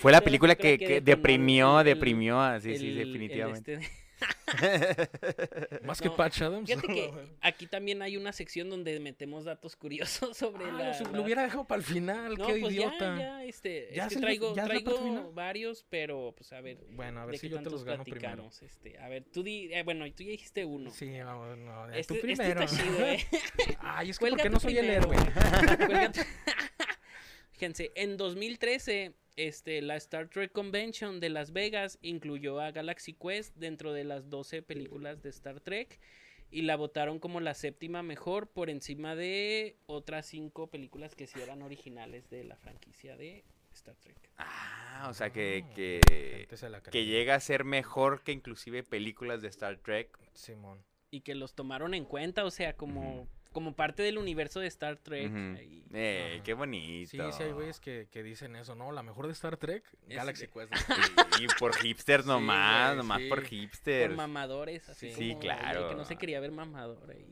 Fue 0.00 0.12
la 0.12 0.20
película 0.20 0.54
que, 0.54 0.78
que 0.78 0.86
que 0.86 1.00
deprimió, 1.00 1.80
el- 1.80 1.86
deprimió. 1.86 2.40
ah, 2.40 2.60
Sí, 2.60 2.76
sí, 2.76 2.86
El- 2.88 2.98
el 2.98 3.06
definitivamente. 3.12 3.74
este- 3.74 4.05
Más 5.82 6.00
que 6.00 6.08
No, 6.08 6.16
Patch 6.16 6.42
Adams. 6.42 6.68
Fíjate 6.68 6.86
que 6.86 7.12
aquí 7.40 7.66
también 7.66 8.00
hay 8.02 8.16
una 8.16 8.32
sección 8.32 8.70
donde 8.70 8.98
metemos 9.00 9.44
datos 9.44 9.76
curiosos 9.76 10.36
sobre 10.36 10.64
Ah, 10.66 10.72
la, 11.02 11.10
lo, 11.10 11.22
hubiera 11.22 11.42
dejado 11.42 11.66
para 11.66 11.78
el 11.80 11.84
final, 11.84 12.36
No, 12.36 12.46
qué 12.46 12.58
pues 12.60 12.72
idiota. 12.72 13.16
ya, 13.16 13.18
ya, 13.18 13.44
este, 13.44 13.90
¿Ya 13.94 14.06
es 14.06 14.14
que 14.14 14.20
traigo, 14.20 14.54
ya 14.54 14.64
traigo 14.64 15.32
varios, 15.32 15.84
pero 15.88 16.32
pues 16.36 16.52
a 16.52 16.60
ver, 16.60 16.78
Bueno, 16.90 17.20
a 17.20 17.26
ver 17.26 17.38
si 17.38 17.48
yo 17.48 17.60
te 17.62 17.70
los 17.70 17.84
gano 17.84 18.04
primero. 18.04 18.48
este, 18.62 18.98
a 18.98 19.08
ver, 19.08 19.24
tú 19.24 19.42
di, 19.42 19.72
eh, 19.72 19.82
bueno, 19.82 20.04
tú 20.14 20.22
ya 20.22 20.30
dijiste 20.30 20.64
uno. 20.64 20.90
Sí, 20.90 21.18
vamos, 21.20 21.58
no, 21.58 21.88
Este, 21.90 22.14
tú 22.20 22.26
este 22.26 22.44
primero. 22.44 22.66
chido, 22.66 23.06
eh. 23.06 23.26
Ay, 23.80 24.10
es 24.10 24.18
que 24.18 24.26
porque 24.28 24.48
no 24.50 24.60
soy 24.60 24.78
el 24.78 24.86
primero. 24.86 25.12
héroe. 25.12 25.76
Cuelga 25.86 26.12
tú. 26.12 26.20
Fíjense, 27.52 27.90
en 27.94 28.16
2013, 28.16 29.14
este, 29.36 29.80
la 29.82 29.96
Star 29.96 30.28
Trek 30.28 30.52
Convention 30.52 31.20
de 31.20 31.28
Las 31.28 31.52
Vegas 31.52 31.98
incluyó 32.02 32.60
a 32.60 32.70
Galaxy 32.72 33.12
Quest 33.12 33.54
dentro 33.56 33.92
de 33.92 34.04
las 34.04 34.30
12 34.30 34.62
películas 34.62 35.22
de 35.22 35.30
Star 35.30 35.60
Trek 35.60 36.00
y 36.50 36.62
la 36.62 36.76
votaron 36.76 37.18
como 37.18 37.40
la 37.40 37.54
séptima 37.54 38.02
mejor 38.02 38.48
por 38.48 38.70
encima 38.70 39.14
de 39.14 39.76
otras 39.86 40.26
cinco 40.26 40.68
películas 40.68 41.14
que 41.14 41.26
sí 41.26 41.40
eran 41.40 41.62
originales 41.62 42.30
de 42.30 42.44
la 42.44 42.56
franquicia 42.56 43.16
de 43.16 43.44
Star 43.72 43.96
Trek. 43.96 44.16
Ah, 44.38 45.06
o 45.10 45.14
sea 45.14 45.30
que, 45.30 45.64
Ah, 45.64 45.74
que, 45.74 46.48
que 46.90 47.04
llega 47.04 47.34
a 47.34 47.40
ser 47.40 47.64
mejor 47.64 48.22
que 48.22 48.32
inclusive 48.32 48.82
películas 48.82 49.42
de 49.42 49.48
Star 49.48 49.76
Trek. 49.78 50.18
Simón. 50.32 50.82
Y 51.10 51.20
que 51.20 51.34
los 51.34 51.54
tomaron 51.54 51.94
en 51.94 52.04
cuenta, 52.04 52.44
o 52.44 52.50
sea, 52.50 52.76
como, 52.76 53.28
como 53.52 53.74
parte 53.74 54.02
del 54.02 54.18
universo 54.18 54.60
de 54.60 54.66
Star 54.66 54.96
Trek. 54.98 55.32
Ahí. 55.34 55.84
Eh, 55.94 56.32
Ajá. 56.34 56.42
qué 56.44 56.54
bonito. 56.54 57.10
Sí, 57.10 57.18
sí 57.36 57.42
hay 57.42 57.52
güeyes 57.52 57.80
que, 57.80 58.08
que 58.10 58.22
dicen 58.22 58.54
eso, 58.56 58.74
¿no? 58.74 58.92
La 58.92 59.02
mejor 59.02 59.26
de 59.26 59.32
Star 59.32 59.56
Trek, 59.56 59.82
Es 60.08 60.16
Galaxy 60.16 60.46
de- 60.46 60.52
Quest. 60.52 60.72
Y 61.40 61.46
por 61.58 61.74
hipsters 61.76 62.24
Sí, 62.24 62.28
nomás, 62.30 62.86
güey, 62.88 62.96
nomás 62.98 63.18
sí. 63.20 63.28
por 63.28 63.38
Por 63.40 63.48
hipsters. 63.48 64.14
mamadores, 64.16 64.88
así 64.88 65.08
Sí. 65.10 65.14
como 65.14 65.24
Sí, 65.24 65.30
el 65.32 65.38
claro. 65.38 65.88
que 65.88 65.94
no 65.94 66.04
se 66.04 66.16
quería 66.16 66.40
ver 66.40 66.52
mamador 66.52 67.10
ahí. 67.10 67.26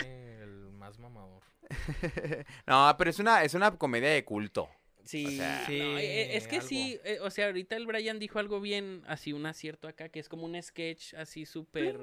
El 0.00 0.70
más 0.72 0.98
mamador. 0.98 1.42
No, 2.66 2.94
pero 2.98 3.10
es 3.10 3.18
una, 3.18 3.42
es 3.44 3.54
una 3.54 3.76
comedia 3.76 4.10
de 4.10 4.24
culto. 4.24 4.68
Sí, 5.04 5.36
sea, 5.38 5.64
no, 5.68 5.72
eh, 5.98 6.36
es 6.36 6.46
que 6.48 6.56
algo. 6.56 6.68
sí, 6.68 7.00
eh, 7.04 7.18
o 7.22 7.30
sea, 7.30 7.46
ahorita 7.46 7.76
el 7.76 7.86
Brian 7.86 8.18
dijo 8.18 8.38
algo 8.38 8.60
bien, 8.60 9.02
así 9.06 9.32
un 9.32 9.46
acierto 9.46 9.88
acá, 9.88 10.10
que 10.10 10.18
es 10.20 10.28
como 10.28 10.44
un 10.44 10.60
sketch 10.62 11.14
así 11.14 11.46
súper, 11.46 11.98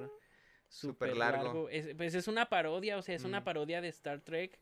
súper 0.75 1.15
largo. 1.17 1.43
largo. 1.43 1.69
Es, 1.69 1.93
pues 1.95 2.15
es 2.15 2.27
una 2.27 2.49
parodia, 2.49 2.97
o 2.97 3.01
sea, 3.01 3.15
es 3.15 3.23
una 3.23 3.41
Mm. 3.41 3.43
parodia 3.43 3.81
de 3.81 3.87
Star 3.89 4.21
Trek, 4.21 4.59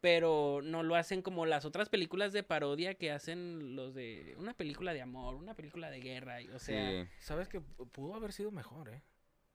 pero 0.00 0.60
no 0.62 0.82
lo 0.82 0.94
hacen 0.96 1.20
como 1.22 1.44
las 1.46 1.64
otras 1.64 1.88
películas 1.88 2.32
de 2.32 2.42
parodia 2.42 2.94
que 2.94 3.10
hacen 3.12 3.76
los 3.76 3.94
de 3.94 4.34
una 4.38 4.54
película 4.54 4.94
de 4.94 5.02
amor, 5.02 5.34
una 5.34 5.54
película 5.54 5.90
de 5.90 6.00
guerra, 6.00 6.40
y- 6.40 6.48
o 6.48 6.58
sea, 6.58 7.04
Sí. 7.04 7.08
¿Sabes 7.20 7.48
que 7.48 7.60
pudo 7.60 8.14
haber 8.14 8.32
sido 8.32 8.50
mejor, 8.50 8.88
eh? 8.88 9.02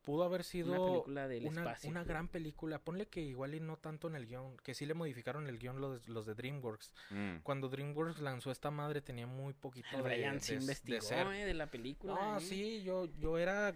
Pudo 0.03 0.23
haber 0.23 0.43
sido 0.43 0.71
una 0.73 0.85
película 0.91 1.27
del 1.27 1.47
una, 1.47 1.61
espacio. 1.61 1.89
una 1.89 2.03
gran 2.03 2.27
película. 2.27 2.77
Ponle 2.77 3.07
que 3.07 3.21
igual 3.21 3.55
y 3.55 3.59
no 3.59 3.77
tanto 3.77 4.07
en 4.07 4.13
el 4.15 4.27
guion, 4.27 4.55
que 4.57 4.75
sí 4.75 4.85
le 4.85 4.93
modificaron 4.93 5.47
el 5.47 5.57
guion 5.57 5.81
los, 5.81 6.07
los 6.07 6.27
de 6.27 6.35
DreamWorks. 6.35 6.93
Mm. 7.09 7.37
Cuando 7.41 7.69
DreamWorks 7.69 8.19
lanzó 8.19 8.51
esta 8.51 8.69
madre 8.69 9.01
tenía 9.01 9.25
muy 9.25 9.53
poquito 9.53 9.87
El 9.93 9.97
de, 9.97 10.01
Brian 10.03 10.39
se 10.41 10.53
de- 10.53 10.59
de 10.59 10.63
investigó, 10.65 11.01
ser. 11.01 11.25
eh, 11.25 11.45
de 11.45 11.55
la 11.55 11.71
película. 11.71 12.13
No, 12.13 12.37
eh. 12.37 12.41
sí, 12.41 12.83
yo, 12.83 13.05
yo 13.17 13.39
era 13.39 13.73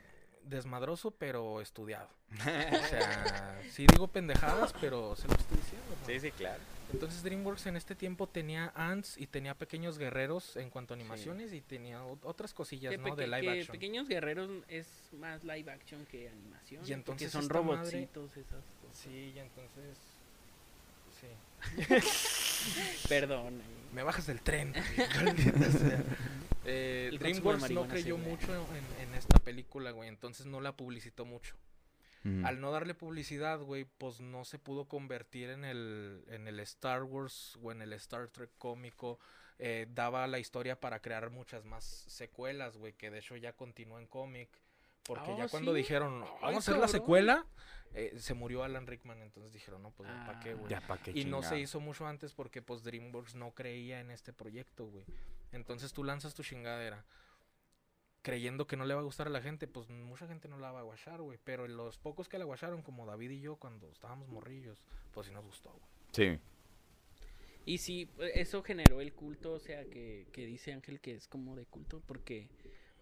desmadroso, 0.50 1.12
pero 1.12 1.62
estudiado. 1.62 2.10
O 2.40 2.88
sea, 2.88 3.62
sí 3.72 3.86
digo 3.88 4.08
pendejadas, 4.08 4.74
pero 4.82 5.16
se 5.16 5.28
lo 5.28 5.34
estoy 5.36 5.58
diciendo. 5.58 5.88
¿no? 6.00 6.06
Sí, 6.08 6.20
sí, 6.20 6.32
claro. 6.32 6.62
Entonces 6.92 7.22
DreamWorks 7.22 7.68
en 7.68 7.76
este 7.76 7.94
tiempo 7.94 8.26
tenía 8.28 8.72
ants 8.76 9.16
y 9.18 9.28
tenía 9.28 9.54
pequeños 9.54 10.00
guerreros 10.00 10.56
en 10.58 10.72
cuanto 10.72 10.94
a 10.94 10.96
animaciones 10.96 11.54
y 11.54 11.62
tenía 11.62 12.04
otras 12.04 12.52
cosillas, 12.54 12.92
Que, 12.92 12.98
¿no? 12.98 13.16
De 13.16 13.28
live 13.28 13.42
que 13.42 13.50
action. 13.60 13.72
Pequeños 13.74 14.08
Guerreros 14.08 14.50
es 14.68 14.88
más 15.14 15.44
live 15.44 15.72
action 15.72 16.04
que 16.08 16.30
animación. 16.30 16.82
Y 16.82 16.82
porque 16.82 16.94
entonces 16.94 17.32
son 17.32 17.42
esta 17.44 17.62
madre- 17.62 17.92
robotcitos 17.92 18.32
esas 18.38 18.64
cosas. 18.82 18.98
Sí, 18.98 19.34
y 19.36 19.40
entonces... 19.40 19.98
Sí. 21.22 23.06
Perdón. 23.08 23.62
Me 23.94 24.04
bajas 24.04 24.28
del 24.28 24.42
tren. 24.42 24.74
Eh, 26.72 27.18
DreamWorks 27.18 27.72
no 27.72 27.88
creyó 27.88 28.16
mucho 28.20 28.54
en, 28.54 29.08
en 29.08 29.16
esta 29.16 29.40
película, 29.40 29.90
güey. 29.90 30.08
Entonces 30.08 30.46
no 30.46 30.62
la 30.62 30.76
publicitó 30.76 31.26
mucho. 31.26 31.56
Mm. 32.24 32.46
Al 32.46 32.60
no 32.60 32.72
darle 32.72 32.94
publicidad, 32.94 33.60
güey, 33.60 33.86
pues 33.86 34.20
no 34.20 34.44
se 34.44 34.60
pudo 34.60 34.88
convertir 34.88 35.50
en 35.50 35.64
el, 35.64 36.24
en 36.28 36.48
el 36.48 36.60
Star 36.60 37.04
Wars 37.04 37.58
o 37.62 37.72
en 37.72 37.82
el 37.82 37.94
Star 37.94 38.28
Trek 38.28 38.52
cómico. 38.58 39.20
Eh, 39.58 39.88
daba 39.90 40.28
la 40.28 40.40
historia 40.40 40.80
para 40.80 41.02
crear 41.02 41.30
muchas 41.30 41.66
más 41.66 41.84
secuelas, 41.84 42.78
güey, 42.78 42.94
que 42.94 43.10
de 43.10 43.20
hecho 43.20 43.36
ya 43.38 43.54
continúa 43.54 44.00
en 44.00 44.08
cómic. 44.08 44.50
Porque 45.10 45.32
Ah, 45.32 45.38
ya 45.40 45.48
cuando 45.50 45.72
¿sí? 45.74 45.78
dijeron, 45.80 46.22
Ay, 46.24 46.30
vamos 46.42 46.68
a 46.68 46.72
hacer 46.72 46.80
la 46.80 46.88
secuela, 46.88 47.48
eh, 47.96 48.14
se 48.20 48.36
murió 48.36 48.64
Alan 48.64 48.86
Rickman. 48.86 49.22
Entonces 49.24 49.52
dijeron, 49.52 49.82
no, 49.82 49.90
pues 49.90 50.08
¿para 50.08 50.40
qué, 50.40 50.52
Ah. 50.52 50.54
güey? 50.54 50.70
Ya, 50.70 50.82
pa' 50.82 51.00
qué 51.00 51.12
Y 51.16 51.26
no 51.26 51.42
se 51.42 51.60
hizo 51.60 51.80
mucho 51.80 52.06
antes 52.06 52.36
porque 52.36 52.62
pues 52.62 52.84
DreamWorks 52.84 53.34
no 53.34 53.52
creía 53.56 54.00
en 54.02 54.12
este 54.12 54.34
proyecto, 54.34 54.86
güey. 54.86 55.04
Entonces 55.52 55.94
tú 55.94 56.04
lanzas 56.04 56.36
tu 56.36 56.44
chingadera 56.44 57.04
creyendo 58.22 58.68
que 58.68 58.76
no 58.78 58.86
le 58.86 58.94
va 58.94 59.00
a 59.00 59.04
gustar 59.04 59.28
a 59.28 59.30
la 59.32 59.42
gente, 59.42 59.66
pues 59.68 59.90
mucha 59.90 60.28
gente 60.28 60.48
no 60.48 60.60
la 60.60 60.72
va 60.72 60.82
a 60.82 60.84
guachar, 60.84 61.22
güey. 61.22 61.40
Pero 61.44 61.68
los 61.68 61.98
pocos 61.98 62.30
que 62.30 62.38
la 62.38 62.46
guacharon, 62.46 62.84
como 62.84 63.06
David 63.08 63.32
y 63.32 63.40
yo 63.42 63.56
cuando 63.56 63.90
estábamos 63.92 64.28
morrillos, 64.30 64.84
pues 65.12 65.26
sí 65.28 65.34
nos 65.34 65.44
gustó, 65.46 65.72
güey. 65.72 65.90
Sí. 66.12 66.40
Y 67.66 67.78
sí, 67.80 68.10
eso 68.36 68.62
generó 68.62 69.02
el 69.02 69.14
culto, 69.14 69.54
o 69.54 69.60
sea, 69.60 69.86
que, 69.86 70.28
que 70.32 70.46
dice 70.46 70.74
Ángel 70.74 71.00
que 71.00 71.16
es 71.16 71.28
como 71.28 71.56
de 71.56 71.66
culto, 71.66 72.02
porque, 72.06 72.50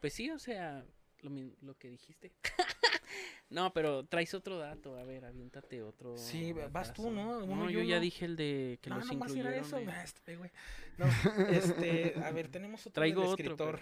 pues 0.01 0.13
sí, 0.13 0.29
o 0.29 0.39
sea, 0.39 0.85
lo, 1.29 1.75
que 1.77 1.89
dijiste. 1.89 2.31
no, 3.49 3.73
pero 3.73 4.05
traes 4.05 4.33
otro 4.33 4.57
dato, 4.57 4.97
a 4.97 5.03
ver, 5.03 5.25
aviéntate 5.25 5.81
otro. 5.81 6.17
Sí, 6.17 6.53
vas 6.71 6.93
tú. 6.93 7.09
¿no? 7.11 7.39
Uno 7.39 7.65
No, 7.65 7.69
yo 7.69 7.81
ya 7.81 7.99
dije 7.99 8.25
el 8.25 8.35
de 8.35 8.79
que 8.81 8.89
no, 8.89 8.97
los 8.97 9.05
era 9.05 9.13
incluyeron. 9.15 9.53
eso, 9.53 9.77
eh. 9.79 9.87
este, 10.03 10.35
güey. 10.35 10.51
No, 10.97 11.05
este, 11.49 12.15
a 12.23 12.31
ver, 12.31 12.47
tenemos 12.49 12.81
otro 12.81 12.93
Traigo 12.93 13.21
del 13.21 13.29
otro, 13.31 13.43
escritor. 13.43 13.79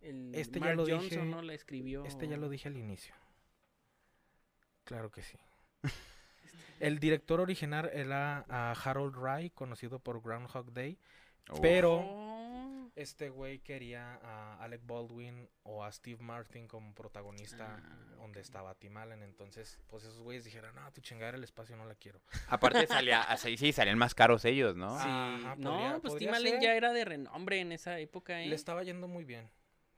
El 0.00 0.34
Este 0.34 0.60
ya 0.60 0.74
lo 0.74 0.86
Johnson, 0.86 1.00
dije- 1.10 1.24
¿no? 1.24 1.42
La 1.42 1.52
escribió. 1.54 2.04
Este 2.06 2.26
ya 2.26 2.36
lo 2.38 2.48
dije 2.48 2.68
al 2.68 2.76
inicio. 2.76 3.14
Claro 4.84 5.10
que 5.10 5.22
sí. 5.22 5.38
El 6.80 6.98
director 6.98 7.40
original 7.40 7.90
era 7.92 8.44
a 8.48 8.72
Harold 8.72 9.14
Rye, 9.14 9.50
conocido 9.50 9.98
por 9.98 10.22
Groundhog 10.22 10.72
Day. 10.72 10.96
Uf. 11.52 11.60
Pero 11.60 11.96
Oh, 12.00 12.29
este 13.02 13.28
güey 13.30 13.58
quería 13.60 14.14
a 14.22 14.62
Alec 14.62 14.82
Baldwin 14.84 15.48
o 15.62 15.84
a 15.84 15.90
Steve 15.92 16.22
Martin 16.22 16.68
como 16.68 16.94
protagonista 16.94 17.80
Ah, 17.82 18.14
donde 18.16 18.40
estaba 18.40 18.74
Tim 18.74 18.96
Allen. 18.96 19.22
Entonces, 19.22 19.78
pues 19.88 20.04
esos 20.04 20.20
güeyes 20.20 20.44
dijeron, 20.44 20.74
no, 20.74 20.92
tu 20.92 21.00
chingada 21.00 21.36
el 21.36 21.44
espacio 21.44 21.76
no 21.76 21.84
la 21.86 21.94
quiero. 21.94 22.20
Aparte 22.48 22.86
salía, 22.86 23.22
así, 23.22 23.56
sí, 23.56 23.72
salían 23.72 23.98
más 23.98 24.14
caros 24.14 24.44
ellos, 24.44 24.76
¿no? 24.76 24.96
sí. 24.98 25.04
Ajá, 25.08 25.56
no, 25.56 25.70
podría- 25.72 25.90
pues 26.00 26.12
podría 26.12 26.28
Tim 26.28 26.34
Allen 26.34 26.52
ser. 26.54 26.62
ya 26.62 26.74
era 26.74 26.92
de 26.92 27.04
renombre 27.04 27.60
en 27.60 27.72
esa 27.72 27.98
época, 27.98 28.42
¿eh? 28.42 28.46
Le 28.46 28.54
estaba 28.54 28.82
yendo 28.82 29.08
muy 29.08 29.24
bien. 29.24 29.50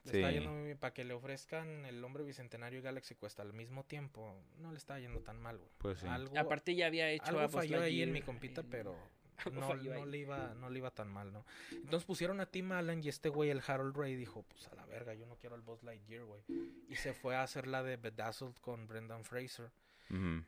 Le 0.05 0.11
estaba 0.12 0.29
Sí. 0.33 0.35
yendo 0.39 0.51
muy 0.53 0.64
bien. 0.64 0.79
Para 0.79 0.93
que 0.95 1.05
le 1.05 1.14
ofrezcan 1.14 1.85
el 1.87 2.03
hombre 2.05 2.24
bicentenario 2.24 2.81
y 2.81 2.83
Galaxy 2.83 3.14
Quest 3.14 3.39
al 3.39 3.53
mismo 3.53 3.85
tiempo, 3.85 4.35
no 4.59 4.72
le 4.72 4.79
estaba 4.79 4.99
yendo 4.99 5.20
tan 5.20 5.41
mal, 5.41 5.59
güey. 5.59 5.70
Pues 5.79 6.01
sí. 6.01 6.07
Algo, 6.09 6.37
Aparte 6.37 6.74
ya 6.74 6.87
había 6.87 7.09
hecho 7.11 7.26
algo 7.26 7.41
a 7.41 7.49
falló 7.49 7.81
ahí 7.83 8.03
en 8.03 8.12
mi 8.12 8.20
compita, 8.22 8.62
en- 8.62 8.70
pero 8.70 8.97
no, 9.53 9.74
le 9.74 10.18
iba, 10.18 10.55
no 10.55 10.70
le 10.70 10.78
iba 10.78 10.91
tan 10.91 11.09
mal, 11.09 11.33
¿no? 11.33 11.45
Entonces 11.70 12.05
pusieron 12.05 12.41
a 12.41 12.47
Tim 12.47 12.72
Allen 12.72 13.03
y 13.03 13.09
este 13.09 13.28
güey, 13.28 13.51
el 13.51 13.62
Harold 13.66 13.97
Ray, 13.97 14.16
dijo, 14.16 14.43
pues 14.43 14.68
a 14.68 14.74
la 14.74 14.87
verga, 14.87 15.14
yo 15.14 15.26
no 15.26 15.37
quiero 15.37 15.55
al 15.55 15.62
Buzz 15.62 15.83
Lightyear, 15.83 16.24
güey. 16.24 16.43
Y 16.89 16.97
se 16.97 17.12
fue 17.12 17.35
a 17.37 17.43
hacer 17.43 17.66
la 17.66 17.83
de 17.83 17.97
Bedazzled 17.97 18.57
con 18.61 18.87
Brendan 18.87 19.24
Fraser. 19.24 19.70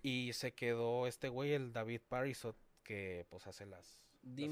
Y 0.03 0.32
se 0.35 0.53
quedó 0.53 1.07
este 1.07 1.28
güey, 1.28 1.55
el 1.55 1.72
David 1.72 2.03
Parisot, 2.07 2.57
que 2.82 3.26
pues 3.30 3.47
hace 3.47 3.64
las, 3.64 4.05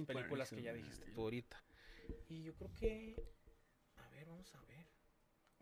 películas 0.06 0.50
que 0.50 0.62
ya 0.62 0.72
dijiste 0.72 1.10
tú 1.12 1.22
ahorita. 1.22 1.62
Y 2.28 2.42
yo 2.42 2.54
creo 2.54 2.72
que... 2.74 3.22
A 3.98 4.08
ver, 4.08 4.26
vamos 4.26 4.54
a 4.54 4.60
ver. 4.62 4.86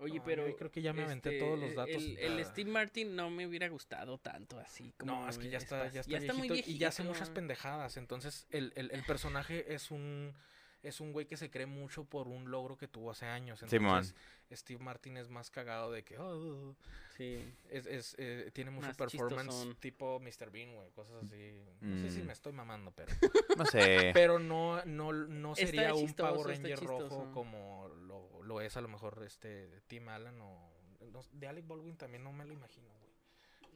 Oye, 0.01 0.19
No, 0.19 0.25
pero. 0.25 0.49
yo 0.49 0.57
creo 0.57 0.71
que 0.71 0.83
ya 0.83 0.93
me 0.93 1.05
aventé 1.05 1.31
este, 1.37 1.45
todos 1.45 1.59
los 1.59 1.75
datos. 1.75 1.95
El, 2.03 2.19
el. 2.19 2.45
Steve 2.45 2.71
Martin 2.71 3.15
no 3.15 3.31
me 3.31 3.47
hubiera 3.47 3.69
gustado 3.69 4.19
tanto 4.19 4.59
así. 4.59 4.93
Como 4.99 5.13
No, 5.13 5.29
es 5.29 5.39
que 5.39 5.49
ya 5.51 5.59
está, 5.59 5.89
ya 5.91 6.01
está, 6.01 6.33
muy 6.35 6.49
viejito 6.49 6.71
y 6.71 6.79
ya 6.79 6.89
hace 6.89 7.03
muchas 7.05 7.31
pendejadas. 7.31 7.97
Entonces, 7.97 8.47
el, 8.51 8.73
el, 8.77 8.91
el 8.93 9.03
personaje 9.05 9.73
es 9.75 9.91
un 9.91 10.35
es 10.83 10.99
un 11.03 11.13
güey 11.13 11.27
que 11.27 11.37
se 11.37 11.51
cree 11.51 11.67
mucho 11.67 12.05
por 12.05 12.27
un 12.27 12.51
logro 12.51 12.79
que 12.79 12.89
tuvo 12.89 13.11
hace 13.11 13.27
años. 13.27 13.61
Simón. 13.69 13.99
Entonces, 13.99 14.15
Steve 14.53 14.83
Martin 14.83 15.19
es 15.19 15.29
más 15.29 15.51
cagado 15.51 15.93
de 15.93 16.03
que 16.05 16.17
"Oh", 16.19 16.75
Sí. 17.19 17.45
es, 17.69 17.85
es, 17.85 18.15
eh, 18.17 18.51
tiene 18.55 18.71
mucho 18.71 18.87
Más 18.87 18.97
performance 18.97 19.49
chistosón. 19.51 19.77
tipo 19.77 20.19
Mr. 20.21 20.51
Bean, 20.51 20.75
güey, 20.75 20.91
cosas 20.93 21.23
así. 21.25 21.53
No 21.83 21.99
sé 21.99 22.11
si 22.11 22.23
Mm. 22.23 22.27
me 22.29 22.33
estoy 22.33 22.53
mamando, 22.55 22.93
pero 22.93 23.13
No 23.59 23.67
sé. 23.67 24.11
pero 24.19 24.39
no 24.39 24.83
no 24.87 25.13
no 25.13 25.55
sería 25.55 25.95
un 25.95 26.15
Power 26.15 26.47
Ranger 26.47 26.81
rojo 26.81 27.31
como 27.35 27.87
lo, 28.07 28.40
lo 28.51 28.61
es 28.61 28.77
a 28.77 28.81
lo 28.81 28.89
mejor 28.89 29.23
este 29.25 29.81
Tim 29.87 30.09
Allen 30.09 30.41
o 30.41 30.71
no, 31.13 31.21
de 31.33 31.47
Alec 31.47 31.67
Baldwin 31.67 31.97
también 31.97 32.23
no 32.25 32.33
me 32.33 32.45
lo 32.45 32.53
imagino, 32.53 32.89
güey. 32.99 33.11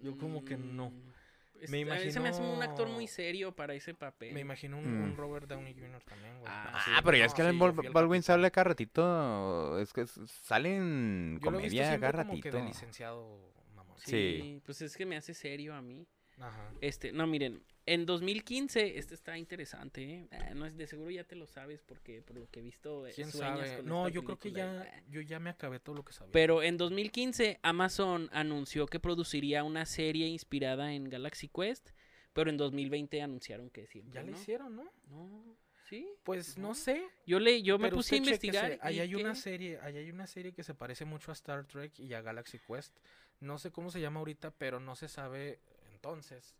Yo 0.02 0.18
como 0.18 0.44
que 0.44 0.56
no. 0.56 0.90
Mm, 0.90 1.12
es- 1.60 1.70
Me 1.70 1.84
mí 1.84 2.10
se 2.10 2.20
me 2.20 2.28
hace 2.30 2.42
un 2.42 2.60
actor 2.62 2.86
muy 2.88 3.04
imagino- 3.04 3.14
serio 3.14 3.52
para 3.56 3.74
ese 3.74 3.94
papel. 3.94 4.34
Me 4.34 4.40
imagino 4.40 4.76
un, 4.78 4.84
Mm. 5.00 5.02
un 5.04 5.16
Robert 5.16 5.46
Downey 5.48 5.72
Jr. 5.74 6.02
también, 6.02 6.38
güey. 6.40 6.50
Ah, 6.52 6.72
Así 6.74 6.90
Ah, 6.92 7.00
pero 7.04 7.16
ya 7.16 7.22
no, 7.22 7.26
es 7.28 7.34
que 7.34 7.42
sí, 7.42 7.48
el 7.48 7.92
Baldwin 7.92 8.22
sale 8.22 8.50
cada 8.50 8.64
ratito. 8.64 9.78
Es 9.78 9.92
que 9.92 10.04
salen 10.06 11.38
comedia 11.42 11.98
cada 12.00 12.24
como 12.24 12.34
que 12.34 12.50
ratito. 12.50 12.56
de 12.58 12.64
licenciado, 12.64 13.52
mamón. 13.74 13.96
Sí, 13.98 14.10
Sí. 14.42 14.62
pues 14.66 14.82
es 14.82 14.96
que 14.96 15.06
me 15.06 15.16
hace 15.16 15.32
serio 15.34 15.74
a 15.74 15.80
mí. 15.82 16.06
Ajá. 16.38 16.72
Este, 16.80 17.12
no, 17.12 17.26
miren, 17.26 17.62
en 17.86 18.06
2015, 18.06 18.98
este 18.98 19.14
está 19.14 19.36
interesante, 19.38 20.02
¿eh? 20.02 20.28
Ah, 20.32 20.54
no 20.54 20.66
es 20.66 20.76
de 20.76 20.86
seguro 20.86 21.10
ya 21.10 21.24
te 21.24 21.36
lo 21.36 21.46
sabes 21.46 21.82
porque 21.82 22.22
por 22.22 22.36
lo 22.36 22.48
que 22.50 22.60
he 22.60 22.62
visto 22.62 23.06
eh, 23.06 23.12
¿Quién 23.14 23.30
sueñas 23.30 23.58
sabe? 23.68 23.76
con 23.78 23.86
No, 23.86 24.06
esta 24.06 24.14
yo 24.14 24.24
creo 24.24 24.38
que 24.38 24.50
película. 24.50 24.84
ya 24.84 25.02
yo 25.10 25.20
ya 25.20 25.38
me 25.38 25.50
acabé 25.50 25.80
todo 25.80 25.94
lo 25.94 26.04
que 26.04 26.12
sabía. 26.12 26.32
Pero 26.32 26.62
en 26.62 26.76
2015 26.76 27.60
Amazon 27.62 28.30
anunció 28.32 28.86
que 28.86 28.98
produciría 29.00 29.64
una 29.64 29.86
serie 29.86 30.26
inspirada 30.26 30.92
en 30.94 31.08
Galaxy 31.10 31.48
Quest, 31.48 31.90
pero 32.32 32.50
en 32.50 32.56
2020 32.56 33.20
anunciaron 33.22 33.70
que 33.70 33.86
siempre, 33.86 34.14
ya 34.14 34.22
le 34.22 34.32
¿no? 34.32 34.38
hicieron, 34.38 34.74
¿no? 34.76 34.90
No, 35.08 35.56
sí. 35.88 36.08
Pues 36.24 36.56
no 36.58 36.68
No. 36.68 36.74
sé. 36.74 37.06
Yo 37.26 37.38
le 37.38 37.62
yo 37.62 37.78
me 37.78 37.90
puse 37.90 38.14
a 38.14 38.18
investigar 38.18 38.78
Ahí 38.80 38.98
hay 38.98 39.14
una 39.14 39.34
serie, 39.34 39.78
ahí 39.82 39.98
hay 39.98 40.10
una 40.10 40.26
serie 40.26 40.52
que 40.52 40.64
se 40.64 40.74
parece 40.74 41.04
mucho 41.04 41.30
a 41.30 41.34
Star 41.34 41.66
Trek 41.66 41.98
y 42.00 42.14
a 42.14 42.22
Galaxy 42.22 42.58
Quest. 42.58 42.96
No 43.40 43.58
sé 43.58 43.70
cómo 43.70 43.90
se 43.90 44.00
llama 44.00 44.20
ahorita, 44.20 44.52
pero 44.52 44.80
no 44.80 44.96
se 44.96 45.06
sabe 45.08 45.60
entonces 46.08 46.54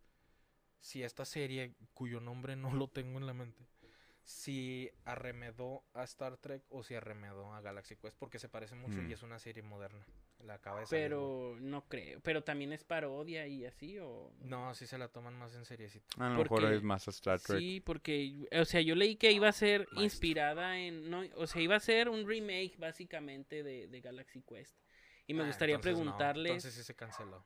si 0.80 1.02
esta 1.02 1.24
serie, 1.24 1.74
cuyo 1.94 2.20
nombre 2.20 2.56
no 2.56 2.72
lo 2.74 2.88
tengo 2.88 3.18
en 3.18 3.26
la 3.26 3.32
mente, 3.34 3.66
si 4.22 4.90
arremedó 5.04 5.82
a 5.94 6.04
Star 6.04 6.36
Trek 6.38 6.62
o 6.70 6.82
si 6.82 6.94
arremedó 6.94 7.52
a 7.54 7.60
Galaxy 7.60 7.96
Quest, 7.96 8.16
porque 8.18 8.38
se 8.38 8.48
parece 8.48 8.74
mucho 8.74 8.98
Mm. 9.02 9.10
y 9.10 9.12
es 9.12 9.22
una 9.22 9.38
serie 9.38 9.62
moderna. 9.62 10.04
La 10.40 10.58
de 10.58 10.70
güey. 10.70 10.84
Pero 10.90 11.56
no 11.60 11.86
creo, 11.88 12.20
pero 12.20 12.42
también 12.44 12.72
es 12.72 12.84
parodia 12.84 13.46
y 13.46 13.64
así 13.64 13.98
o 13.98 14.30
No, 14.40 14.74
sí 14.74 14.86
se 14.86 14.98
la 14.98 15.08
toman 15.08 15.38
más 15.38 15.54
en 15.54 15.64
seriecito. 15.64 16.06
A 16.18 16.24
lo 16.24 16.30
mejor 16.30 16.48
porque- 16.48 16.74
es 16.74 16.82
más 16.82 17.06
a 17.08 17.10
Star 17.12 17.40
Trek. 17.40 17.58
Sí, 17.60 17.80
porque, 17.80 18.46
o 18.52 18.64
sea, 18.66 18.80
yo 18.82 18.94
leí 18.94 19.16
que 19.16 19.30
iba 19.32 19.48
a 19.48 19.52
ser 19.52 19.80
Maestro. 19.82 20.02
inspirada 20.02 20.78
en, 20.78 21.08
no, 21.08 21.22
o 21.36 21.46
sea, 21.46 21.62
iba 21.62 21.76
a 21.76 21.80
ser 21.80 22.08
un 22.10 22.26
remake 22.28 22.74
básicamente 22.78 23.62
de, 23.62 23.86
de 23.88 24.00
Galaxy 24.02 24.42
Quest. 24.42 24.76
Y 25.26 25.32
me 25.34 25.42
Ah, 25.42 25.46
gustaría 25.46 25.76
no, 25.76 25.80
preguntarles 25.80 26.62
sí 26.64 26.70
se 26.82 26.94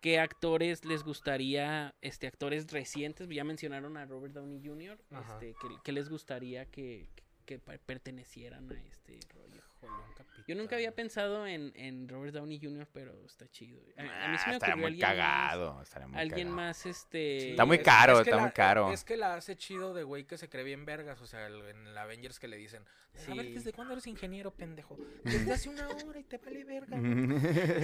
qué 0.00 0.18
actores 0.18 0.84
les 0.84 1.04
gustaría, 1.04 1.94
este, 2.00 2.26
actores 2.26 2.66
recientes, 2.72 3.28
ya 3.28 3.44
mencionaron 3.44 3.96
a 3.96 4.04
Robert 4.04 4.34
Downey 4.34 4.60
Jr., 4.66 4.98
Ajá. 5.12 5.34
este, 5.34 5.54
que 5.84 5.92
les 5.92 6.08
gustaría 6.08 6.66
que, 6.66 7.08
que 7.44 7.58
pertenecieran 7.60 8.70
a 8.72 8.82
este 8.84 9.20
rollo. 9.32 9.57
Híjole, 9.82 9.92
un 10.38 10.44
Yo 10.46 10.54
nunca 10.54 10.76
había 10.76 10.94
pensado 10.94 11.46
en, 11.46 11.72
en 11.76 12.08
Robert 12.08 12.34
Downey 12.34 12.58
Jr., 12.62 12.86
pero 12.92 13.24
está 13.26 13.46
chido. 13.48 13.80
A, 13.96 14.00
a 14.00 14.04
mí 14.04 14.10
Ah, 14.12 14.38
se 14.38 14.48
me 14.48 14.54
estaría 14.54 14.74
ocurrió 14.74 14.76
muy 14.76 14.84
alguien 14.86 15.08
más, 15.08 15.16
cagado. 15.16 15.82
estaría 15.82 16.08
muy 16.08 16.18
alguien 16.18 16.48
cagado. 16.48 16.56
más, 16.56 16.86
este... 16.86 17.50
Está 17.50 17.64
muy 17.64 17.78
caro, 17.80 18.12
es 18.14 18.18
que 18.18 18.22
está 18.30 18.36
la- 18.36 18.42
muy 18.42 18.52
caro. 18.52 18.92
Es 18.92 19.04
que 19.04 19.16
la 19.16 19.34
hace 19.34 19.56
chido 19.56 19.92
de 19.94 20.02
güey 20.04 20.24
que 20.24 20.38
se 20.38 20.48
cree 20.48 20.64
bien 20.64 20.84
vergas. 20.86 21.20
O 21.20 21.26
sea, 21.26 21.46
el- 21.46 21.62
en 21.68 21.86
el 21.86 21.98
Avengers 21.98 22.38
que 22.38 22.48
le 22.48 22.56
dicen: 22.56 22.82
A 23.30 23.34
ver, 23.34 23.46
Sí. 23.46 23.52
¿desde 23.54 23.72
cuándo 23.72 23.92
eres 23.92 24.06
ingeniero, 24.06 24.50
pendejo? 24.52 24.96
Desde 25.24 25.52
hace 25.52 25.68
una 25.68 25.88
hora 25.88 26.18
y 26.18 26.24
te 26.24 26.38
vale 26.38 26.64
verga. 26.64 26.96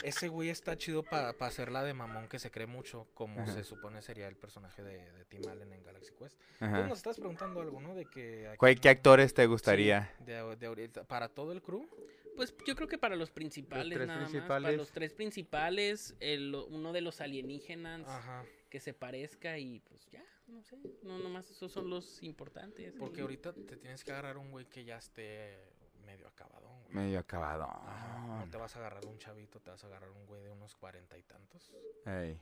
ese 0.03 0.27
güey 0.27 0.49
está 0.49 0.77
chido 0.77 1.03
para 1.03 1.29
hacerla 1.39 1.83
de 1.83 1.93
mamón 1.93 2.27
que 2.27 2.39
se 2.39 2.51
cree 2.51 2.67
mucho, 2.67 3.07
como 3.13 3.41
Ajá. 3.41 3.53
se 3.53 3.63
supone 3.63 4.01
sería 4.01 4.27
el 4.27 4.35
personaje 4.35 4.83
de, 4.83 5.11
de 5.11 5.25
Tim 5.25 5.47
Allen 5.49 5.71
en 5.73 5.83
Galaxy 5.83 6.11
Quest. 6.17 6.37
Tú 6.59 6.65
nos 6.65 6.97
estás 6.97 7.17
preguntando 7.17 7.61
algo, 7.61 7.79
¿no? 7.79 7.95
De 7.95 8.05
que. 8.05 8.47
a 8.49 8.57
¿Cuál- 8.57 8.73
quién- 8.73 8.81
¿Qué 8.81 8.89
actores 8.89 9.33
te 9.33 9.43
sí, 9.43 9.47
gustaría? 9.47 10.11
de, 10.19 10.55
de. 10.57 10.67
¿Para 11.07 11.29
todo 11.29 11.51
el 11.51 11.61
crew? 11.61 11.87
Pues 12.35 12.55
yo 12.65 12.75
creo 12.75 12.87
que 12.87 12.97
para 12.97 13.15
los 13.15 13.29
principales 13.29 13.93
tres 13.97 14.07
nada 14.07 14.21
más, 14.21 14.29
para 14.31 14.39
principales. 14.45 14.77
los 14.77 14.91
tres 14.91 15.13
principales, 15.13 16.15
el, 16.19 16.55
uno 16.55 16.93
de 16.93 17.01
los 17.01 17.19
alienígenas 17.21 18.07
Ajá. 18.07 18.45
que 18.69 18.79
se 18.79 18.93
parezca 18.93 19.57
y 19.59 19.79
pues 19.81 20.07
ya, 20.09 20.23
no 20.47 20.63
sé, 20.63 20.77
no 21.03 21.19
nomás 21.19 21.49
esos 21.51 21.71
son 21.71 21.89
los 21.89 22.23
importantes. 22.23 22.93
Porque 22.97 23.19
y- 23.19 23.21
ahorita 23.23 23.53
te 23.53 23.75
tienes 23.77 24.03
que 24.03 24.11
agarrar 24.11 24.37
un 24.37 24.49
güey 24.51 24.65
que 24.65 24.85
ya 24.85 24.97
esté 24.97 25.73
medio 26.05 26.27
acabadón, 26.27 26.81
güey. 26.83 26.95
Medio 26.95 27.19
acabado. 27.19 27.63
Ajá, 27.63 28.45
No 28.45 28.49
te 28.49 28.57
vas 28.57 28.75
a 28.75 28.79
agarrar 28.79 29.05
un 29.05 29.17
chavito, 29.19 29.59
te 29.59 29.69
vas 29.69 29.83
a 29.83 29.87
agarrar 29.87 30.09
un 30.11 30.25
güey 30.25 30.41
de 30.41 30.49
unos 30.49 30.75
cuarenta 30.75 31.17
y 31.17 31.23
tantos. 31.23 31.71
Ey. 32.05 32.39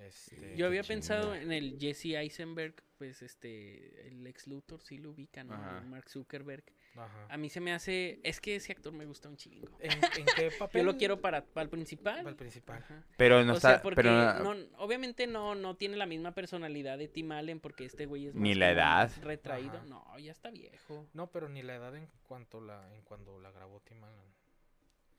Este, 0.00 0.56
Yo 0.56 0.66
había 0.66 0.82
pensado 0.82 1.34
en 1.34 1.52
el 1.52 1.78
Jesse 1.78 2.14
Eisenberg, 2.16 2.74
pues 2.98 3.22
este, 3.22 4.08
el 4.08 4.26
ex 4.26 4.46
Luthor, 4.46 4.80
sí 4.82 4.98
lo 4.98 5.10
ubican, 5.10 5.48
¿no? 5.48 5.56
Mark 5.86 6.08
Zuckerberg. 6.08 6.64
Ajá. 6.96 7.26
A 7.30 7.36
mí 7.36 7.48
se 7.48 7.60
me 7.60 7.72
hace, 7.72 8.20
es 8.24 8.40
que 8.40 8.56
ese 8.56 8.72
actor 8.72 8.92
me 8.92 9.04
gusta 9.04 9.28
un 9.28 9.36
chingo. 9.36 9.68
¿En, 9.78 9.92
en 9.92 10.26
qué 10.36 10.50
papel? 10.58 10.80
Yo 10.84 10.92
lo 10.92 10.98
quiero 10.98 11.20
para, 11.20 11.44
para 11.44 11.62
el 11.64 11.70
principal. 11.70 12.16
Para 12.18 12.30
el 12.30 12.36
principal. 12.36 12.78
Ajá. 12.82 13.04
Pero 13.16 13.44
no 13.44 13.52
o 13.52 13.56
está. 13.56 13.70
sea, 13.74 13.82
porque 13.82 13.94
pero 13.96 14.10
no, 14.42 14.50
obviamente 14.78 15.26
no, 15.28 15.54
no 15.54 15.76
tiene 15.76 15.96
la 15.96 16.06
misma 16.06 16.32
personalidad 16.34 16.98
de 16.98 17.06
Tim 17.08 17.30
Allen 17.30 17.60
porque 17.60 17.84
este 17.84 18.06
güey 18.06 18.26
es 18.26 18.34
Ni 18.34 18.50
más 18.50 18.58
la 18.58 18.66
como 18.66 18.78
edad. 18.80 19.02
más 19.02 19.18
retraído. 19.20 19.76
Ajá. 19.76 19.86
No, 19.86 20.18
ya 20.18 20.32
está 20.32 20.50
viejo. 20.50 21.06
No, 21.12 21.30
pero 21.30 21.48
ni 21.48 21.62
la 21.62 21.76
edad 21.76 21.94
en 21.94 22.08
cuanto 22.24 22.60
la, 22.60 22.92
en 22.94 23.02
cuando 23.02 23.38
la 23.38 23.52
grabó 23.52 23.80
Tim 23.80 24.02
Allen. 24.02 24.34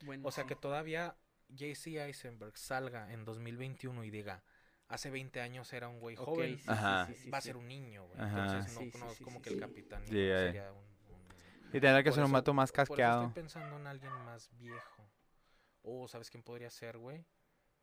Bueno, 0.03 0.27
O 0.27 0.31
sea 0.31 0.43
sí. 0.43 0.49
que 0.49 0.55
todavía 0.55 1.15
JC 1.49 1.87
Eisenberg 2.05 2.57
salga 2.57 3.11
en 3.13 3.23
2021 3.23 4.03
y 4.03 4.09
diga, 4.09 4.43
hace 4.91 5.09
20 5.09 5.41
años 5.41 5.71
era 5.73 5.87
un 5.87 5.99
güey 5.99 6.15
Ok, 6.15 6.25
joven, 6.25 6.57
sí, 6.59 6.63
sí, 6.63 6.71
Ajá. 6.71 7.05
sí, 7.07 7.15
sí, 7.15 7.29
va 7.29 7.37
a 7.37 7.41
ser 7.41 7.57
un 7.57 7.67
niño, 7.67 8.05
güey. 8.07 8.21
Ajá. 8.21 8.41
Entonces 8.45 8.73
no, 8.73 8.79
Sí, 8.81 8.91
sí, 8.91 8.97
no 8.99 9.11
es 9.11 9.17
sí, 9.17 9.23
como 9.23 9.37
sí, 9.37 9.43
que 9.43 9.49
el 9.49 9.59
capitán 9.59 10.05
sería 10.05 10.71
un, 10.71 10.77
un- 10.77 11.27
Y 11.69 11.79
tendrá 11.79 12.03
que 12.03 12.11
ser 12.11 12.23
un 12.23 12.31
mato 12.31 12.53
más 12.53 12.71
Por 12.71 12.81
eso 12.81 12.83
casqueado. 12.85 13.23
estoy 13.25 13.41
pensando 13.41 13.77
en 13.77 13.87
alguien 13.87 14.11
más 14.25 14.49
viejo. 14.57 15.09
O, 15.83 16.07
¿sabes 16.07 16.29
quién 16.29 16.43
podría 16.43 16.69
ser, 16.69 16.97
güey? 16.97 17.25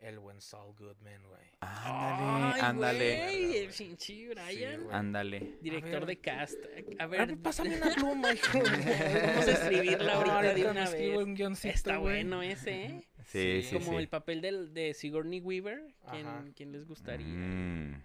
El 0.00 0.20
buen 0.20 0.40
Saul 0.40 0.76
Goodman, 0.76 1.20
güey. 1.26 1.48
Ándale, 1.60 2.60
ándale. 2.62 3.64
el 3.64 3.70
pinche 3.72 4.28
Brian. 4.28 4.82
Ándale. 4.92 5.56
Director 5.60 5.90
ver. 6.00 6.06
de 6.06 6.20
cast. 6.20 6.58
A 7.00 7.02
A 7.02 7.06
ver, 7.08 7.26
ver, 7.26 7.38
pásame 7.38 7.76
una 7.76 7.92
pluma, 7.94 8.32
hijo. 8.32 8.58
Vamos 8.60 9.48
a 9.48 9.50
escribirla 9.50 10.14
ahorita 10.14 10.40
de 10.42 10.48
Ahorita 10.50 10.70
una 10.70 10.90
vez. 10.90 11.16
un 11.16 11.34
guioncito, 11.34 11.74
Está 11.74 11.96
güey. 11.96 12.14
bueno 12.24 12.42
ese, 12.42 12.84
¿eh? 12.84 13.00
Sí, 13.26 13.62
sí, 13.62 13.74
Como 13.74 13.90
sí. 13.92 13.96
el 13.96 14.08
papel 14.08 14.40
del, 14.40 14.72
de 14.72 14.94
Sigourney 14.94 15.40
Weaver. 15.40 15.82
¿Quién, 16.10 16.52
quién 16.54 16.70
les 16.72 16.86
gustaría? 16.86 17.26
Mm. 17.26 18.04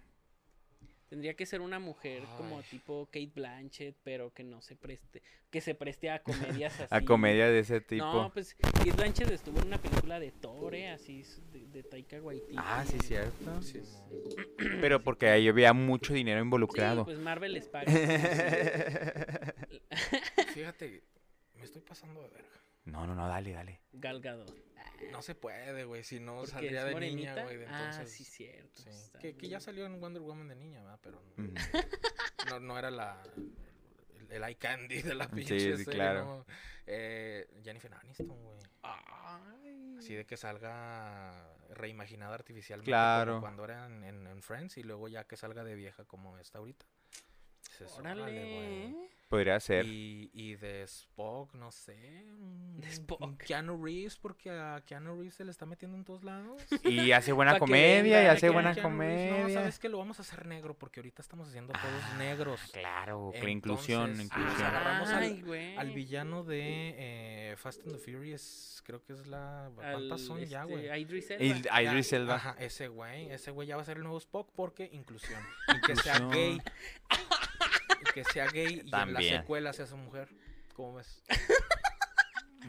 Tendría 1.14 1.34
que 1.34 1.46
ser 1.46 1.60
una 1.60 1.78
mujer 1.78 2.24
como 2.36 2.60
tipo 2.64 3.06
Kate 3.06 3.30
Blanchett, 3.32 3.94
pero 4.02 4.34
que 4.34 4.42
no 4.42 4.60
se 4.60 4.74
preste, 4.74 5.22
que 5.48 5.60
se 5.60 5.76
preste 5.76 6.10
a 6.10 6.20
comedias 6.20 6.74
así. 6.80 6.88
A 6.92 7.02
comedia 7.02 7.48
de 7.48 7.60
ese 7.60 7.80
tipo. 7.80 8.04
No, 8.04 8.32
pues 8.32 8.56
Kate 8.56 8.90
Blanchett 8.90 9.30
estuvo 9.30 9.60
en 9.60 9.68
una 9.68 9.78
película 9.78 10.18
de 10.18 10.32
Thor, 10.32 10.74
¿eh? 10.74 10.90
así 10.90 11.24
de, 11.52 11.68
de 11.68 11.84
Taika 11.84 12.20
Waititi. 12.20 12.56
Ah, 12.58 12.84
sí, 12.84 12.98
cierto. 12.98 13.62
Sí. 13.62 13.80
Pero 14.80 15.04
porque 15.04 15.28
ahí 15.28 15.46
había 15.46 15.72
mucho 15.72 16.12
dinero 16.12 16.40
Sí, 16.40 16.44
involucrado. 16.46 17.04
pues 17.04 17.20
Marvel 17.20 17.52
les 17.52 17.68
paga. 17.68 17.86
Fíjate, 20.52 21.04
me 21.54 21.62
estoy 21.62 21.82
pasando 21.82 22.22
de 22.22 22.28
verga. 22.30 22.48
No, 22.84 23.06
no, 23.06 23.14
no, 23.14 23.26
dale, 23.28 23.52
dale. 23.52 23.80
Gal 23.92 24.20
Gadot. 24.20 24.54
No 25.10 25.22
se 25.22 25.34
puede, 25.34 25.84
güey, 25.84 26.02
si 26.04 26.20
no 26.20 26.36
Porque 26.36 26.50
saldría 26.52 26.84
de 26.84 26.92
morenita. 26.92 27.32
niña, 27.34 27.44
güey. 27.44 27.56
de 27.58 27.66
ah, 27.66 27.80
Entonces, 27.90 28.10
sí, 28.12 28.24
cierto. 28.24 28.82
sí. 28.82 28.88
está 28.88 29.18
Que, 29.18 29.36
que 29.36 29.48
ya 29.48 29.60
salió 29.60 29.86
en 29.86 30.00
Wonder 30.00 30.22
Woman 30.22 30.48
de 30.48 30.56
niña, 30.56 30.82
¿verdad? 30.82 30.98
Pero 31.02 31.20
no, 31.36 31.44
Mm. 31.44 31.54
no, 32.50 32.60
no 32.60 32.78
era 32.78 32.90
la... 32.90 33.22
El, 34.14 34.30
el 34.32 34.44
eye 34.44 34.56
candy 34.56 35.02
de 35.02 35.14
la 35.14 35.24
Sí, 35.26 35.30
pinche 35.34 35.58
sí, 35.58 35.84
serie, 35.84 35.84
claro. 35.84 36.24
¿no? 36.24 36.46
Eh, 36.86 37.46
Jennifer 37.62 37.92
Aniston, 37.94 38.28
güey. 38.28 38.58
Ay. 38.82 39.96
Así 39.98 40.14
de 40.14 40.24
que 40.26 40.36
salga 40.36 41.54
reimaginada 41.70 42.34
artificialmente 42.34 42.90
Claro. 42.90 43.40
cuando 43.40 43.64
era 43.64 43.86
en, 43.86 44.04
en- 44.04 44.26
en 44.26 44.42
Friends 44.42 44.76
y 44.78 44.82
luego 44.82 45.08
ya 45.08 45.24
que 45.24 45.36
salga 45.36 45.64
de 45.64 45.74
vieja 45.74 46.04
como 46.04 46.38
está 46.38 46.58
ahorita. 46.58 46.86
Dices, 47.68 47.92
"Órale, 47.98 48.22
güey". 48.22 49.10
Podría 49.34 49.58
ser. 49.60 49.86
Y, 49.86 50.30
y 50.32 50.54
de 50.56 50.82
Spock, 50.84 51.54
no 51.54 51.70
sé. 51.72 51.96
De 52.76 52.88
Spock. 52.88 53.36
Keanu 53.42 53.84
Reeves, 53.84 54.16
porque 54.16 54.50
a 54.50 54.82
Keanu 54.86 55.16
Reeves 55.16 55.34
se 55.34 55.44
le 55.44 55.50
está 55.50 55.66
metiendo 55.66 55.96
en 55.96 56.04
todos 56.04 56.22
lados. 56.24 56.62
Y 56.84 57.12
hace 57.12 57.32
buena 57.32 57.58
comedia, 57.58 58.22
y 58.22 58.26
hace 58.26 58.48
buena 58.50 58.74
Keanu 58.74 58.98
Reeves, 59.00 59.30
No, 59.30 59.36
comedia. 59.38 59.58
¿sabes 59.60 59.78
que 59.78 59.88
Lo 59.88 59.98
vamos 59.98 60.18
a 60.18 60.22
hacer 60.22 60.46
negro 60.46 60.74
porque 60.78 61.00
ahorita 61.00 61.22
estamos 61.22 61.48
haciendo 61.48 61.72
todos 61.72 61.84
Ah, 62.04 62.16
negros. 62.18 62.60
Claro, 62.72 63.32
la 63.34 63.50
inclusión, 63.50 64.10
Entonces, 64.10 64.30
ah, 64.32 64.38
inclusión. 64.40 64.66
agarramos 64.68 65.08
al- 65.10 65.22
Ay, 65.22 65.42
güey. 65.42 65.76
Al 65.76 65.90
villano 65.92 66.44
de 66.44 66.94
eh, 66.96 67.56
Fast 67.56 67.80
and 67.86 67.92
the 67.92 67.98
Furious, 67.98 68.82
creo 68.86 69.02
que 69.02 69.14
es 69.14 69.26
la... 69.26 69.70
¿Cuántas 69.74 70.20
son 70.20 70.38
ya, 70.44 70.62
este, 70.62 70.72
güey? 70.72 71.00
Idris 71.02 71.30
Y 71.30 71.34
Elba. 71.50 71.60
Ya, 71.62 71.82
Idris 71.82 72.12
Elba. 72.12 72.34
Ajá, 72.36 72.56
ese 72.58 72.88
güey, 72.88 73.30
ese 73.30 73.50
güey 73.50 73.66
ya 73.68 73.76
va 73.76 73.82
a 73.82 73.84
ser 73.84 73.96
el 73.96 74.02
nuevo 74.04 74.18
Spock 74.18 74.50
porque 74.54 74.88
inclusión. 74.92 75.40
Y 75.76 75.80
que 75.80 75.96
sea 75.96 76.16
Inclusión. 76.18 76.30
gay. 76.30 76.58
Que 78.14 78.24
sea 78.24 78.46
gay 78.46 78.82
y 78.84 78.94
en 78.94 79.12
la 79.12 79.20
secuela 79.20 79.72
sea 79.72 79.86
su 79.86 79.96
mujer. 79.96 80.28
¿Cómo 80.74 80.94
ves? 80.94 81.22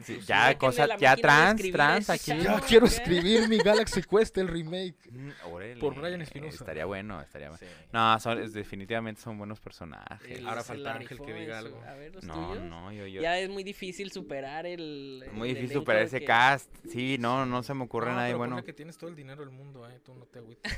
Sí, 0.04 0.20
ya, 0.26 0.58
cosa, 0.58 0.98
ya 0.98 1.16
trans, 1.16 1.62
trans 1.72 2.10
aquí. 2.10 2.38
Ya 2.38 2.58
¿no? 2.58 2.60
quiero 2.62 2.86
escribir 2.86 3.48
mi 3.48 3.58
Galaxy 3.60 4.04
Quest, 4.04 4.38
el 4.40 4.50
remake. 4.50 4.94
Mm, 5.10 5.30
órale, 5.50 5.78
Por 5.78 5.96
Brian 5.96 6.22
Espinosa. 6.22 6.58
Estaría 6.58 6.84
bueno, 6.86 7.22
estaría 7.22 7.48
bueno. 7.50 7.66
Sí. 7.66 7.72
No, 7.94 8.20
son, 8.20 8.42
es- 8.44 8.52
definitivamente 8.52 9.22
son 9.22 9.38
buenos 9.38 9.62
personajes. 9.62 10.44
Ahora 10.46 10.64
falta 10.66 10.96
Ángel 10.96 11.22
que 11.22 11.34
diga 11.34 11.60
algo. 11.60 11.82
A 11.88 11.94
ver, 11.94 12.14
los 12.14 12.26
No, 12.26 12.50
tuyos. 12.50 12.64
no, 12.66 12.92
yo, 12.92 13.08
yo. 13.08 13.22
Ya 13.22 13.40
es 13.40 13.50
muy 13.50 13.64
difícil 13.64 14.12
superar 14.12 14.66
el. 14.66 15.24
Muy 15.32 15.50
difícil 15.54 15.78
superar 15.78 16.02
ese 16.04 16.20
que- 16.20 16.26
cast. 16.26 16.70
Sí, 16.90 17.16
no, 17.18 17.46
no 17.46 17.64
se 17.64 17.74
me 17.74 17.86
ocurre 17.86 18.10
No, 18.10 18.18
nadie 18.18 18.32
pero 18.34 18.38
bueno. 18.40 18.64
que 18.64 18.74
tienes 18.74 18.98
todo 18.98 19.10
el 19.10 19.16
dinero 19.16 19.46
del 19.46 19.52
mundo, 19.52 19.90
eh. 19.90 20.02
Tú 20.04 20.14
no 20.14 20.26
te 20.26 20.40
agüites. 20.40 20.74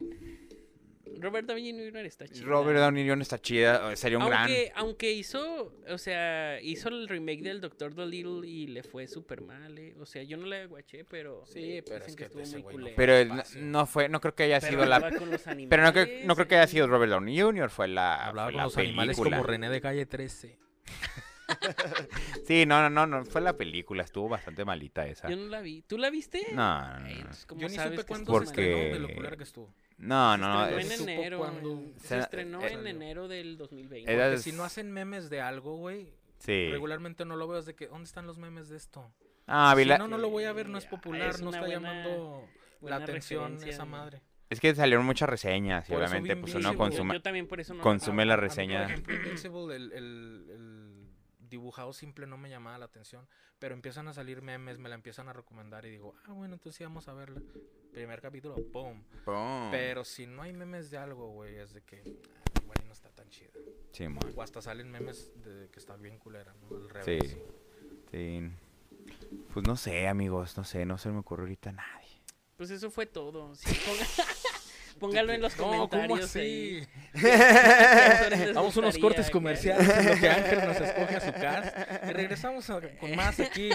Robert 1.24 1.46
Downey 1.48 1.72
Jr. 1.72 2.04
está 2.06 2.28
chido. 2.28 2.46
Robert 2.46 2.78
Downey 2.78 3.08
Jr. 3.08 3.22
está 3.22 3.40
chida, 3.40 3.92
eh, 3.92 3.96
sería 3.96 4.18
un 4.18 4.26
gran. 4.26 4.40
Aunque, 4.42 4.72
aunque 4.76 5.12
hizo, 5.12 5.72
o 5.88 5.98
sea, 5.98 6.60
hizo 6.60 6.88
el 6.90 7.08
remake 7.08 7.42
del 7.42 7.60
Doctor 7.60 7.94
Dolittle 7.94 8.46
y 8.46 8.66
le 8.66 8.82
fue 8.82 9.06
súper 9.08 9.40
mal, 9.40 9.78
eh. 9.78 9.94
O 9.98 10.06
sea, 10.06 10.22
yo 10.22 10.36
no 10.36 10.46
la 10.46 10.66
guaché, 10.66 11.04
pero. 11.04 11.44
Sí, 11.46 11.82
pero 11.86 11.96
dicen 12.04 12.10
es 12.10 12.16
que 12.16 12.24
estuvo 12.24 12.42
ese 12.42 12.58
muy 12.58 12.62
no 12.64 12.70
culero. 12.70 12.96
Pero 12.96 13.14
él 13.16 13.32
no- 13.56 13.86
fue, 13.86 14.08
no 14.08 14.20
creo 14.20 14.34
que 14.34 14.42
haya 14.44 14.60
Pero 14.60 14.70
sido 14.72 14.84
la. 14.86 14.96
hablaba 14.96 15.16
con 15.18 15.30
los 15.30 15.42
Pero 15.70 15.82
no 15.82 15.92
creo, 15.92 16.04
no 16.04 16.10
animales, 16.12 16.34
creo 16.36 16.48
que 16.48 16.54
haya 16.56 16.64
eh. 16.64 16.68
sido 16.68 16.86
Robert 16.86 17.10
Downey 17.10 17.40
Jr., 17.40 17.70
fue 17.70 17.88
la, 17.88 18.26
Hablaba 18.26 18.48
fue 18.48 18.52
con 18.52 18.56
la 18.58 18.64
los 18.64 18.76
animales 18.76 19.16
película. 19.16 19.36
como 19.38 19.46
René 19.48 19.70
de 19.70 19.80
Calle 19.80 20.06
13. 20.06 20.58
Sí, 22.46 22.66
no, 22.66 22.80
no, 22.82 22.90
no, 22.90 23.06
no, 23.06 23.24
fue 23.24 23.40
la 23.40 23.56
película, 23.56 24.02
estuvo 24.02 24.28
bastante 24.28 24.64
malita 24.64 25.06
esa. 25.06 25.28
Yo 25.30 25.36
no 25.36 25.46
la 25.46 25.60
vi. 25.60 25.82
¿Tú 25.82 25.96
la 25.98 26.10
viste? 26.10 26.42
No, 26.52 26.80
no, 26.92 27.00
no. 27.00 27.06
entonces, 27.08 27.46
¿cómo 27.46 27.60
Yo 27.60 27.68
ni 27.68 27.74
sabes 27.74 27.92
supe 28.00 28.06
cuándo 28.08 28.38
se 28.38 28.44
estrenó 28.44 28.76
de 28.76 28.84
Porque- 28.90 28.98
lo 29.00 29.14
culera 29.14 29.36
que 29.36 29.42
estuvo. 29.44 29.74
No, 29.98 30.32
Se 30.34 30.38
no, 30.40 30.66
estrenó 30.66 30.78
es- 30.80 30.90
en 30.90 30.98
supo 30.98 31.10
enero. 31.10 31.38
cuándo 31.38 31.70
en- 31.72 31.94
Se 32.00 32.08
se- 32.08 32.18
estrenó 32.18 32.62
eh, 32.62 32.72
en 32.72 32.86
enero 32.86 33.28
del 33.28 33.56
2020. 33.56 34.12
Era- 34.12 34.24
Porque 34.24 34.36
es- 34.36 34.42
si 34.42 34.52
no 34.52 34.64
hacen 34.64 34.92
memes 34.92 35.30
de 35.30 35.40
algo, 35.40 35.76
güey, 35.76 36.12
sí. 36.38 36.68
regularmente 36.70 37.24
no 37.24 37.36
lo 37.36 37.46
veo 37.48 37.58
desde 37.58 37.74
que, 37.74 37.86
¿dónde 37.86 38.04
están 38.04 38.26
los 38.26 38.36
memes 38.38 38.68
de 38.68 38.76
esto? 38.76 39.10
Ah, 39.46 39.74
vi 39.76 39.84
si 39.84 39.88
la- 39.90 39.98
no, 39.98 40.08
no 40.08 40.18
lo 40.18 40.30
voy 40.30 40.44
a 40.44 40.52
ver, 40.52 40.68
no 40.68 40.78
es 40.78 40.86
popular, 40.86 41.28
es 41.30 41.40
no 41.42 41.50
está 41.50 41.60
buena- 41.60 41.74
llamando 41.74 42.48
la 42.48 42.78
buena 42.80 42.96
atención 42.96 43.42
referencia 43.52 43.70
esa 43.72 43.84
de- 43.84 43.88
madre. 43.90 44.22
Es 44.50 44.60
que 44.60 44.74
salieron 44.74 45.06
muchas 45.06 45.28
reseñas 45.28 45.88
y 45.88 45.94
obviamente 45.94 46.34
vi 46.34 46.40
pues 46.42 46.54
uno 46.54 46.76
consume. 46.76 47.14
Yo 47.14 47.22
también 47.22 47.46
por 47.48 47.60
eso 47.60 47.74
no 47.74 47.82
consume 47.82 48.24
la 48.26 48.36
reseña. 48.36 48.82
por 48.82 48.90
ejemplo, 48.90 49.14
Invincible, 49.16 49.76
el, 49.76 49.92
el- 49.92 50.46
el 50.50 50.83
dibujado 51.54 51.92
simple 51.92 52.26
no 52.26 52.36
me 52.36 52.48
llamaba 52.50 52.78
la 52.78 52.84
atención, 52.86 53.26
pero 53.58 53.74
empiezan 53.74 54.08
a 54.08 54.12
salir 54.14 54.42
memes, 54.42 54.78
me 54.78 54.88
la 54.88 54.94
empiezan 54.96 55.28
a 55.28 55.32
recomendar 55.32 55.84
y 55.86 55.90
digo, 55.90 56.14
ah, 56.26 56.32
bueno, 56.32 56.54
entonces 56.54 56.76
sí 56.76 56.84
vamos 56.84 57.06
a 57.08 57.14
verla. 57.14 57.40
Primer 57.92 58.20
capítulo, 58.20 58.56
¡pum! 58.72 59.02
Pum. 59.24 59.70
Pero 59.70 60.04
si 60.04 60.26
no 60.26 60.42
hay 60.42 60.52
memes 60.52 60.90
de 60.90 60.98
algo, 60.98 61.30
güey, 61.30 61.56
es 61.56 61.72
de 61.72 61.82
que 61.82 62.02
ah, 62.02 62.60
igual 62.62 62.78
no 62.86 62.92
está 62.92 63.08
tan 63.10 63.28
chida. 63.30 63.50
Sí, 63.92 64.08
mon. 64.08 64.18
O 64.36 64.42
hasta 64.42 64.60
salen 64.60 64.90
memes 64.90 65.30
de 65.44 65.68
que 65.70 65.78
está 65.78 65.96
bien 65.96 66.18
culera, 66.18 66.52
¿no? 66.54 66.68
Sí. 66.68 66.88
revés. 66.88 67.38
Sí. 68.10 68.50
Pues 69.52 69.66
no 69.66 69.76
sé, 69.76 70.08
amigos, 70.08 70.56
no 70.56 70.64
sé, 70.64 70.84
no 70.84 70.98
se 70.98 71.10
me 71.10 71.18
ocurre 71.18 71.42
ahorita 71.42 71.70
nadie. 71.72 72.08
Pues 72.56 72.70
eso 72.70 72.90
fue 72.90 73.06
todo. 73.06 73.54
Sí, 73.54 73.68
ponga- 73.86 74.34
Póngalo 74.98 75.32
en 75.32 75.42
los 75.42 75.56
No, 75.58 75.64
comentarios. 75.64 76.08
¿cómo 76.08 76.22
así? 76.24 76.38
ahí. 76.38 76.86
¿Qué 77.20 77.30
actores 77.32 78.38
les 78.40 78.54
Vamos 78.54 78.76
a 78.76 78.80
unos 78.80 78.98
cortes 78.98 79.30
comerciales 79.30 79.88
en 79.88 80.06
lo 80.08 80.14
que 80.20 80.28
Ángel 80.30 80.58
nos 80.66 80.80
escoge 80.80 81.16
a 81.16 81.20
su 81.20 81.32
cast. 81.32 81.76
Y 82.08 82.12
regresamos 82.12 82.70
a- 82.70 82.80
con 82.98 83.14
más 83.16 83.38
aquí, 83.40 83.70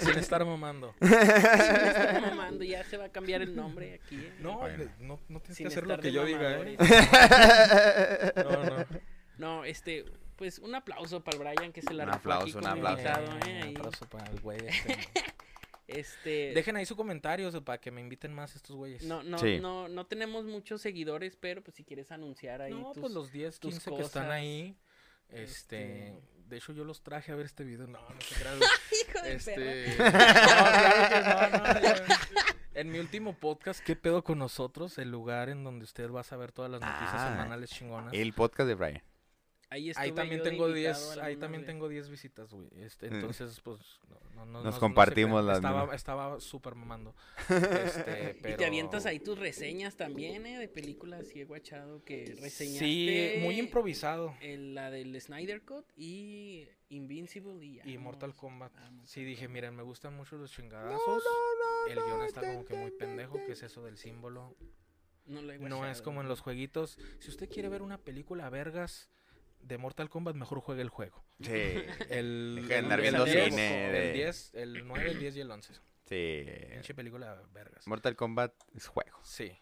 sin 0.00 0.18
estar 0.18 0.44
mamando. 0.44 0.94
Me 1.00 1.08
está 1.08 2.20
mamando, 2.28 2.64
ya 2.64 2.84
se 2.84 2.96
va 2.96 3.06
a 3.06 3.08
cambiar 3.08 3.42
el 3.42 3.54
nombre 3.56 3.94
aquí. 4.04 4.16
eh. 4.16 4.32
No, 4.40 4.58
Bueno. 4.58 4.84
no, 5.00 5.18
no 5.28 5.40
tienes 5.40 5.56
Sin 5.56 5.66
que 5.68 5.72
hacer 5.72 5.86
lo 5.86 5.94
estar 5.94 6.02
que 6.04 6.12
yo 6.12 6.24
diga, 6.24 6.58
¿eh? 6.60 6.76
No, 8.36 8.64
no. 8.64 8.86
No, 9.38 9.64
este, 9.64 10.04
pues 10.36 10.58
un 10.58 10.74
aplauso 10.74 11.22
para 11.22 11.36
el 11.38 11.44
Brian 11.56 11.72
que 11.72 11.82
se 11.82 11.92
la 11.94 12.04
Un 12.04 12.10
aplauso, 12.10 12.58
un 12.58 12.66
aplauso. 12.66 13.02
invitado, 13.02 13.38
eh, 13.46 13.60
Un 13.70 13.76
aplauso 13.76 14.06
para 14.06 14.30
el 14.30 14.40
güey 14.40 14.58
este. 14.66 14.98
Este, 15.88 16.52
Dejen 16.54 16.76
ahí 16.76 16.84
su 16.86 16.96
comentario 16.96 17.46
o 17.48 17.50
sea, 17.52 17.60
para 17.60 17.78
que 17.80 17.90
me 17.90 18.00
inviten 18.00 18.34
más 18.34 18.56
estos 18.56 18.74
güeyes. 18.76 19.04
no, 19.04 19.22
no, 19.22 19.38
Sí. 19.38 19.60
no, 19.60 19.88
no 19.88 20.06
tenemos 20.06 20.44
muchos 20.44 20.82
seguidores, 20.82 21.36
pero 21.36 21.62
pues 21.62 21.76
si 21.76 21.84
quieres 21.84 22.10
anunciar 22.10 22.60
ahí 22.62 22.72
No, 22.74 22.92
tus- 22.92 23.00
pues 23.02 23.12
los 23.12 23.30
10, 23.32 23.60
tus 23.60 23.74
15 23.74 23.90
que 23.94 24.02
están 24.02 24.30
ahí. 24.30 24.76
Este, 25.28 26.08
este- 26.08 26.22
de 26.48 26.56
hecho 26.56 26.72
yo 26.72 26.84
los 26.84 27.02
traje 27.02 27.32
a 27.32 27.34
ver 27.36 27.46
este 27.46 27.64
video. 27.64 27.86
No, 27.86 28.00
no 28.00 28.20
se 28.20 28.34
crean. 28.40 28.58
Hijo 28.58 29.22
de 29.22 29.38
perra. 29.38 29.62
Este, 29.62 29.96
no, 29.98 30.10
claro 30.10 31.08
que 31.08 31.58
no, 31.58 31.64
no, 31.74 31.80
ya. 31.82 32.04
En 32.74 32.90
mi 32.90 32.98
último 32.98 33.34
podcast, 33.38 33.80
¿qué 33.80 33.96
pedo 33.96 34.22
con 34.22 34.38
nosotros? 34.38 34.98
El 34.98 35.10
lugar 35.10 35.48
en 35.48 35.64
donde 35.64 35.84
usted 35.84 36.10
va 36.10 36.20
a 36.20 36.24
saber 36.24 36.52
todas 36.52 36.70
las 36.70 36.80
noticias 36.82 37.10
Ah, 37.14 37.30
semanales 37.30 37.70
chingonas. 37.70 38.12
El 38.12 38.32
podcast 38.34 38.68
de 38.68 38.74
Brian. 38.74 39.02
Ahí, 39.68 39.90
Ahí 39.96 40.12
también 40.12 40.42
tengo 40.44 40.68
invitado 40.68 41.04
10, 41.14 41.18
ahí 41.18 41.36
también 41.36 41.66
tengo 41.66 41.88
10 41.88 42.08
visitas, 42.08 42.52
güey. 42.52 42.68
Este, 42.76 43.08
entonces, 43.08 43.60
pues, 43.60 43.80
no, 44.08 44.20
no, 44.36 44.46
no, 44.46 44.62
Nos 44.62 44.74
no- 44.74 44.80
compartimos 44.80 45.42
no 45.42 45.48
las. 45.48 45.56
Estaba, 45.58 45.80
mismas. 45.80 45.96
estaba 45.96 46.40
súper 46.40 46.74
mamando. 46.76 47.14
Este, 47.48 48.38
Y 48.52 48.54
te 48.56 48.64
avientas 48.64 49.06
ahí 49.06 49.18
tus 49.18 49.38
reseñas 49.38 49.96
también, 49.96 50.46
¿eh? 50.46 50.58
De 50.58 50.68
películas 50.68 51.34
y 51.34 51.40
he 51.40 51.44
guachado 51.44 52.04
que 52.04 52.36
reseñaste. 52.40 52.78
Sí, 53.38 53.40
muy 53.42 53.58
improvisado. 53.58 54.36
la 54.40 54.90
del 54.92 55.20
Snyder 55.20 55.62
Cut 55.62 55.86
y 55.96 56.68
Invincible 56.88 57.64
y, 57.64 57.80
Y. 57.84 57.98
Mortal 57.98 58.34
Kombat. 58.36 58.72
Vamos. 58.74 59.10
Sí, 59.10 59.24
dije, 59.24 59.48
miren, 59.48 59.74
me 59.74 59.82
gustan 59.82 60.14
mucho 60.14 60.36
los 60.36 60.52
chingadazos. 60.52 61.24
El 61.88 61.96
guion 61.96 62.22
está 62.22 62.40
como 62.40 62.64
que 62.64 62.74
muy 62.76 62.92
pendejo, 62.92 63.34
que 63.44 63.52
es 63.52 63.62
eso 63.64 63.82
del 63.82 63.96
símbolo. 63.98 64.56
No, 65.24 65.42
lo 65.42 65.52
he 65.52 65.58
No 65.58 65.84
es 65.86 66.02
como 66.02 66.20
en 66.20 66.28
los 66.28 66.40
jueguitos. 66.40 66.98
Si 67.18 67.30
usted 67.30 67.48
quiere 67.48 67.68
ver 67.68 67.82
una 67.82 67.98
película 67.98 68.48
vergas 68.48 69.10
de 69.66 69.78
Mortal 69.78 70.08
Kombat, 70.08 70.36
mejor 70.36 70.60
juegue 70.60 70.82
el 70.82 70.88
juego. 70.88 71.24
Sí. 71.40 71.50
El, 72.10 72.54
Deja 72.56 72.68
de 72.68 72.78
el- 72.78 72.84
andar 72.84 72.98
el 73.00 73.02
viendo 73.02 73.24
10, 73.24 73.44
cine 73.50 73.62
de- 73.92 74.06
El 74.08 74.14
10, 74.14 74.54
el 74.54 74.86
9, 74.86 75.10
el 75.10 75.18
10 75.18 75.36
y 75.36 75.40
el 75.40 75.50
11. 75.50 75.74
Sí. 76.06 76.44
Pinche 76.72 76.94
película 76.94 77.42
vergas. 77.52 77.86
Mortal 77.88 78.14
Kombat 78.16 78.54
es 78.74 78.86
juego. 78.86 79.18
Sí, 79.24 79.58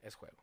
es 0.00 0.14
juego. 0.14 0.42